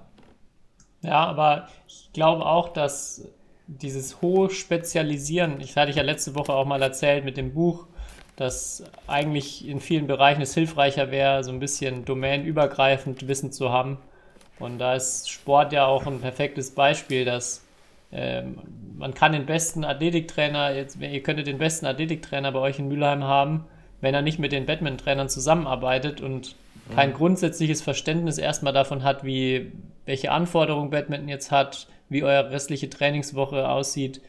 Ja, 1.01 1.25
aber 1.25 1.67
ich 1.87 2.11
glaube 2.13 2.45
auch, 2.45 2.69
dass 2.69 3.27
dieses 3.67 4.21
hohe 4.21 4.49
Spezialisieren, 4.49 5.61
ich 5.61 5.75
hatte 5.75 5.91
ich 5.91 5.97
ja 5.97 6.03
letzte 6.03 6.35
Woche 6.35 6.53
auch 6.53 6.65
mal 6.65 6.81
erzählt 6.81 7.23
mit 7.25 7.37
dem 7.37 7.53
Buch, 7.53 7.87
dass 8.35 8.83
eigentlich 9.07 9.67
in 9.67 9.79
vielen 9.79 10.07
Bereichen 10.07 10.41
es 10.41 10.53
hilfreicher 10.53 11.11
wäre, 11.11 11.43
so 11.43 11.51
ein 11.51 11.59
bisschen 11.59 12.03
domänenübergreifend 12.05 13.27
Wissen 13.27 13.51
zu 13.51 13.69
haben. 13.69 13.99
Und 14.59 14.79
da 14.79 14.95
ist 14.95 15.29
Sport 15.29 15.73
ja 15.73 15.85
auch 15.85 16.05
ein 16.07 16.19
perfektes 16.19 16.71
Beispiel, 16.71 17.25
dass 17.25 17.63
ähm, 18.11 18.59
man 18.97 19.13
kann 19.13 19.33
den 19.33 19.45
besten 19.45 19.83
Athletiktrainer, 19.83 20.73
jetzt, 20.73 20.99
ihr 20.99 21.23
könntet 21.23 21.47
den 21.47 21.57
besten 21.57 21.85
Athletiktrainer 21.85 22.51
bei 22.51 22.59
euch 22.59 22.79
in 22.79 22.87
Mülheim 22.87 23.23
haben, 23.23 23.65
wenn 24.01 24.13
er 24.13 24.21
nicht 24.21 24.39
mit 24.39 24.51
den 24.51 24.65
Badminton-Trainern 24.65 25.29
zusammenarbeitet 25.29 26.21
und 26.21 26.55
kein 26.93 27.11
mhm. 27.11 27.15
grundsätzliches 27.15 27.81
Verständnis 27.81 28.37
erstmal 28.37 28.73
davon 28.73 29.03
hat, 29.03 29.23
wie, 29.23 29.71
welche 30.05 30.31
Anforderungen 30.31 30.89
Badminton 30.89 31.29
jetzt 31.29 31.51
hat, 31.51 31.87
wie 32.13 32.23
eure 32.23 32.51
restliche 32.51 32.89
Trainingswoche 32.89 33.67
aussieht. 33.67 34.21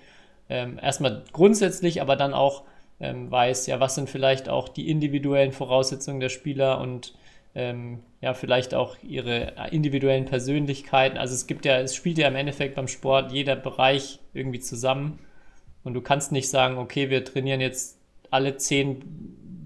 Ähm, 0.48 0.78
erstmal 0.82 1.24
grundsätzlich, 1.32 2.02
aber 2.02 2.16
dann 2.16 2.34
auch 2.34 2.64
ähm, 3.00 3.30
weiß, 3.30 3.66
ja, 3.66 3.80
was 3.80 3.94
sind 3.94 4.10
vielleicht 4.10 4.48
auch 4.48 4.68
die 4.68 4.90
individuellen 4.90 5.52
Voraussetzungen 5.52 6.20
der 6.20 6.28
Spieler 6.28 6.80
und 6.80 7.14
ähm, 7.54 8.00
ja, 8.20 8.34
vielleicht 8.34 8.74
auch 8.74 8.96
ihre 9.02 9.52
individuellen 9.70 10.24
Persönlichkeiten. 10.24 11.18
Also 11.18 11.34
es 11.34 11.46
gibt 11.46 11.64
ja, 11.64 11.78
es 11.78 11.94
spielt 11.94 12.18
ja 12.18 12.26
im 12.26 12.36
Endeffekt 12.36 12.74
beim 12.74 12.88
Sport 12.88 13.32
jeder 13.32 13.54
Bereich 13.54 14.18
irgendwie 14.32 14.60
zusammen. 14.60 15.20
Und 15.84 15.94
du 15.94 16.00
kannst 16.00 16.32
nicht 16.32 16.48
sagen, 16.48 16.78
okay, 16.78 17.10
wir 17.10 17.24
trainieren 17.24 17.60
jetzt 17.60 17.98
alle 18.30 18.56
zehn 18.56 19.02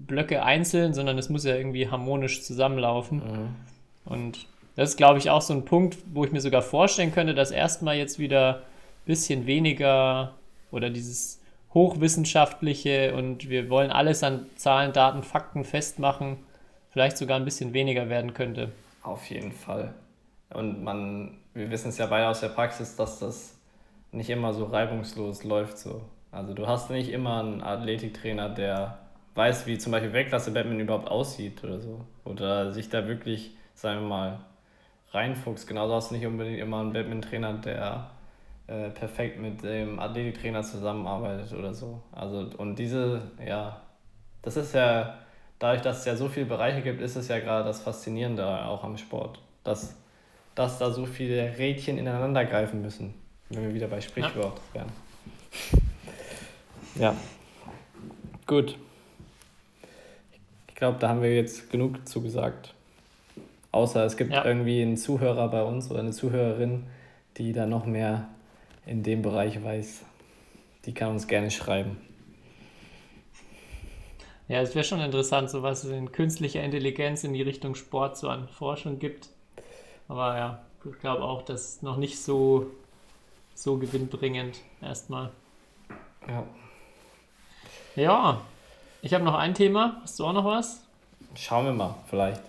Blöcke 0.05 0.43
einzeln, 0.43 0.93
sondern 0.93 1.17
es 1.17 1.29
muss 1.29 1.45
ja 1.45 1.55
irgendwie 1.55 1.87
harmonisch 1.87 2.43
zusammenlaufen. 2.43 3.17
Mhm. 3.17 3.55
Und 4.05 4.47
das 4.79 4.91
ist, 4.91 4.95
glaube 4.95 5.19
ich, 5.19 5.29
auch 5.29 5.41
so 5.41 5.53
ein 5.53 5.65
Punkt, 5.65 5.97
wo 6.13 6.23
ich 6.23 6.31
mir 6.31 6.39
sogar 6.39 6.61
vorstellen 6.61 7.11
könnte, 7.11 7.33
dass 7.33 7.51
erstmal 7.51 7.97
jetzt 7.97 8.17
wieder 8.17 8.59
ein 8.59 9.05
bisschen 9.05 9.45
weniger 9.45 10.35
oder 10.71 10.89
dieses 10.89 11.41
hochwissenschaftliche 11.73 13.13
und 13.13 13.49
wir 13.49 13.69
wollen 13.69 13.91
alles 13.91 14.23
an 14.23 14.45
Zahlen, 14.55 14.93
Daten, 14.93 15.21
Fakten 15.21 15.65
festmachen, 15.65 16.37
vielleicht 16.91 17.17
sogar 17.17 17.37
ein 17.37 17.43
bisschen 17.43 17.73
weniger 17.73 18.07
werden 18.07 18.33
könnte. 18.33 18.71
Auf 19.03 19.29
jeden 19.29 19.51
Fall. 19.51 19.93
Und 20.53 20.81
man, 20.81 21.39
wir 21.53 21.69
wissen 21.71 21.89
es 21.89 21.97
ja 21.97 22.05
beide 22.05 22.29
aus 22.29 22.39
der 22.39 22.47
Praxis, 22.47 22.95
dass 22.95 23.19
das 23.19 23.57
nicht 24.13 24.29
immer 24.29 24.53
so 24.53 24.63
reibungslos 24.63 25.43
läuft 25.43 25.77
so. 25.77 26.03
Also 26.31 26.53
du 26.53 26.67
hast 26.67 26.89
nicht 26.89 27.09
immer 27.09 27.41
einen 27.41 27.61
Athletiktrainer, 27.61 28.47
der 28.47 28.97
weiß, 29.35 29.67
wie 29.67 29.77
zum 29.77 29.91
Beispiel 29.91 30.13
Weltklasse 30.13 30.51
Batman 30.51 30.79
überhaupt 30.79 31.09
aussieht 31.09 31.65
oder 31.65 31.81
so. 31.81 31.99
Oder 32.23 32.71
sich 32.71 32.87
da 32.87 33.09
wirklich, 33.09 33.51
sagen 33.73 34.03
wir 34.03 34.07
mal, 34.07 34.39
reinfuchst. 35.11 35.67
Genauso 35.67 35.95
hast 35.95 36.11
du 36.11 36.15
nicht 36.15 36.25
unbedingt 36.25 36.59
immer 36.59 36.79
einen 36.79 36.93
Badminton-Trainer, 36.93 37.53
der 37.53 38.11
äh, 38.67 38.89
perfekt 38.89 39.39
mit 39.39 39.63
dem 39.63 39.99
Athletiktrainer 39.99 40.61
zusammenarbeitet 40.63 41.53
oder 41.53 41.73
so. 41.73 42.01
Also, 42.11 42.49
und 42.57 42.77
diese, 42.77 43.21
ja, 43.45 43.81
das 44.41 44.57
ist 44.57 44.73
ja, 44.73 45.17
dadurch, 45.57 45.81
dass 45.81 45.99
es 45.99 46.05
ja 46.05 46.15
so 46.15 46.29
viele 46.29 46.45
Bereiche 46.45 46.81
gibt, 46.81 47.01
ist 47.01 47.15
es 47.15 47.27
ja 47.27 47.39
gerade 47.39 47.65
das 47.65 47.81
Faszinierende 47.81 48.45
auch 48.65 48.83
am 48.83 48.97
Sport. 48.97 49.39
Dass, 49.63 49.95
dass 50.55 50.77
da 50.77 50.91
so 50.91 51.05
viele 51.05 51.57
Rädchen 51.57 51.97
ineinander 51.97 52.45
greifen 52.45 52.81
müssen, 52.81 53.13
wenn 53.49 53.63
wir 53.63 53.73
wieder 53.73 53.87
bei 53.87 54.01
Sprichwort 54.01 54.59
ja. 54.73 54.81
wären. 54.81 54.91
Ja. 56.95 57.15
Gut. 58.45 58.77
Ich 60.67 60.75
glaube, 60.75 60.97
da 60.99 61.09
haben 61.09 61.21
wir 61.21 61.35
jetzt 61.35 61.69
genug 61.69 62.07
zugesagt. 62.07 62.73
Außer 63.71 64.05
es 64.05 64.17
gibt 64.17 64.33
ja. 64.33 64.45
irgendwie 64.45 64.81
einen 64.81 64.97
Zuhörer 64.97 65.47
bei 65.49 65.63
uns 65.63 65.91
oder 65.91 65.99
eine 65.99 66.11
Zuhörerin, 66.11 66.87
die 67.37 67.53
da 67.53 67.65
noch 67.65 67.85
mehr 67.85 68.27
in 68.85 69.03
dem 69.03 69.21
Bereich 69.21 69.63
weiß. 69.63 70.03
Die 70.85 70.93
kann 70.93 71.11
uns 71.11 71.27
gerne 71.27 71.51
schreiben. 71.51 71.97
Ja, 74.47 74.61
es 74.61 74.73
wäre 74.73 74.83
schon 74.83 74.99
interessant, 74.99 75.51
so 75.51 75.61
was 75.61 75.85
in 75.85 76.11
künstlicher 76.11 76.63
Intelligenz 76.63 77.23
in 77.23 77.33
die 77.33 77.43
Richtung 77.43 77.75
Sport 77.75 78.17
so 78.17 78.29
an 78.29 78.47
Forschung 78.47 78.97
gibt. 78.97 79.29
Aber 80.07 80.35
ja, 80.37 80.59
ich 80.83 80.99
glaube 80.99 81.23
auch, 81.23 81.43
das 81.43 81.75
ist 81.75 81.83
noch 81.83 81.97
nicht 81.97 82.19
so, 82.19 82.71
so 83.53 83.77
gewinnbringend 83.77 84.59
erstmal. 84.81 85.29
Ja. 86.27 86.43
Ja, 87.95 88.41
ich 89.03 89.13
habe 89.13 89.23
noch 89.23 89.35
ein 89.35 89.53
Thema. 89.53 89.99
Hast 90.01 90.19
du 90.19 90.25
auch 90.25 90.33
noch 90.33 90.45
was? 90.45 90.83
Schauen 91.35 91.65
wir 91.65 91.73
mal, 91.73 91.95
vielleicht. 92.07 92.41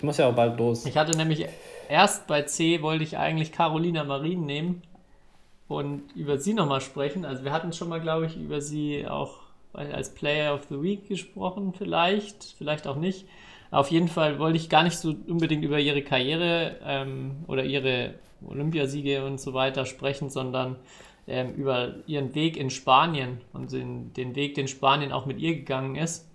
Ich 0.00 0.04
muss 0.04 0.16
ja 0.16 0.30
auch 0.30 0.34
bald 0.34 0.58
los. 0.58 0.86
Ich 0.86 0.96
hatte 0.96 1.14
nämlich 1.14 1.44
erst 1.90 2.26
bei 2.26 2.40
C 2.40 2.80
wollte 2.80 3.04
ich 3.04 3.18
eigentlich 3.18 3.52
Carolina 3.52 4.02
Marin 4.02 4.46
nehmen 4.46 4.80
und 5.68 6.10
über 6.16 6.38
sie 6.38 6.54
nochmal 6.54 6.80
sprechen. 6.80 7.26
Also 7.26 7.44
wir 7.44 7.52
hatten 7.52 7.74
schon 7.74 7.90
mal, 7.90 8.00
glaube 8.00 8.24
ich, 8.24 8.34
über 8.38 8.62
sie 8.62 9.06
auch 9.06 9.40
als 9.74 10.14
Player 10.14 10.54
of 10.54 10.62
the 10.70 10.80
Week 10.80 11.06
gesprochen, 11.06 11.74
vielleicht, 11.76 12.54
vielleicht 12.56 12.86
auch 12.86 12.96
nicht. 12.96 13.26
Auf 13.70 13.90
jeden 13.90 14.08
Fall 14.08 14.38
wollte 14.38 14.56
ich 14.56 14.70
gar 14.70 14.84
nicht 14.84 14.96
so 14.96 15.14
unbedingt 15.28 15.66
über 15.66 15.78
ihre 15.78 16.00
Karriere 16.00 16.76
ähm, 16.82 17.44
oder 17.46 17.64
ihre 17.64 18.14
Olympiasiege 18.48 19.26
und 19.26 19.38
so 19.38 19.52
weiter 19.52 19.84
sprechen, 19.84 20.30
sondern 20.30 20.76
ähm, 21.28 21.52
über 21.52 21.96
ihren 22.06 22.34
Weg 22.34 22.56
in 22.56 22.70
Spanien 22.70 23.42
und 23.52 23.70
den, 23.70 24.14
den 24.14 24.34
Weg, 24.34 24.54
den 24.54 24.66
Spanien 24.66 25.12
auch 25.12 25.26
mit 25.26 25.38
ihr 25.40 25.56
gegangen 25.56 25.96
ist. 25.96 26.26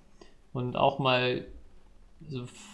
Und 0.53 0.77
auch 0.77 0.99
mal 0.99 1.45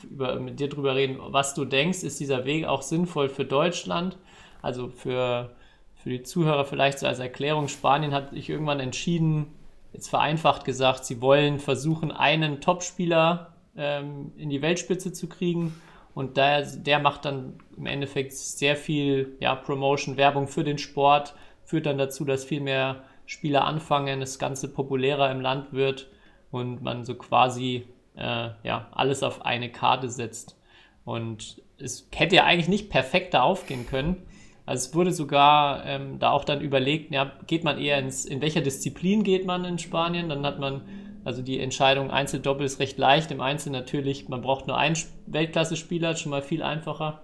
über, 0.09 0.39
mit 0.39 0.59
dir 0.59 0.69
drüber 0.69 0.95
reden, 0.95 1.17
was 1.19 1.53
du 1.53 1.65
denkst, 1.65 2.03
ist 2.03 2.19
dieser 2.19 2.45
Weg 2.45 2.65
auch 2.65 2.81
sinnvoll 2.81 3.29
für 3.29 3.45
Deutschland? 3.45 4.17
Also 4.61 4.89
für, 4.89 5.55
für 5.95 6.09
die 6.09 6.23
Zuhörer 6.23 6.65
vielleicht 6.65 6.99
so 6.99 7.07
als 7.07 7.19
Erklärung, 7.19 7.67
Spanien 7.67 8.13
hat 8.13 8.31
sich 8.31 8.49
irgendwann 8.49 8.79
entschieden, 8.79 9.47
jetzt 9.93 10.09
vereinfacht 10.09 10.65
gesagt, 10.65 11.05
sie 11.05 11.21
wollen 11.21 11.59
versuchen, 11.59 12.11
einen 12.11 12.61
Topspieler 12.61 13.53
ähm, 13.75 14.31
in 14.37 14.49
die 14.49 14.61
Weltspitze 14.61 15.13
zu 15.13 15.27
kriegen. 15.27 15.73
Und 16.13 16.35
der, 16.35 16.63
der 16.63 16.99
macht 16.99 17.25
dann 17.25 17.53
im 17.77 17.85
Endeffekt 17.85 18.33
sehr 18.33 18.75
viel 18.75 19.37
ja, 19.39 19.55
Promotion, 19.55 20.17
Werbung 20.17 20.47
für 20.47 20.63
den 20.63 20.77
Sport, 20.77 21.33
führt 21.63 21.85
dann 21.85 21.97
dazu, 21.97 22.25
dass 22.25 22.43
viel 22.43 22.59
mehr 22.59 23.03
Spieler 23.25 23.63
anfangen, 23.63 24.19
das 24.19 24.39
Ganze 24.39 24.67
populärer 24.67 25.31
im 25.31 25.39
Land 25.39 25.71
wird 25.71 26.09
und 26.51 26.83
man 26.83 27.05
so 27.05 27.15
quasi 27.15 27.85
äh, 28.15 28.49
ja, 28.63 28.87
alles 28.91 29.23
auf 29.23 29.45
eine 29.45 29.71
Karte 29.71 30.09
setzt. 30.09 30.57
Und 31.05 31.61
es 31.77 32.07
hätte 32.13 32.35
ja 32.35 32.45
eigentlich 32.45 32.67
nicht 32.67 32.89
perfekter 32.89 33.43
aufgehen 33.43 33.87
können. 33.87 34.17
Also 34.65 34.89
es 34.89 34.95
wurde 34.95 35.11
sogar 35.11 35.85
ähm, 35.85 36.19
da 36.19 36.31
auch 36.31 36.45
dann 36.45 36.61
überlegt, 36.61 37.11
ja, 37.11 37.31
geht 37.47 37.63
man 37.63 37.77
eher 37.77 37.97
ins, 37.99 38.25
in 38.25 38.41
welcher 38.41 38.61
Disziplin 38.61 39.23
geht 39.23 39.45
man 39.45 39.65
in 39.65 39.79
Spanien? 39.79 40.29
Dann 40.29 40.45
hat 40.45 40.59
man, 40.59 40.81
also 41.25 41.41
die 41.41 41.59
Entscheidung 41.59 42.11
Einzel-Doppel 42.11 42.65
ist 42.65 42.79
recht 42.79 42.97
leicht. 42.97 43.31
Im 43.31 43.41
Einzel 43.41 43.71
natürlich, 43.71 44.29
man 44.29 44.41
braucht 44.41 44.67
nur 44.67 44.77
einen 44.77 44.95
Weltklasse-Spieler, 45.25 46.15
schon 46.15 46.29
mal 46.29 46.41
viel 46.41 46.61
einfacher. 46.61 47.21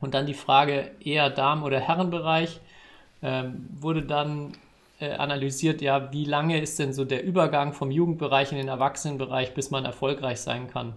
Und 0.00 0.14
dann 0.14 0.26
die 0.26 0.34
Frage 0.34 0.90
eher 1.00 1.30
Damen- 1.30 1.62
oder 1.62 1.80
Herrenbereich 1.80 2.60
ähm, 3.22 3.68
wurde 3.72 4.02
dann 4.02 4.52
äh, 5.00 5.12
analysiert, 5.14 5.82
ja, 5.82 6.12
wie 6.12 6.24
lange 6.24 6.60
ist 6.60 6.78
denn 6.78 6.92
so 6.92 7.04
der 7.04 7.24
Übergang 7.24 7.72
vom 7.72 7.90
Jugendbereich 7.90 8.52
in 8.52 8.58
den 8.58 8.68
Erwachsenenbereich, 8.68 9.54
bis 9.54 9.70
man 9.70 9.84
erfolgreich 9.84 10.40
sein 10.40 10.68
kann? 10.68 10.94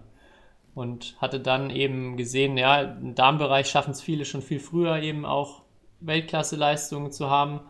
und 0.74 1.14
hatte 1.20 1.40
dann 1.40 1.70
eben 1.70 2.16
gesehen, 2.16 2.56
ja, 2.56 2.82
im 2.82 3.14
Darmbereich 3.14 3.68
schaffen 3.68 3.92
es 3.92 4.02
viele 4.02 4.24
schon 4.24 4.42
viel 4.42 4.60
früher 4.60 4.98
eben 5.00 5.24
auch 5.24 5.62
Weltklasse-Leistungen 6.00 7.12
zu 7.12 7.30
haben 7.30 7.60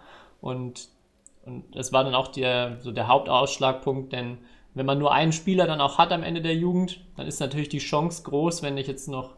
und, 0.41 0.89
und 1.45 1.65
das 1.77 1.93
war 1.93 2.05
dann 2.05 2.15
auch 2.15 2.29
der, 2.29 2.79
so 2.81 2.93
der 2.93 3.09
Hauptausschlagpunkt, 3.09 4.13
denn 4.13 4.39
wenn 4.73 4.87
man 4.87 4.99
nur 4.99 5.13
einen 5.13 5.33
Spieler 5.33 5.67
dann 5.67 5.81
auch 5.81 5.99
hat 5.99 6.13
am 6.13 6.23
Ende 6.23 6.41
der 6.41 6.57
Jugend, 6.57 7.01
dann 7.17 7.27
ist 7.27 7.41
natürlich 7.41 7.69
die 7.69 7.79
Chance 7.79 8.25
groß, 8.25 8.63
wenn 8.63 8.77
ich 8.77 8.89
jetzt 8.89 9.09
noch 9.09 9.37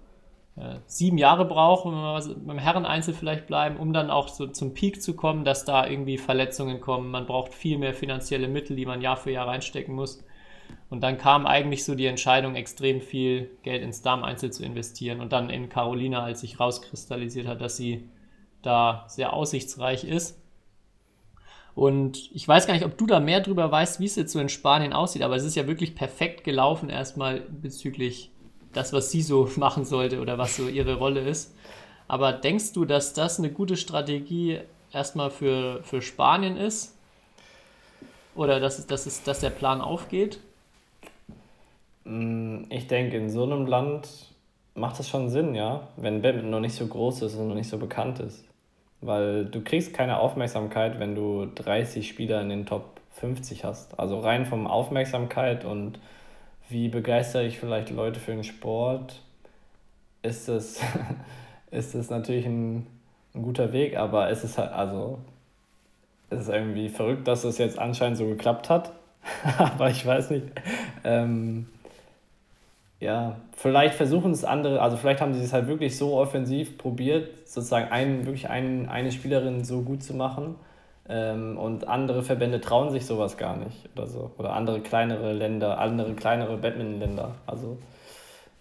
sieben 0.86 1.18
Jahre 1.18 1.44
brauche, 1.44 1.90
wenn 1.90 1.96
wir 1.96 2.46
beim 2.46 2.59
Herreneinzel 2.59 3.12
vielleicht 3.12 3.46
bleiben, 3.46 3.76
um 3.76 3.92
dann 3.92 4.11
auch 4.11 4.28
so 4.28 4.46
zum 4.46 4.72
Peak 4.72 5.02
zu 5.02 5.14
kommen, 5.14 5.44
dass 5.44 5.66
da 5.66 5.86
irgendwie 5.86 6.16
Verletzungen 6.16 6.80
kommen. 6.80 7.11
Man 7.11 7.26
braucht 7.26 7.52
viel 7.52 7.76
mehr 7.76 7.92
finanzielle 7.92 8.48
Mittel, 8.48 8.74
die 8.74 8.86
man 8.86 9.02
Jahr 9.02 9.18
für 9.18 9.30
Jahr 9.30 9.48
reinstecken 9.48 9.94
muss. 9.94 10.24
Und 10.88 11.02
dann 11.02 11.18
kam 11.18 11.46
eigentlich 11.46 11.84
so 11.84 11.94
die 11.94 12.07
Entscheidung, 12.07 12.54
extrem 12.54 13.00
viel 13.02 13.50
Geld 13.62 13.82
ins 13.82 14.00
Darmeinzel 14.00 14.50
zu 14.50 14.64
investieren. 14.64 15.20
Und 15.20 15.32
dann 15.32 15.50
in 15.50 15.68
Carolina, 15.68 16.22
als 16.22 16.40
sich 16.40 16.59
rauskristallisiert 16.59 17.46
hat, 17.46 17.61
dass 17.61 17.76
sie 17.76 18.09
da 18.62 19.04
sehr 19.09 19.34
aussichtsreich 19.34 20.04
ist. 20.04 20.40
Und 21.74 22.30
ich 22.32 22.48
weiß 22.48 22.66
gar 22.66 22.72
nicht, 22.72 22.86
ob 22.86 22.96
du 22.96 23.07
da 23.07 23.20
mehr 23.20 23.40
drüber 23.40 23.70
weißt, 23.70 24.00
wie 24.00 24.07
es 24.07 24.16
jetzt 24.16 24.32
so 24.32 24.40
in 24.40 24.48
Spanien 24.48 24.94
aussieht, 24.94 25.20
aber 25.20 25.36
es 25.36 25.44
ist 25.44 25.57
ja 25.57 25.66
wirklich 25.66 25.94
perfekt 25.94 26.42
gelaufen 26.42 26.88
erstmal 26.88 27.40
bezüglich 27.40 28.30
das, 28.77 28.93
was 28.93 29.11
sie 29.11 29.22
so 29.22 29.51
machen 29.57 29.85
sollte 29.85 30.20
oder 30.20 30.39
was 30.39 30.57
so 30.57 30.68
ihre 30.68 30.97
Rolle 30.97 31.20
ist. 31.20 31.55
Aber 32.09 32.33
denkst 32.33 32.72
du, 32.72 32.85
dass 32.85 33.14
das 33.14 33.39
eine 33.39 33.51
gute 33.51 33.77
Strategie 33.77 34.61
erstmal 34.93 35.31
für, 35.31 35.83
für 35.83 36.03
Spanien 36.03 36.57
ist? 36.57 36.95
Oder 38.37 38.61
dass, 38.61 38.87
dass, 38.87 39.07
es, 39.07 39.22
dass 39.22 39.41
der 39.41 39.51
Plan 39.51 39.81
aufgeht? 39.81 40.41
Mm, 42.05 42.64
ich 42.68 42.87
denke, 42.87 43.16
in 43.16 43.31
so 43.31 43.43
einem 43.43 43.66
Land 43.66 44.09
macht 44.74 44.99
das 44.99 45.09
schon 45.09 45.31
Sinn, 45.31 45.55
ja, 45.55 45.89
wenn 45.97 46.22
Badminton 46.22 46.51
noch 46.51 46.61
nicht 46.61 46.74
so 46.74 46.87
groß 46.87 47.22
ist 47.22 47.35
und 47.35 47.49
noch 47.49 47.55
nicht 47.55 47.68
so 47.68 47.79
bekannt 47.79 48.20
ist. 48.20 48.45
Weil 49.01 49.47
du 49.47 49.62
kriegst 49.62 49.95
keine 49.95 50.18
Aufmerksamkeit, 50.20 51.01
wenn 51.01 51.14
du 51.14 51.47
30 51.55 52.09
Spieler 52.09 52.41
in 52.43 52.51
den 52.51 52.66
Top 52.66 53.01
50 53.12 53.64
hast. 53.64 53.99
Also 53.99 54.20
rein 54.20 54.47
vom 54.47 54.66
Aufmerksamkeit 54.66 55.64
und 55.64 55.99
wie 56.68 56.88
begeistere 56.88 57.46
ich 57.46 57.58
vielleicht 57.58 57.90
Leute 57.90 58.20
für 58.20 58.32
den 58.32 58.44
Sport, 58.44 59.22
ist 60.22 60.48
es, 60.48 60.80
ist 61.70 61.94
es 61.94 62.10
natürlich 62.10 62.46
ein, 62.46 62.86
ein 63.34 63.42
guter 63.42 63.72
Weg, 63.72 63.96
aber 63.96 64.30
es 64.30 64.44
ist 64.44 64.58
halt, 64.58 64.72
also, 64.72 65.18
es 66.30 66.40
ist 66.40 66.48
irgendwie 66.48 66.88
verrückt, 66.88 67.28
dass 67.28 67.44
es 67.44 67.58
jetzt 67.58 67.78
anscheinend 67.78 68.18
so 68.18 68.26
geklappt 68.26 68.68
hat. 68.68 68.92
aber 69.58 69.90
ich 69.90 70.04
weiß 70.04 70.30
nicht. 70.30 70.46
Ähm, 71.04 71.66
ja, 72.98 73.36
vielleicht 73.56 73.94
versuchen 73.94 74.32
es 74.32 74.44
andere, 74.44 74.80
also 74.80 74.96
vielleicht 74.96 75.20
haben 75.20 75.34
sie 75.34 75.42
es 75.42 75.52
halt 75.52 75.68
wirklich 75.68 75.96
so 75.96 76.16
offensiv 76.16 76.78
probiert, 76.78 77.46
sozusagen 77.46 77.90
einen, 77.90 78.24
wirklich 78.24 78.48
einen, 78.48 78.88
eine 78.88 79.12
Spielerin 79.12 79.64
so 79.64 79.82
gut 79.82 80.02
zu 80.02 80.14
machen. 80.14 80.56
Ähm, 81.09 81.57
und 81.57 81.86
andere 81.86 82.22
Verbände 82.22 82.61
trauen 82.61 82.90
sich 82.90 83.07
sowas 83.07 83.36
gar 83.36 83.57
nicht 83.57 83.88
oder 83.94 84.07
so. 84.07 84.30
Oder 84.38 84.52
andere 84.52 84.80
kleinere 84.80 85.32
Länder, 85.32 85.78
andere 85.78 86.14
kleinere 86.14 86.57
Badminton-Länder. 86.57 87.32
Also 87.46 87.78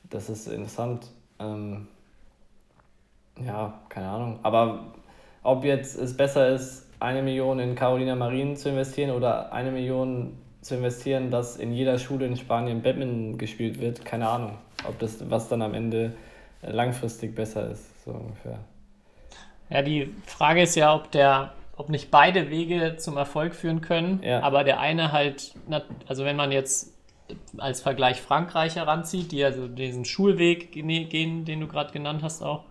das 0.10 0.30
ist 0.30 0.48
interessant. 0.48 1.08
Ähm, 1.40 1.88
ja, 3.44 3.74
keine 3.90 4.08
Ahnung. 4.08 4.40
Aber 4.44 4.86
ob 5.44 5.64
jetzt 5.64 5.98
es 5.98 6.16
besser 6.16 6.50
ist, 6.50 6.88
eine 7.00 7.22
Million 7.22 7.60
in 7.60 7.76
Carolina 7.76 8.16
Marin 8.16 8.56
zu 8.56 8.70
investieren 8.70 9.12
oder 9.12 9.52
eine 9.52 9.72
Million 9.72 10.38
zu 10.62 10.76
investieren, 10.76 11.30
dass 11.30 11.58
in 11.58 11.74
jeder 11.74 12.00
Schule 12.00 12.26
in 12.26 12.38
Spanien 12.38 12.82
Badminton 12.82 13.38
gespielt 13.38 13.80
wird, 13.80 14.04
keine 14.06 14.28
Ahnung, 14.28 14.58
ob 14.88 14.98
das, 15.00 15.30
was 15.30 15.48
dann 15.50 15.62
am 15.62 15.74
Ende 15.74 16.14
langfristig 16.62 17.36
besser 17.36 17.70
ist, 17.70 18.04
so 18.04 18.12
ungefähr. 18.12 18.58
Ja, 19.70 19.82
die 19.82 20.14
Frage 20.26 20.64
ist 20.64 20.76
ja, 20.76 20.96
ob 20.96 21.12
der, 21.12 21.54
ob 21.78 21.90
nicht 21.90 22.12
beide 22.12 22.50
Wege 22.50 22.96
zum 22.98 23.18
Erfolg 23.18 23.54
führen 23.54 23.82
können, 23.82 24.22
ja. 24.24 24.42
aber 24.42 24.64
der 24.64 24.80
eine 24.80 25.12
halt, 25.12 25.54
also 26.08 26.26
wenn 26.26 26.36
man 26.36 26.52
jetzt 26.52 26.94
als 27.58 27.82
Vergleich 27.82 28.22
Frankreich 28.22 28.76
heranzieht, 28.76 29.32
die 29.32 29.44
also 29.44 29.68
diesen 29.68 30.06
Schulweg 30.06 30.72
gehen, 30.72 31.46
den 31.46 31.60
du 31.60 31.68
gerade 31.68 31.92
genannt 31.92 32.22
hast 32.24 32.42
auch, 32.44 32.64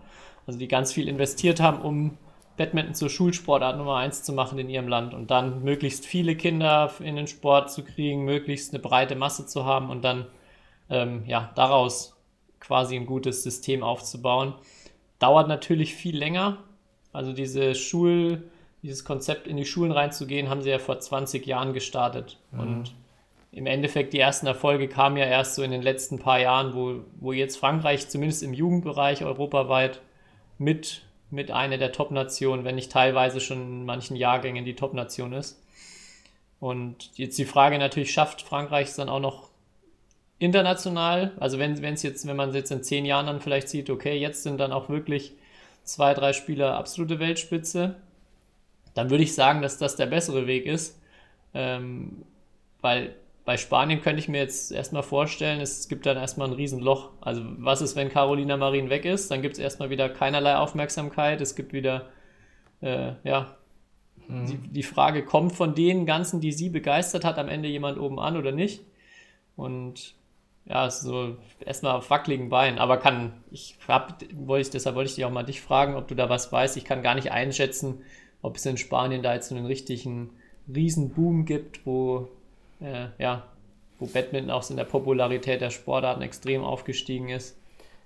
also 0.47 0.57
die 0.57 0.67
ganz 0.67 0.93
viel 0.93 1.07
investiert 1.07 1.59
haben, 1.59 1.81
um 1.81 2.17
Badminton 2.57 2.95
zur 2.95 3.09
Schulsportart 3.09 3.77
Nummer 3.77 3.97
eins 3.97 4.23
zu 4.23 4.31
machen 4.31 4.57
in 4.59 4.69
ihrem 4.69 4.87
Land 4.87 5.13
und 5.13 5.29
dann 5.29 5.63
möglichst 5.63 6.05
viele 6.05 6.35
Kinder 6.35 6.91
in 6.99 7.15
den 7.15 7.27
Sport 7.27 7.71
zu 7.71 7.83
kriegen, 7.83 8.23
möglichst 8.23 8.73
eine 8.73 8.81
breite 8.81 9.15
Masse 9.15 9.45
zu 9.45 9.65
haben 9.65 9.89
und 9.89 10.03
dann 10.03 10.27
ähm, 10.89 11.23
ja, 11.27 11.51
daraus 11.55 12.15
quasi 12.59 12.95
ein 12.95 13.05
gutes 13.05 13.43
System 13.43 13.83
aufzubauen. 13.83 14.53
Dauert 15.19 15.47
natürlich 15.47 15.95
viel 15.95 16.17
länger. 16.17 16.57
Also 17.11 17.33
diese 17.33 17.75
Schul, 17.75 18.49
dieses 18.85 19.03
Konzept 19.03 19.47
in 19.47 19.57
die 19.57 19.65
Schulen 19.65 19.91
reinzugehen, 19.91 20.49
haben 20.49 20.61
sie 20.61 20.69
ja 20.69 20.77
vor 20.77 20.99
20 20.99 21.45
Jahren 21.45 21.73
gestartet. 21.73 22.37
Mhm. 22.51 22.59
Und 22.59 22.95
im 23.51 23.65
Endeffekt 23.65 24.13
die 24.13 24.19
ersten 24.19 24.45
Erfolge 24.45 24.87
kamen 24.87 25.17
ja 25.17 25.25
erst 25.25 25.55
so 25.55 25.63
in 25.63 25.71
den 25.71 25.81
letzten 25.81 26.19
paar 26.19 26.39
Jahren, 26.39 26.75
wo, 26.75 27.01
wo 27.19 27.31
jetzt 27.31 27.57
Frankreich 27.57 28.07
zumindest 28.09 28.43
im 28.43 28.53
Jugendbereich 28.53 29.23
europaweit 29.23 30.01
mit, 30.59 31.01
mit 31.31 31.49
einer 31.49 31.77
der 31.77 31.91
Top-Nationen, 31.91 32.63
wenn 32.63 32.75
nicht 32.75 32.91
teilweise 32.91 33.39
schon 33.39 33.61
in 33.61 33.85
manchen 33.85 34.15
Jahrgängen 34.15 34.65
die 34.65 34.75
Top-Nation 34.75 35.33
ist. 35.33 35.61
Und 36.59 37.11
jetzt 37.15 37.39
die 37.39 37.45
Frage 37.45 37.79
natürlich, 37.79 38.13
schafft 38.13 38.43
Frankreich 38.43 38.89
es 38.89 38.95
dann 38.97 39.09
auch 39.09 39.19
noch 39.19 39.49
international? 40.37 41.31
Also 41.39 41.57
wenn 41.57 41.73
es 41.73 42.03
jetzt, 42.03 42.27
wenn 42.27 42.35
man 42.35 42.49
es 42.49 42.55
jetzt 42.55 42.71
in 42.71 42.83
zehn 42.83 43.05
Jahren 43.05 43.25
dann 43.25 43.41
vielleicht 43.41 43.69
sieht, 43.69 43.89
okay, 43.89 44.15
jetzt 44.17 44.43
sind 44.43 44.59
dann 44.59 44.71
auch 44.71 44.89
wirklich 44.89 45.33
zwei, 45.83 46.13
drei 46.13 46.33
Spieler 46.33 46.75
absolute 46.75 47.19
Weltspitze, 47.19 47.95
dann 48.95 49.11
würde 49.11 49.23
ich 49.23 49.35
sagen, 49.35 49.61
dass 49.61 49.77
das 49.77 49.95
der 49.95 50.07
bessere 50.07 50.47
Weg 50.47 50.65
ist. 50.65 50.99
Ähm, 51.53 52.23
weil 52.81 53.15
bei 53.45 53.57
Spanien 53.57 54.01
könnte 54.01 54.19
ich 54.19 54.27
mir 54.27 54.39
jetzt 54.39 54.71
erstmal 54.71 55.03
vorstellen, 55.03 55.61
es 55.61 55.87
gibt 55.87 56.07
dann 56.07 56.17
erstmal 56.17 56.47
ein 56.47 56.53
Riesenloch. 56.53 57.11
Also 57.21 57.43
was 57.57 57.81
ist, 57.81 57.95
wenn 57.95 58.09
Carolina 58.09 58.57
Marin 58.57 58.89
weg 58.89 59.05
ist? 59.05 59.29
Dann 59.29 59.43
gibt 59.43 59.53
es 59.53 59.59
erstmal 59.59 59.91
wieder 59.91 60.09
keinerlei 60.09 60.55
Aufmerksamkeit. 60.55 61.41
Es 61.41 61.55
gibt 61.55 61.71
wieder, 61.71 62.07
äh, 62.81 63.11
ja, 63.23 63.55
mhm. 64.27 64.47
die, 64.47 64.57
die, 64.57 64.83
Frage, 64.83 65.23
kommt 65.23 65.53
von 65.53 65.75
den 65.75 66.07
ganzen, 66.07 66.41
die 66.41 66.51
sie 66.51 66.69
begeistert 66.69 67.23
hat, 67.23 67.37
am 67.37 67.49
Ende 67.49 67.69
jemand 67.69 67.99
oben 67.99 68.19
an 68.19 68.35
oder 68.35 68.51
nicht? 68.51 68.81
Und 69.55 70.15
ja, 70.65 70.89
so 70.89 71.37
erstmal 71.59 71.95
auf 71.95 72.09
wackeligen 72.09 72.49
Beinen. 72.49 72.79
Aber 72.79 72.97
kann, 72.97 73.33
ich 73.51 73.77
hab, 73.87 74.23
wollte 74.33 74.61
ich, 74.67 74.71
deshalb 74.71 74.95
wollte 74.95 75.09
ich 75.09 75.15
dich 75.15 75.25
auch 75.25 75.31
mal 75.31 75.43
dich 75.43 75.61
fragen, 75.61 75.95
ob 75.95 76.07
du 76.07 76.15
da 76.15 76.29
was 76.29 76.51
weißt. 76.51 76.77
Ich 76.77 76.85
kann 76.85 77.03
gar 77.03 77.13
nicht 77.13 77.31
einschätzen, 77.31 78.01
ob 78.45 78.57
es 78.57 78.65
in 78.65 78.77
Spanien 78.77 79.23
da 79.23 79.33
jetzt 79.33 79.49
so 79.49 79.55
einen 79.55 79.65
richtigen 79.65 80.29
Riesenboom 80.73 81.45
gibt, 81.45 81.85
wo 81.85 82.29
äh, 82.79 83.07
ja, 83.17 83.43
wo 83.99 84.05
Badminton 84.07 84.51
auch 84.51 84.69
in 84.69 84.77
der 84.77 84.83
Popularität 84.83 85.61
der 85.61 85.69
Sportarten 85.69 86.21
extrem 86.21 86.63
aufgestiegen 86.63 87.29
ist, 87.29 87.57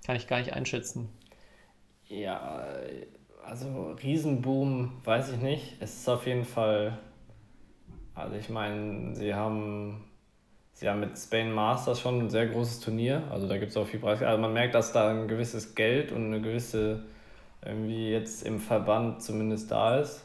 kann 0.06 0.16
ich 0.16 0.26
gar 0.26 0.38
nicht 0.38 0.52
einschätzen. 0.52 1.08
Ja, 2.08 2.64
also 3.44 3.96
Riesenboom 4.02 4.92
weiß 5.04 5.32
ich 5.32 5.40
nicht. 5.40 5.76
Es 5.80 5.94
ist 5.94 6.08
auf 6.08 6.26
jeden 6.26 6.44
Fall, 6.44 6.98
also 8.14 8.36
ich 8.36 8.48
meine, 8.48 9.14
sie 9.14 9.34
haben, 9.34 10.04
sie 10.72 10.88
haben 10.88 11.00
mit 11.00 11.18
Spain 11.18 11.52
Masters 11.52 12.00
schon 12.00 12.20
ein 12.20 12.30
sehr 12.30 12.46
großes 12.46 12.80
Turnier. 12.80 13.24
Also 13.30 13.48
da 13.48 13.58
gibt 13.58 13.70
es 13.70 13.76
auch 13.76 13.86
viel 13.86 14.00
Preis. 14.00 14.22
Also 14.22 14.40
man 14.40 14.52
merkt, 14.52 14.74
dass 14.74 14.92
da 14.92 15.10
ein 15.10 15.28
gewisses 15.28 15.74
Geld 15.74 16.12
und 16.12 16.26
eine 16.26 16.40
gewisse, 16.40 17.04
irgendwie 17.64 18.10
jetzt 18.10 18.46
im 18.46 18.60
Verband 18.60 19.22
zumindest 19.22 19.70
da 19.70 19.98
ist. 19.98 20.24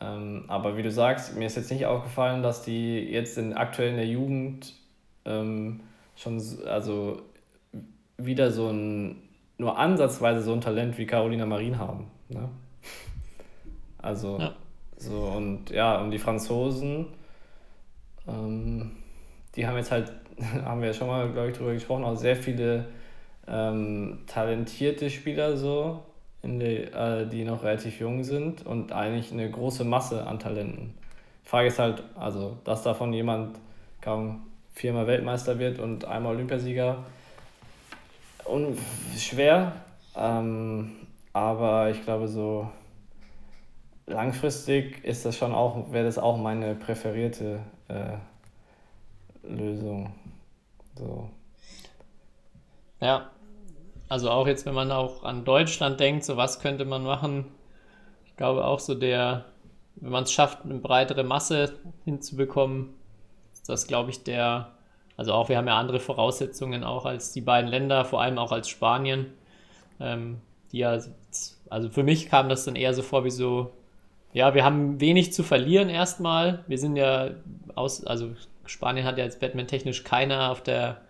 Ähm, 0.00 0.44
aber 0.48 0.76
wie 0.76 0.82
du 0.82 0.90
sagst, 0.90 1.36
mir 1.36 1.46
ist 1.46 1.56
jetzt 1.56 1.70
nicht 1.70 1.86
aufgefallen, 1.86 2.42
dass 2.42 2.62
die 2.62 3.00
jetzt 3.00 3.36
in, 3.36 3.52
aktuell 3.52 3.90
in 3.90 3.96
der 3.96 4.06
Jugend 4.06 4.74
ähm, 5.26 5.80
schon 6.16 6.42
also 6.66 7.22
wieder 8.16 8.50
so 8.50 8.68
ein, 8.68 9.22
nur 9.58 9.78
ansatzweise 9.78 10.42
so 10.42 10.52
ein 10.52 10.60
Talent 10.60 10.96
wie 10.98 11.06
Carolina 11.06 11.46
Marin 11.46 11.78
haben. 11.78 12.10
Ne? 12.28 12.48
Also, 14.02 14.38
ja. 14.38 14.54
so 14.96 15.24
und 15.24 15.68
ja, 15.68 16.00
und 16.00 16.10
die 16.10 16.18
Franzosen, 16.18 17.08
ähm, 18.26 18.92
die 19.54 19.66
haben 19.66 19.76
jetzt 19.76 19.90
halt, 19.90 20.10
haben 20.64 20.80
wir 20.80 20.88
ja 20.88 20.94
schon 20.94 21.08
mal, 21.08 21.30
glaube 21.30 21.50
ich, 21.50 21.56
drüber 21.58 21.74
gesprochen, 21.74 22.04
auch 22.04 22.16
sehr 22.16 22.34
viele 22.34 22.86
ähm, 23.46 24.20
talentierte 24.26 25.10
Spieler 25.10 25.58
so, 25.58 26.02
der, 26.42 26.94
äh, 26.94 27.26
die 27.28 27.44
noch 27.44 27.62
relativ 27.62 28.00
jung 28.00 28.24
sind 28.24 28.64
und 28.66 28.92
eigentlich 28.92 29.32
eine 29.32 29.50
große 29.50 29.84
Masse 29.84 30.26
an 30.26 30.38
Talenten. 30.38 30.94
Die 31.44 31.48
Frage 31.48 31.68
ist 31.68 31.78
halt, 31.78 32.02
also, 32.14 32.56
dass 32.64 32.82
davon 32.82 33.12
jemand 33.12 33.58
kaum 34.00 34.42
viermal 34.72 35.06
Weltmeister 35.06 35.58
wird 35.58 35.78
und 35.78 36.04
einmal 36.04 36.34
Olympiasieger, 36.34 37.04
und 38.50 38.78
schwer, 39.16 39.72
ähm, 40.16 40.96
aber 41.32 41.90
ich 41.90 42.02
glaube 42.02 42.26
so 42.26 42.68
langfristig 44.06 45.04
ist 45.04 45.24
das 45.24 45.36
schon 45.36 45.54
auch, 45.54 45.92
wäre 45.92 46.04
das 46.04 46.18
auch 46.18 46.36
meine 46.36 46.74
präferierte 46.74 47.60
äh, 47.88 48.16
Lösung. 49.46 50.12
So. 50.96 51.30
Ja, 53.00 53.30
also 54.10 54.28
auch 54.28 54.48
jetzt, 54.48 54.66
wenn 54.66 54.74
man 54.74 54.90
auch 54.90 55.22
an 55.22 55.44
Deutschland 55.44 56.00
denkt, 56.00 56.24
so 56.24 56.36
was 56.36 56.58
könnte 56.58 56.84
man 56.84 57.04
machen. 57.04 57.46
Ich 58.26 58.36
glaube 58.36 58.64
auch 58.64 58.80
so 58.80 58.96
der, 58.96 59.44
wenn 59.96 60.10
man 60.10 60.24
es 60.24 60.32
schafft, 60.32 60.64
eine 60.64 60.74
breitere 60.74 61.22
Masse 61.22 61.74
hinzubekommen, 62.04 62.94
ist 63.52 63.68
das, 63.68 63.86
glaube 63.86 64.10
ich, 64.10 64.24
der, 64.24 64.72
also 65.16 65.32
auch 65.32 65.48
wir 65.48 65.56
haben 65.56 65.68
ja 65.68 65.78
andere 65.78 66.00
Voraussetzungen 66.00 66.82
auch 66.82 67.06
als 67.06 67.30
die 67.30 67.40
beiden 67.40 67.70
Länder, 67.70 68.04
vor 68.04 68.20
allem 68.20 68.36
auch 68.38 68.50
als 68.50 68.68
Spanien. 68.68 69.26
Ähm, 70.00 70.40
die 70.72 70.78
ja, 70.78 70.98
also 71.68 71.88
für 71.88 72.02
mich 72.02 72.28
kam 72.28 72.48
das 72.48 72.64
dann 72.64 72.74
eher 72.74 72.94
so 72.94 73.02
vor 73.02 73.24
wie 73.24 73.30
so, 73.30 73.70
ja, 74.32 74.54
wir 74.54 74.64
haben 74.64 75.00
wenig 75.00 75.32
zu 75.32 75.44
verlieren 75.44 75.88
erstmal. 75.88 76.64
Wir 76.66 76.78
sind 76.78 76.96
ja 76.96 77.30
aus, 77.76 78.04
also 78.04 78.32
Spanien 78.66 79.06
hat 79.06 79.18
ja 79.18 79.24
jetzt 79.24 79.38
Batman 79.38 79.68
technisch 79.68 80.02
keiner 80.02 80.50
auf 80.50 80.64
der, 80.64 81.00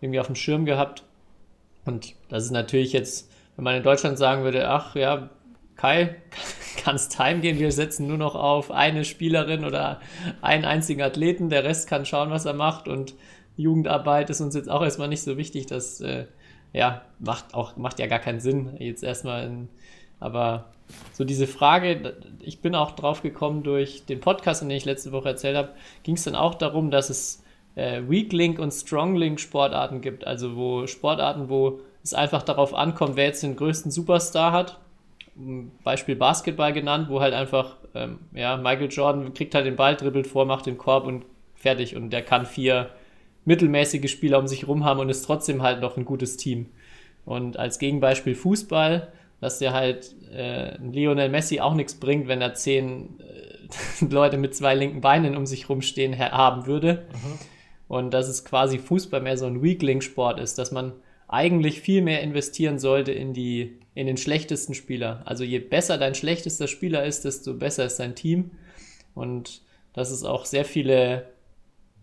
irgendwie 0.00 0.18
auf 0.18 0.26
dem 0.26 0.34
Schirm 0.34 0.64
gehabt. 0.64 1.04
Und 1.84 2.14
das 2.28 2.44
ist 2.44 2.50
natürlich 2.50 2.92
jetzt, 2.92 3.30
wenn 3.56 3.64
man 3.64 3.76
in 3.76 3.82
Deutschland 3.82 4.18
sagen 4.18 4.44
würde, 4.44 4.68
ach 4.68 4.94
ja, 4.94 5.30
Kai, 5.76 6.16
kannst 6.76 7.18
heimgehen, 7.18 7.58
wir 7.58 7.72
setzen 7.72 8.06
nur 8.06 8.18
noch 8.18 8.34
auf 8.34 8.70
eine 8.70 9.04
Spielerin 9.04 9.64
oder 9.64 10.00
einen 10.42 10.64
einzigen 10.64 11.02
Athleten, 11.02 11.48
der 11.48 11.64
Rest 11.64 11.88
kann 11.88 12.04
schauen, 12.04 12.30
was 12.30 12.44
er 12.44 12.52
macht 12.54 12.86
und 12.86 13.14
Jugendarbeit 13.56 14.30
ist 14.30 14.40
uns 14.40 14.54
jetzt 14.54 14.70
auch 14.70 14.82
erstmal 14.82 15.08
nicht 15.08 15.22
so 15.22 15.36
wichtig, 15.36 15.66
das 15.66 16.00
äh, 16.00 16.26
ja, 16.72 17.02
macht 17.18 17.54
auch, 17.54 17.76
macht 17.76 17.98
ja 17.98 18.06
gar 18.06 18.18
keinen 18.18 18.40
Sinn, 18.40 18.76
jetzt 18.78 19.02
erstmal 19.02 19.46
in, 19.46 19.68
aber 20.18 20.72
so 21.12 21.24
diese 21.24 21.46
Frage, 21.46 22.16
ich 22.40 22.60
bin 22.60 22.74
auch 22.74 22.92
drauf 22.92 23.22
gekommen 23.22 23.62
durch 23.62 24.04
den 24.06 24.20
Podcast, 24.20 24.62
den 24.62 24.70
ich 24.70 24.84
letzte 24.84 25.12
Woche 25.12 25.28
erzählt 25.28 25.56
habe, 25.56 25.70
ging 26.02 26.16
es 26.16 26.24
dann 26.24 26.34
auch 26.34 26.54
darum, 26.54 26.90
dass 26.90 27.10
es 27.10 27.42
äh, 27.74 28.02
Weak 28.08 28.32
Link 28.32 28.58
und 28.58 28.72
Strong 28.72 29.16
Link 29.16 29.40
Sportarten 29.40 30.00
gibt. 30.00 30.26
Also 30.26 30.56
wo 30.56 30.86
Sportarten, 30.86 31.48
wo 31.48 31.80
es 32.02 32.14
einfach 32.14 32.42
darauf 32.42 32.74
ankommt, 32.74 33.16
wer 33.16 33.26
jetzt 33.26 33.42
den 33.42 33.56
größten 33.56 33.90
Superstar 33.90 34.52
hat. 34.52 34.78
Beispiel 35.84 36.16
Basketball 36.16 36.72
genannt, 36.72 37.08
wo 37.08 37.20
halt 37.20 37.34
einfach, 37.34 37.76
ähm, 37.94 38.18
ja, 38.34 38.56
Michael 38.56 38.90
Jordan 38.90 39.32
kriegt 39.32 39.54
halt 39.54 39.66
den 39.66 39.76
Ball, 39.76 39.96
dribbelt 39.96 40.26
vor, 40.26 40.44
macht 40.44 40.66
den 40.66 40.76
Korb 40.76 41.06
und 41.06 41.24
fertig. 41.54 41.96
Und 41.96 42.10
der 42.10 42.22
kann 42.22 42.46
vier 42.46 42.90
mittelmäßige 43.44 44.10
Spieler 44.10 44.38
um 44.38 44.46
sich 44.46 44.68
rum 44.68 44.84
haben 44.84 45.00
und 45.00 45.08
ist 45.08 45.22
trotzdem 45.22 45.62
halt 45.62 45.80
noch 45.80 45.96
ein 45.96 46.04
gutes 46.04 46.36
Team. 46.36 46.66
Und 47.24 47.58
als 47.58 47.78
Gegenbeispiel 47.78 48.34
Fußball, 48.34 49.12
dass 49.40 49.58
der 49.58 49.72
halt 49.72 50.14
äh, 50.32 50.76
Lionel 50.78 51.28
Messi 51.28 51.60
auch 51.60 51.74
nichts 51.74 51.94
bringt, 51.94 52.28
wenn 52.28 52.42
er 52.42 52.54
zehn 52.54 53.18
äh, 53.20 54.04
Leute 54.10 54.36
mit 54.36 54.54
zwei 54.54 54.74
linken 54.74 55.00
Beinen 55.00 55.36
um 55.36 55.46
sich 55.46 55.68
rumstehen 55.68 56.18
haben 56.18 56.66
würde. 56.66 57.06
Mhm. 57.12 57.38
Und 57.90 58.12
dass 58.12 58.28
es 58.28 58.44
quasi 58.44 58.78
Fußball 58.78 59.20
mehr 59.20 59.36
so 59.36 59.46
ein 59.46 59.64
Weakling-Sport 59.64 60.38
ist, 60.38 60.58
dass 60.58 60.70
man 60.70 60.92
eigentlich 61.26 61.80
viel 61.80 62.02
mehr 62.02 62.22
investieren 62.22 62.78
sollte 62.78 63.10
in, 63.10 63.32
die, 63.32 63.80
in 63.96 64.06
den 64.06 64.16
schlechtesten 64.16 64.74
Spieler. 64.74 65.22
Also 65.24 65.42
je 65.42 65.58
besser 65.58 65.98
dein 65.98 66.14
schlechtester 66.14 66.68
Spieler 66.68 67.04
ist, 67.04 67.24
desto 67.24 67.52
besser 67.52 67.86
ist 67.86 67.98
dein 67.98 68.14
Team. 68.14 68.52
Und 69.12 69.62
dass 69.92 70.12
es 70.12 70.22
auch 70.22 70.44
sehr 70.44 70.64
viele 70.64 71.30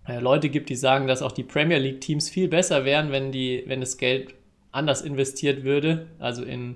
äh, 0.06 0.20
Leute 0.20 0.50
gibt, 0.50 0.68
die 0.68 0.76
sagen, 0.76 1.08
dass 1.08 1.22
auch 1.22 1.32
die 1.32 1.46
Premier 1.46 1.78
League-Teams 1.78 2.30
viel 2.30 2.50
besser 2.50 2.84
wären, 2.84 3.14
wenn, 3.14 3.32
die, 3.32 3.64
wenn 3.68 3.80
das 3.80 3.98
Geld 3.98 4.36
anders 4.74 5.02
investiert 5.02 5.64
würde, 5.64 6.08
also 6.20 6.44
in 6.44 6.76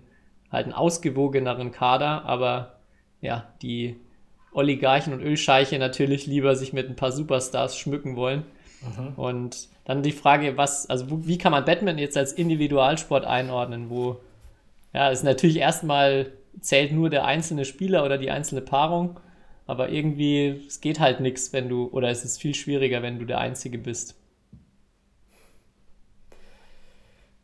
halt 0.49 0.67
einen 0.67 0.73
ausgewogeneren 0.73 1.73
Kader, 1.73 2.23
aber 2.23 2.79
ja, 3.19 3.53
die 3.61 3.97
Oligarchen 4.53 5.11
und 5.11 5.21
Ölscheiche 5.21 5.79
natürlich 5.79 6.27
lieber 6.27 6.55
sich 6.55 6.71
mit 6.71 6.87
ein 6.87 6.95
paar 6.95 7.11
Superstars 7.11 7.77
schmücken 7.77 8.15
wollen. 8.15 8.45
Mhm. 8.81 9.13
Und 9.15 9.67
dann 9.85 10.03
die 10.03 10.11
Frage, 10.11 10.57
was, 10.57 10.89
also 10.89 11.25
wie 11.27 11.37
kann 11.37 11.51
man 11.51 11.65
Batman 11.65 11.97
jetzt 11.97 12.17
als 12.17 12.33
Individualsport 12.33 13.25
einordnen, 13.25 13.89
wo 13.89 14.19
ja, 14.93 15.11
es 15.11 15.23
natürlich 15.23 15.57
erstmal 15.57 16.31
zählt 16.59 16.91
nur 16.91 17.09
der 17.09 17.25
einzelne 17.25 17.65
Spieler 17.65 18.03
oder 18.03 18.17
die 18.17 18.31
einzelne 18.31 18.61
Paarung, 18.61 19.19
aber 19.67 19.89
irgendwie, 19.89 20.63
es 20.67 20.81
geht 20.81 20.99
halt 20.99 21.19
nichts, 21.19 21.53
wenn 21.53 21.69
du, 21.69 21.87
oder 21.91 22.09
es 22.09 22.25
ist 22.25 22.41
viel 22.41 22.53
schwieriger, 22.53 23.01
wenn 23.01 23.19
du 23.19 23.25
der 23.25 23.39
Einzige 23.39 23.77
bist. 23.77 24.15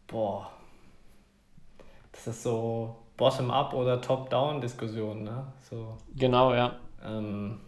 Boah. 0.07 0.51
Das 2.11 2.27
ist 2.27 2.43
so 2.43 2.95
Bottom-up 3.15 3.73
oder 3.73 4.01
Top-down-Diskussion, 4.01 5.23
ne? 5.23 5.47
So. 5.69 5.97
Genau, 6.15 6.53
ja. 6.53 6.77
Ähm, 7.05 7.59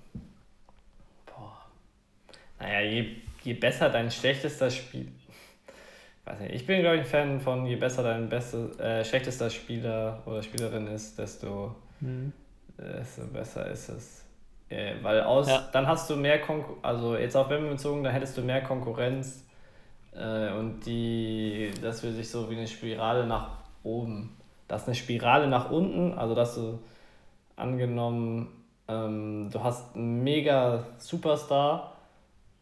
boah. 1.25 1.57
Naja, 2.59 2.81
je 2.81 3.28
je 3.49 3.55
besser 3.55 3.89
dein 3.89 4.11
schlechtester 4.11 4.69
Spiel. 4.69 5.11
Weiß 6.25 6.39
nicht, 6.39 6.53
ich 6.53 6.67
bin, 6.67 6.81
glaube 6.81 6.97
ich, 6.97 7.01
ein 7.01 7.07
Fan 7.07 7.39
von, 7.39 7.65
je 7.65 7.75
besser 7.75 8.03
dein 8.03 8.29
beste, 8.29 8.69
äh, 8.79 9.03
schlechtester 9.03 9.49
Spieler 9.49 10.21
oder 10.27 10.43
Spielerin 10.43 10.85
ist, 10.87 11.17
desto, 11.17 11.75
mhm. 11.99 12.31
desto 12.77 13.25
besser 13.25 13.65
ist 13.71 13.89
es. 13.89 14.25
Äh, 14.69 14.93
weil 15.01 15.21
aus, 15.21 15.47
Ja. 15.47 15.67
dann 15.71 15.87
hast 15.87 16.07
du 16.11 16.15
mehr 16.15 16.39
Konkurrenz, 16.39 16.79
also 16.83 17.17
jetzt 17.17 17.35
auf 17.35 17.49
Wembley 17.49 17.71
bezogen, 17.71 18.03
da 18.03 18.11
hättest 18.11 18.37
du 18.37 18.43
mehr 18.43 18.61
Konkurrenz 18.61 19.43
äh, 20.13 20.51
und 20.51 20.81
die, 20.85 21.71
das 21.81 22.03
will 22.03 22.11
sich 22.11 22.29
so 22.29 22.51
wie 22.51 22.57
eine 22.57 22.67
Spirale 22.67 23.25
nach 23.25 23.49
oben. 23.81 24.37
Das 24.67 24.83
ist 24.83 24.87
eine 24.89 24.95
Spirale 24.95 25.47
nach 25.47 25.71
unten, 25.71 26.15
also 26.15 26.35
dass 26.35 26.53
du 26.53 26.77
angenommen, 27.55 28.49
ähm, 28.87 29.49
du 29.51 29.63
hast 29.63 29.95
einen 29.95 30.23
mega 30.23 30.85
Superstar 30.99 31.95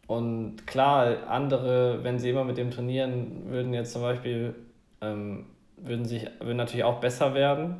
und 0.08 0.66
klar, 0.66 1.28
andere, 1.28 2.02
wenn 2.02 2.18
sie 2.18 2.30
immer 2.30 2.42
mit 2.42 2.56
dem 2.56 2.70
trainieren, 2.70 3.42
würden 3.50 3.74
jetzt 3.74 3.92
zum 3.92 4.00
Beispiel, 4.00 4.54
ähm, 5.02 5.44
würden 5.76 6.06
sich, 6.06 6.26
würden 6.40 6.56
natürlich 6.56 6.84
auch 6.84 6.98
besser 6.98 7.34
werden, 7.34 7.76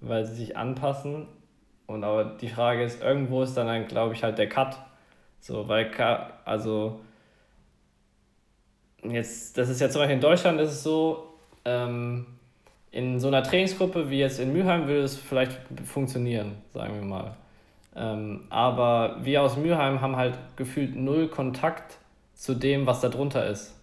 weil 0.00 0.26
sie 0.26 0.34
sich 0.34 0.56
anpassen. 0.56 1.28
Und 1.86 2.02
aber 2.02 2.24
die 2.24 2.48
Frage 2.48 2.82
ist, 2.82 3.00
irgendwo 3.00 3.44
ist 3.44 3.54
dann, 3.56 3.86
glaube 3.86 4.12
ich, 4.14 4.24
halt 4.24 4.38
der 4.38 4.48
Cut. 4.48 4.76
So, 5.38 5.68
weil, 5.68 5.90
also, 6.44 7.00
jetzt, 9.04 9.56
das 9.56 9.68
ist 9.68 9.80
ja 9.80 9.88
zum 9.88 10.00
Beispiel 10.00 10.16
in 10.16 10.20
Deutschland 10.20 10.60
ist 10.60 10.70
es 10.70 10.82
so, 10.82 11.38
ähm, 11.64 12.26
in 12.90 13.20
so 13.20 13.28
einer 13.28 13.44
Trainingsgruppe 13.44 14.10
wie 14.10 14.18
jetzt 14.18 14.40
in 14.40 14.52
Mülheim 14.52 14.88
würde 14.88 15.02
es 15.02 15.16
vielleicht 15.16 15.60
funktionieren, 15.84 16.56
sagen 16.72 16.94
wir 16.94 17.06
mal. 17.06 17.36
Ähm, 17.98 18.44
aber 18.48 19.16
wir 19.22 19.42
aus 19.42 19.56
Mülheim 19.56 20.00
haben 20.00 20.16
halt 20.16 20.38
gefühlt 20.56 20.94
null 20.94 21.28
Kontakt 21.28 21.98
zu 22.34 22.54
dem, 22.54 22.86
was 22.86 23.00
da 23.00 23.08
drunter 23.08 23.46
ist. 23.46 23.74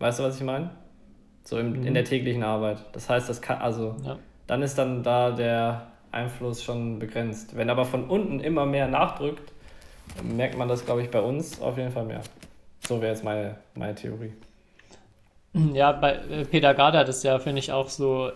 Weißt 0.00 0.18
du, 0.18 0.24
was 0.24 0.36
ich 0.36 0.42
meine? 0.42 0.70
So 1.44 1.58
im, 1.58 1.84
in 1.84 1.94
der 1.94 2.04
täglichen 2.04 2.42
Arbeit. 2.42 2.78
Das 2.92 3.08
heißt, 3.08 3.28
das 3.28 3.40
kann, 3.40 3.58
also, 3.58 3.94
Ja. 4.04 4.18
dann 4.46 4.62
ist 4.62 4.76
dann 4.76 5.02
da 5.02 5.30
der 5.30 5.86
Einfluss 6.10 6.62
schon 6.64 6.98
begrenzt. 6.98 7.56
Wenn 7.56 7.70
aber 7.70 7.84
von 7.84 8.08
unten 8.08 8.40
immer 8.40 8.66
mehr 8.66 8.88
nachdrückt, 8.88 9.52
merkt 10.22 10.56
man 10.56 10.68
das, 10.68 10.84
glaube 10.84 11.02
ich, 11.02 11.10
bei 11.10 11.20
uns 11.20 11.60
auf 11.60 11.76
jeden 11.78 11.92
Fall 11.92 12.04
mehr. 12.04 12.22
So 12.80 13.00
wäre 13.00 13.12
jetzt 13.12 13.24
meine, 13.24 13.56
meine 13.74 13.94
Theorie. 13.94 14.32
Ja, 15.72 15.92
bei 15.92 16.14
äh, 16.14 16.44
Peter 16.44 16.74
Gade 16.74 16.98
hat 16.98 17.08
es 17.08 17.22
ja, 17.22 17.38
finde 17.38 17.60
ich, 17.60 17.70
auch 17.72 17.88
so 17.88 18.32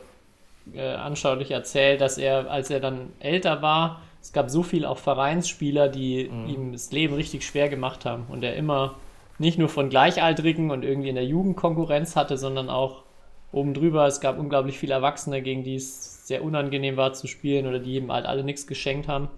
äh, 0.75 0.95
anschaulich 0.95 1.51
erzählt, 1.51 2.01
dass 2.01 2.19
er, 2.19 2.51
als 2.51 2.71
er 2.71 2.81
dann 2.81 3.12
älter 3.21 3.61
war, 3.62 4.03
es 4.21 4.33
gab 4.33 4.51
so 4.51 4.62
viel 4.62 4.85
auch 4.85 4.99
Vereinsspieler, 4.99 5.89
die 5.89 6.27
ihm 6.27 6.73
das 6.73 6.93
Leben 6.93 7.14
richtig 7.14 7.47
schwer 7.47 7.69
gemacht 7.69 8.05
haben 8.05 8.27
und 8.29 8.43
er 8.43 8.57
immer 8.57 8.97
nicht 9.39 9.59
nur 9.59 9.69
von 9.69 9.89
Gleichaltrigen 9.89 10.71
und 10.71 10.85
irgendwie 10.85 11.09
in 11.09 11.14
der 11.14 11.25
Jugend 11.25 11.57
Konkurrenz 11.57 12.16
hatte, 12.16 12.37
sondern 12.37 12.69
auch 12.69 13.05
oben 13.53 13.75
drüber. 13.75 14.07
Es 14.07 14.21
gab 14.21 14.39
unglaublich 14.39 14.79
viele 14.79 14.95
Erwachsene, 14.95 15.43
gegen 15.43 15.62
die 15.62 15.77
es 15.77 16.27
sehr 16.27 16.43
unangenehm 16.43 16.97
war 16.97 17.12
zu 17.12 17.27
spielen 17.27 17.66
oder 17.66 17.79
die 17.79 17.97
ihm 17.97 18.12
halt 18.12 18.27
alle 18.27 18.45
nichts 18.45 18.66
geschenkt 18.66 19.09
haben. 19.09 19.29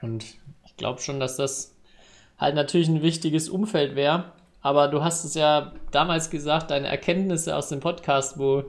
Und 0.00 0.24
ich 0.66 0.76
glaube 0.76 1.00
schon, 1.00 1.18
dass 1.18 1.36
das 1.36 1.74
halt 2.38 2.54
natürlich 2.54 2.88
ein 2.88 3.02
wichtiges 3.02 3.48
Umfeld 3.48 3.96
wäre. 3.96 4.32
Aber 4.60 4.88
du 4.88 5.02
hast 5.02 5.24
es 5.24 5.34
ja 5.34 5.72
damals 5.90 6.30
gesagt, 6.30 6.70
deine 6.70 6.88
Erkenntnisse 6.88 7.56
aus 7.56 7.68
dem 7.68 7.80
Podcast, 7.80 8.38
wo, 8.38 8.64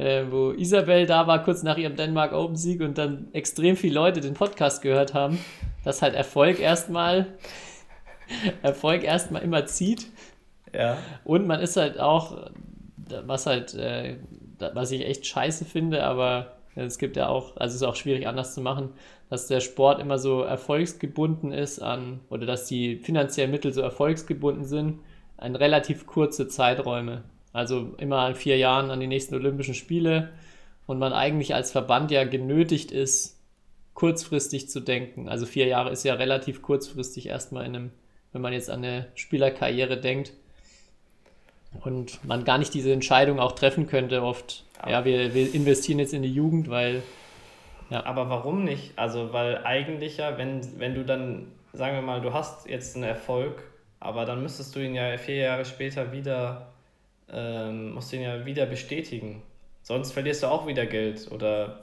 äh, 0.00 0.30
wo 0.30 0.52
Isabel 0.52 1.04
da 1.04 1.26
war, 1.26 1.42
kurz 1.42 1.62
nach 1.62 1.76
ihrem 1.76 1.94
Denmark 1.94 2.32
Open 2.32 2.56
Sieg 2.56 2.80
und 2.80 2.96
dann 2.96 3.28
extrem 3.32 3.76
viele 3.76 3.94
Leute 3.94 4.20
den 4.20 4.32
Podcast 4.32 4.80
gehört 4.80 5.12
haben, 5.12 5.38
dass 5.84 6.00
halt 6.00 6.14
Erfolg 6.14 6.58
erstmal 6.58 7.26
Erfolg 8.62 9.04
erstmal 9.04 9.42
immer 9.42 9.66
zieht. 9.66 10.06
Ja. 10.72 10.96
Und 11.24 11.46
man 11.46 11.60
ist 11.60 11.76
halt 11.76 12.00
auch, 12.00 12.48
was 13.26 13.44
halt, 13.44 13.74
äh, 13.74 14.16
was 14.72 14.90
ich 14.90 15.04
echt 15.04 15.26
scheiße 15.26 15.66
finde, 15.66 16.02
aber 16.04 16.56
es 16.76 16.96
gibt 16.96 17.16
ja 17.16 17.28
auch, 17.28 17.56
also 17.56 17.74
es 17.74 17.82
ist 17.82 17.86
auch 17.86 17.96
schwierig 17.96 18.26
anders 18.26 18.54
zu 18.54 18.62
machen, 18.62 18.94
dass 19.28 19.48
der 19.48 19.60
Sport 19.60 20.00
immer 20.00 20.18
so 20.18 20.40
erfolgsgebunden 20.40 21.52
ist 21.52 21.80
an, 21.80 22.20
oder 22.30 22.46
dass 22.46 22.64
die 22.64 22.96
finanziellen 22.96 23.50
Mittel 23.50 23.72
so 23.74 23.82
erfolgsgebunden 23.82 24.64
sind 24.64 25.00
an 25.36 25.56
relativ 25.56 26.06
kurze 26.06 26.48
Zeiträume. 26.48 27.22
Also 27.52 27.94
immer 27.98 28.18
an 28.18 28.34
vier 28.34 28.56
Jahren 28.56 28.90
an 28.90 29.00
die 29.00 29.06
nächsten 29.06 29.34
Olympischen 29.34 29.74
Spiele 29.74 30.30
und 30.86 30.98
man 30.98 31.12
eigentlich 31.12 31.54
als 31.54 31.72
Verband 31.72 32.10
ja 32.10 32.24
genötigt 32.24 32.92
ist, 32.92 33.40
kurzfristig 33.94 34.68
zu 34.68 34.80
denken. 34.80 35.28
Also 35.28 35.46
vier 35.46 35.66
Jahre 35.66 35.90
ist 35.90 36.04
ja 36.04 36.14
relativ 36.14 36.62
kurzfristig 36.62 37.26
erstmal 37.26 37.66
in 37.66 37.76
einem, 37.76 37.90
wenn 38.32 38.42
man 38.42 38.52
jetzt 38.52 38.70
an 38.70 38.84
eine 38.84 39.06
Spielerkarriere 39.14 40.00
denkt 40.00 40.32
und 41.84 42.24
man 42.24 42.44
gar 42.44 42.58
nicht 42.58 42.74
diese 42.74 42.92
Entscheidung 42.92 43.40
auch 43.40 43.52
treffen 43.52 43.86
könnte 43.86 44.22
oft. 44.22 44.64
Ja, 44.88 45.04
wir, 45.04 45.34
wir 45.34 45.54
investieren 45.54 45.98
jetzt 45.98 46.14
in 46.14 46.22
die 46.22 46.32
Jugend, 46.32 46.70
weil 46.70 47.02
Aber 47.90 48.30
warum 48.30 48.64
nicht? 48.64 48.92
Also, 48.96 49.32
weil 49.32 49.64
eigentlich 49.64 50.16
ja, 50.16 50.38
wenn, 50.38 50.60
wenn 50.78 50.94
du 50.94 51.04
dann, 51.04 51.48
sagen 51.72 51.96
wir 51.96 52.02
mal, 52.02 52.20
du 52.20 52.32
hast 52.32 52.68
jetzt 52.68 52.96
einen 52.96 53.04
Erfolg, 53.04 53.62
aber 53.98 54.24
dann 54.24 54.42
müsstest 54.42 54.74
du 54.74 54.80
ihn 54.80 54.94
ja 54.94 55.16
vier 55.18 55.36
Jahre 55.36 55.64
später 55.64 56.12
wieder, 56.12 56.72
ähm, 57.32 57.94
musst 57.94 58.12
du 58.12 58.16
ihn 58.16 58.22
ja 58.22 58.44
wieder 58.44 58.66
bestätigen. 58.66 59.42
Sonst 59.82 60.12
verlierst 60.12 60.42
du 60.42 60.46
auch 60.46 60.66
wieder 60.66 60.86
Geld 60.86 61.30
oder 61.32 61.80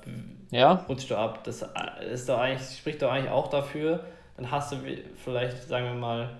ja, 0.51 0.85
rutschst 0.87 1.09
du 1.09 1.15
ab. 1.15 1.43
Das 1.43 1.61
äh, 1.61 2.11
ist 2.11 2.29
doch 2.29 2.37
eigentlich, 2.37 2.77
spricht 2.77 3.01
doch 3.01 3.11
eigentlich 3.11 3.31
auch 3.31 3.47
dafür. 3.47 4.05
Dann 4.35 4.51
hast 4.51 4.71
du 4.71 4.77
vielleicht, 5.15 5.63
sagen 5.63 5.85
wir 5.85 5.93
mal, 5.93 6.37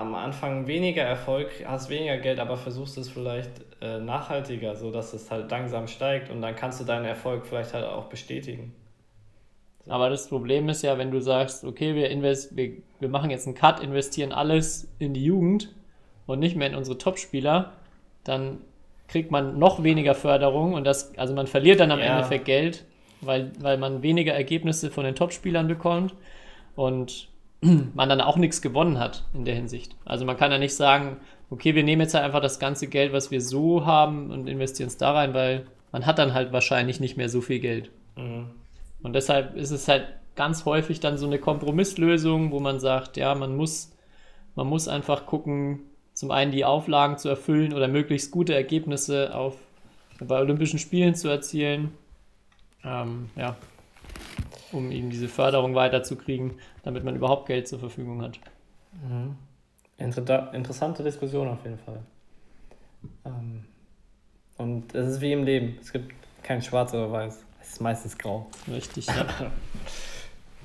am 0.00 0.14
Anfang 0.14 0.66
weniger 0.66 1.02
Erfolg, 1.02 1.50
hast 1.66 1.90
weniger 1.90 2.18
Geld, 2.18 2.40
aber 2.40 2.56
versuchst 2.56 2.96
es 2.96 3.08
vielleicht 3.08 3.50
äh, 3.82 3.98
nachhaltiger, 3.98 4.74
so 4.76 4.90
dass 4.90 5.12
es 5.12 5.30
halt 5.30 5.50
langsam 5.50 5.86
steigt 5.86 6.30
und 6.30 6.40
dann 6.40 6.56
kannst 6.56 6.80
du 6.80 6.84
deinen 6.84 7.04
Erfolg 7.04 7.46
vielleicht 7.46 7.74
halt 7.74 7.84
auch 7.84 8.06
bestätigen. 8.06 8.72
aber 9.88 10.08
das 10.08 10.28
Problem 10.28 10.68
ist 10.68 10.82
ja, 10.82 10.96
wenn 10.96 11.10
du 11.10 11.20
sagst, 11.20 11.64
okay, 11.64 11.94
wir, 11.94 12.08
invest 12.08 12.56
wir, 12.56 12.78
wir 12.98 13.08
machen 13.08 13.30
jetzt 13.30 13.46
einen 13.46 13.54
Cut, 13.56 13.80
investieren 13.80 14.32
alles 14.32 14.88
in 14.98 15.12
die 15.12 15.24
Jugend 15.24 15.74
und 16.26 16.38
nicht 16.38 16.56
mehr 16.56 16.68
in 16.68 16.74
unsere 16.74 16.96
Topspieler, 16.96 17.72
dann 18.24 18.58
kriegt 19.08 19.30
man 19.30 19.58
noch 19.58 19.82
weniger 19.82 20.14
Förderung 20.14 20.74
und 20.74 20.84
das, 20.84 21.16
also 21.18 21.34
man 21.34 21.46
verliert 21.46 21.80
dann 21.80 21.90
am 21.90 21.98
Ja. 21.98 22.06
Endeffekt 22.16 22.44
Geld, 22.44 22.84
weil, 23.20 23.52
weil 23.60 23.76
man 23.76 24.02
weniger 24.02 24.32
Ergebnisse 24.32 24.90
von 24.90 25.04
den 25.04 25.14
Topspielern 25.14 25.66
bekommt 25.68 26.14
und 26.76 27.28
man 27.60 28.08
dann 28.08 28.20
auch 28.20 28.36
nichts 28.36 28.62
gewonnen 28.62 28.98
hat 28.98 29.24
in 29.34 29.44
der 29.44 29.54
Hinsicht. 29.54 29.96
Also 30.04 30.24
man 30.24 30.36
kann 30.36 30.52
ja 30.52 30.58
nicht 30.58 30.74
sagen, 30.74 31.16
okay, 31.50 31.74
wir 31.74 31.82
nehmen 31.82 32.02
jetzt 32.02 32.14
halt 32.14 32.24
einfach 32.24 32.40
das 32.40 32.58
ganze 32.60 32.86
Geld, 32.86 33.12
was 33.12 33.30
wir 33.30 33.40
so 33.40 33.84
haben 33.84 34.30
und 34.30 34.48
investieren 34.48 34.86
es 34.88 34.96
da 34.96 35.12
rein, 35.12 35.34
weil 35.34 35.66
man 35.92 36.06
hat 36.06 36.18
dann 36.18 36.32
halt 36.32 36.52
wahrscheinlich 36.52 37.00
nicht 37.00 37.16
mehr 37.16 37.28
so 37.28 37.40
viel 37.40 37.58
Geld. 37.58 37.90
Und 39.02 39.12
deshalb 39.14 39.56
ist 39.56 39.72
es 39.72 39.88
halt 39.88 40.06
ganz 40.36 40.64
häufig 40.64 41.00
dann 41.00 41.18
so 41.18 41.26
eine 41.26 41.38
Kompromisslösung, 41.38 42.52
wo 42.52 42.60
man 42.60 42.78
sagt, 42.78 43.16
ja, 43.16 43.34
man 43.34 43.56
muss, 43.56 43.92
man 44.54 44.68
muss 44.68 44.86
einfach 44.86 45.26
gucken, 45.26 45.80
zum 46.20 46.32
einen 46.32 46.52
die 46.52 46.66
Auflagen 46.66 47.16
zu 47.16 47.30
erfüllen 47.30 47.72
oder 47.72 47.88
möglichst 47.88 48.30
gute 48.30 48.54
Ergebnisse 48.54 49.34
auf, 49.34 49.56
bei 50.18 50.38
Olympischen 50.38 50.78
Spielen 50.78 51.14
zu 51.14 51.28
erzielen. 51.28 51.92
Ähm, 52.84 53.30
ja, 53.36 53.56
um 54.70 54.90
eben 54.92 55.08
diese 55.08 55.28
Förderung 55.28 55.74
weiterzukriegen, 55.74 56.58
damit 56.82 57.04
man 57.04 57.16
überhaupt 57.16 57.46
Geld 57.46 57.68
zur 57.68 57.78
Verfügung 57.78 58.20
hat. 58.20 58.38
Inter 59.96 60.52
interessante 60.52 61.02
Diskussion 61.02 61.48
auf 61.48 61.64
jeden 61.64 61.78
Fall. 61.78 62.02
Ähm, 63.24 63.64
und 64.58 64.94
es 64.94 65.14
ist 65.14 65.20
wie 65.22 65.32
im 65.32 65.44
Leben. 65.44 65.78
Es 65.80 65.90
gibt 65.90 66.12
kein 66.42 66.60
Schwarz 66.60 66.92
oder 66.92 67.10
Weiß. 67.10 67.42
Es 67.62 67.68
ist 67.70 67.80
meistens 67.80 68.18
grau. 68.18 68.46
Richtig, 68.70 69.06
ja. 69.06 69.26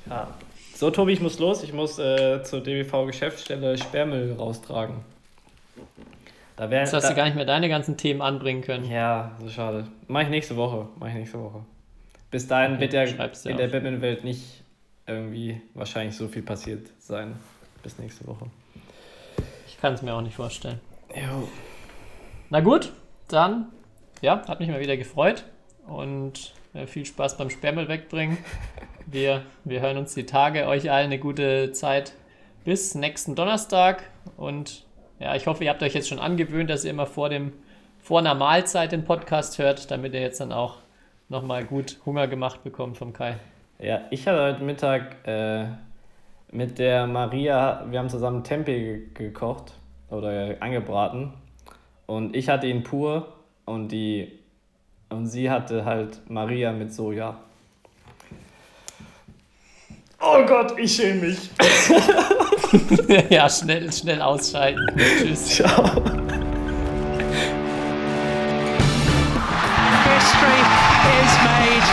Ja. 0.10 0.34
So, 0.76 0.92
Tobi, 0.92 1.14
ich 1.14 1.22
muss 1.22 1.40
los. 1.40 1.64
Ich 1.64 1.72
muss 1.72 1.98
äh, 1.98 2.44
zur 2.44 2.60
DBV-Geschäftsstelle 2.60 3.78
Sperrmüll 3.78 4.34
raustragen. 4.34 5.15
Da 6.56 6.70
wär, 6.70 6.82
Jetzt 6.82 6.94
hast 6.94 7.04
da, 7.04 7.10
du 7.10 7.16
gar 7.16 7.26
nicht 7.26 7.36
mehr 7.36 7.46
deine 7.46 7.68
ganzen 7.68 7.98
Themen 7.98 8.22
anbringen 8.22 8.62
können. 8.62 8.90
Ja, 8.90 9.32
so 9.42 9.50
schade. 9.50 9.88
Mach 10.08 10.22
ich 10.22 10.30
nächste 10.30 10.56
Woche. 10.56 10.88
Mach 10.98 11.08
ich 11.08 11.14
nächste 11.16 11.40
Woche. 11.40 11.66
Bis 12.32 12.48
dahin 12.48 12.74
Okay, 12.74 12.82
wird 12.82 12.94
ja 12.94 13.04
in 13.04 13.58
der 13.58 13.66
auf. 13.66 13.72
Batman-Welt 13.72 14.24
nicht 14.24 14.64
irgendwie 15.08 15.62
wahrscheinlich 15.74 16.16
so 16.16 16.28
viel 16.28 16.42
passiert 16.44 16.90
sein. 17.00 17.36
Bis 17.84 18.00
nächste 18.00 18.26
Woche. 18.26 18.48
Ich 19.68 19.80
kann 19.80 19.94
es 19.94 20.02
mir 20.02 20.14
auch 20.14 20.22
nicht 20.22 20.36
vorstellen. 20.36 20.80
Jo. 21.14 21.48
Na 22.50 22.62
gut, 22.62 22.92
dann, 23.28 23.68
ja, 24.22 24.48
hat 24.48 24.60
mich 24.60 24.70
mal 24.70 24.80
wieder 24.80 24.98
gefreut 24.98 25.44
und 25.88 26.54
äh, 26.74 26.88
viel 26.88 27.06
Spaß 27.06 27.38
beim 27.38 27.50
Sperrmüll 27.50 27.88
wegbringen. 27.88 28.38
Wir, 29.08 29.44
wir 29.64 29.82
hören 29.82 29.98
uns 29.98 30.16
die 30.16 30.26
Tage. 30.26 30.66
Euch 30.66 30.90
allen 30.90 31.06
eine 31.06 31.20
gute 31.20 31.72
Zeit 31.74 32.14
bis 32.64 32.96
nächsten 32.96 33.36
Donnerstag 33.36 34.10
und 34.36 34.85
ja, 35.20 35.36
ich 35.36 35.48
hoffe, 35.48 35.64
ihr 35.64 35.70
habt 35.70 35.82
euch 35.84 35.94
jetzt 35.94 36.10
schon 36.10 36.20
angewöhnt, 36.20 36.70
dass 36.70 36.84
ihr 36.84 36.92
immer 36.92 37.06
vor 37.06 37.30
dem 37.30 37.54
vor 38.00 38.20
einer 38.20 38.36
Mahlzeit 38.36 38.92
den 38.92 39.04
Podcast 39.04 39.58
hört, 39.58 39.90
damit 39.90 40.14
ihr 40.14 40.22
jetzt 40.22 40.40
dann 40.40 40.52
auch 40.52 40.78
nochmal 41.28 41.66
gut 41.66 41.98
Hunger 42.06 42.28
gemacht 42.28 42.64
bekommt 42.64 42.98
vom 42.98 43.14
Kai. 43.14 43.38
Ja, 43.80 44.02
ich 44.12 44.28
hatte 44.28 44.44
heute 44.44 44.64
Mittag 44.64 45.28
äh, 45.28 45.66
mit 46.52 46.78
der 46.78 47.08
Maria, 47.08 47.84
wir 47.90 47.98
haben 47.98 48.10
zusammen 48.10 48.44
Tempeh 48.44 48.80
ge 48.80 49.08
gekocht 49.14 49.74
oder 50.12 50.56
angebraten 50.60 51.34
und 52.06 52.36
ich 52.36 52.48
hatte 52.48 52.68
ihn 52.68 52.84
pur 52.84 53.34
und 53.66 53.92
die 53.92 54.40
und 55.10 55.28
sie 55.28 55.50
hatte 55.50 55.86
halt 55.86 56.22
Maria 56.30 56.72
mit 56.72 56.94
Soja. 56.94 57.40
Oh 60.28 60.44
Gott, 60.44 60.74
ich 60.80 60.96
schäme 60.96 61.28
mich. 61.28 61.38
ja, 63.30 63.48
schnell, 63.48 63.92
schnell 63.92 64.20
ausschalten. 64.24 64.84
Tschüss. 64.98 65.58
Ciao. 65.58 65.84
History 70.10 70.62
is 71.22 71.34
made. 71.46 71.88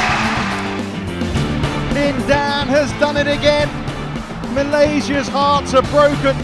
Lin 1.92 2.16
Dan 2.26 2.68
has 2.68 2.90
done 2.98 3.18
it 3.18 3.26
again. 3.26 3.68
Malaysia's 4.54 5.28
hearts 5.28 5.74
are 5.74 5.82
broken. 5.82 6.34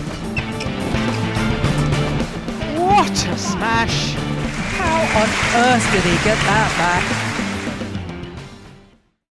What 2.77 3.11
a 3.11 3.39
smash! 3.39 4.15
How 4.77 5.01
on 5.23 5.29
earth 5.65 5.91
did 5.93 6.05
he 6.05 6.17
get 6.23 6.37
that 6.37 6.71
back? 6.77 7.18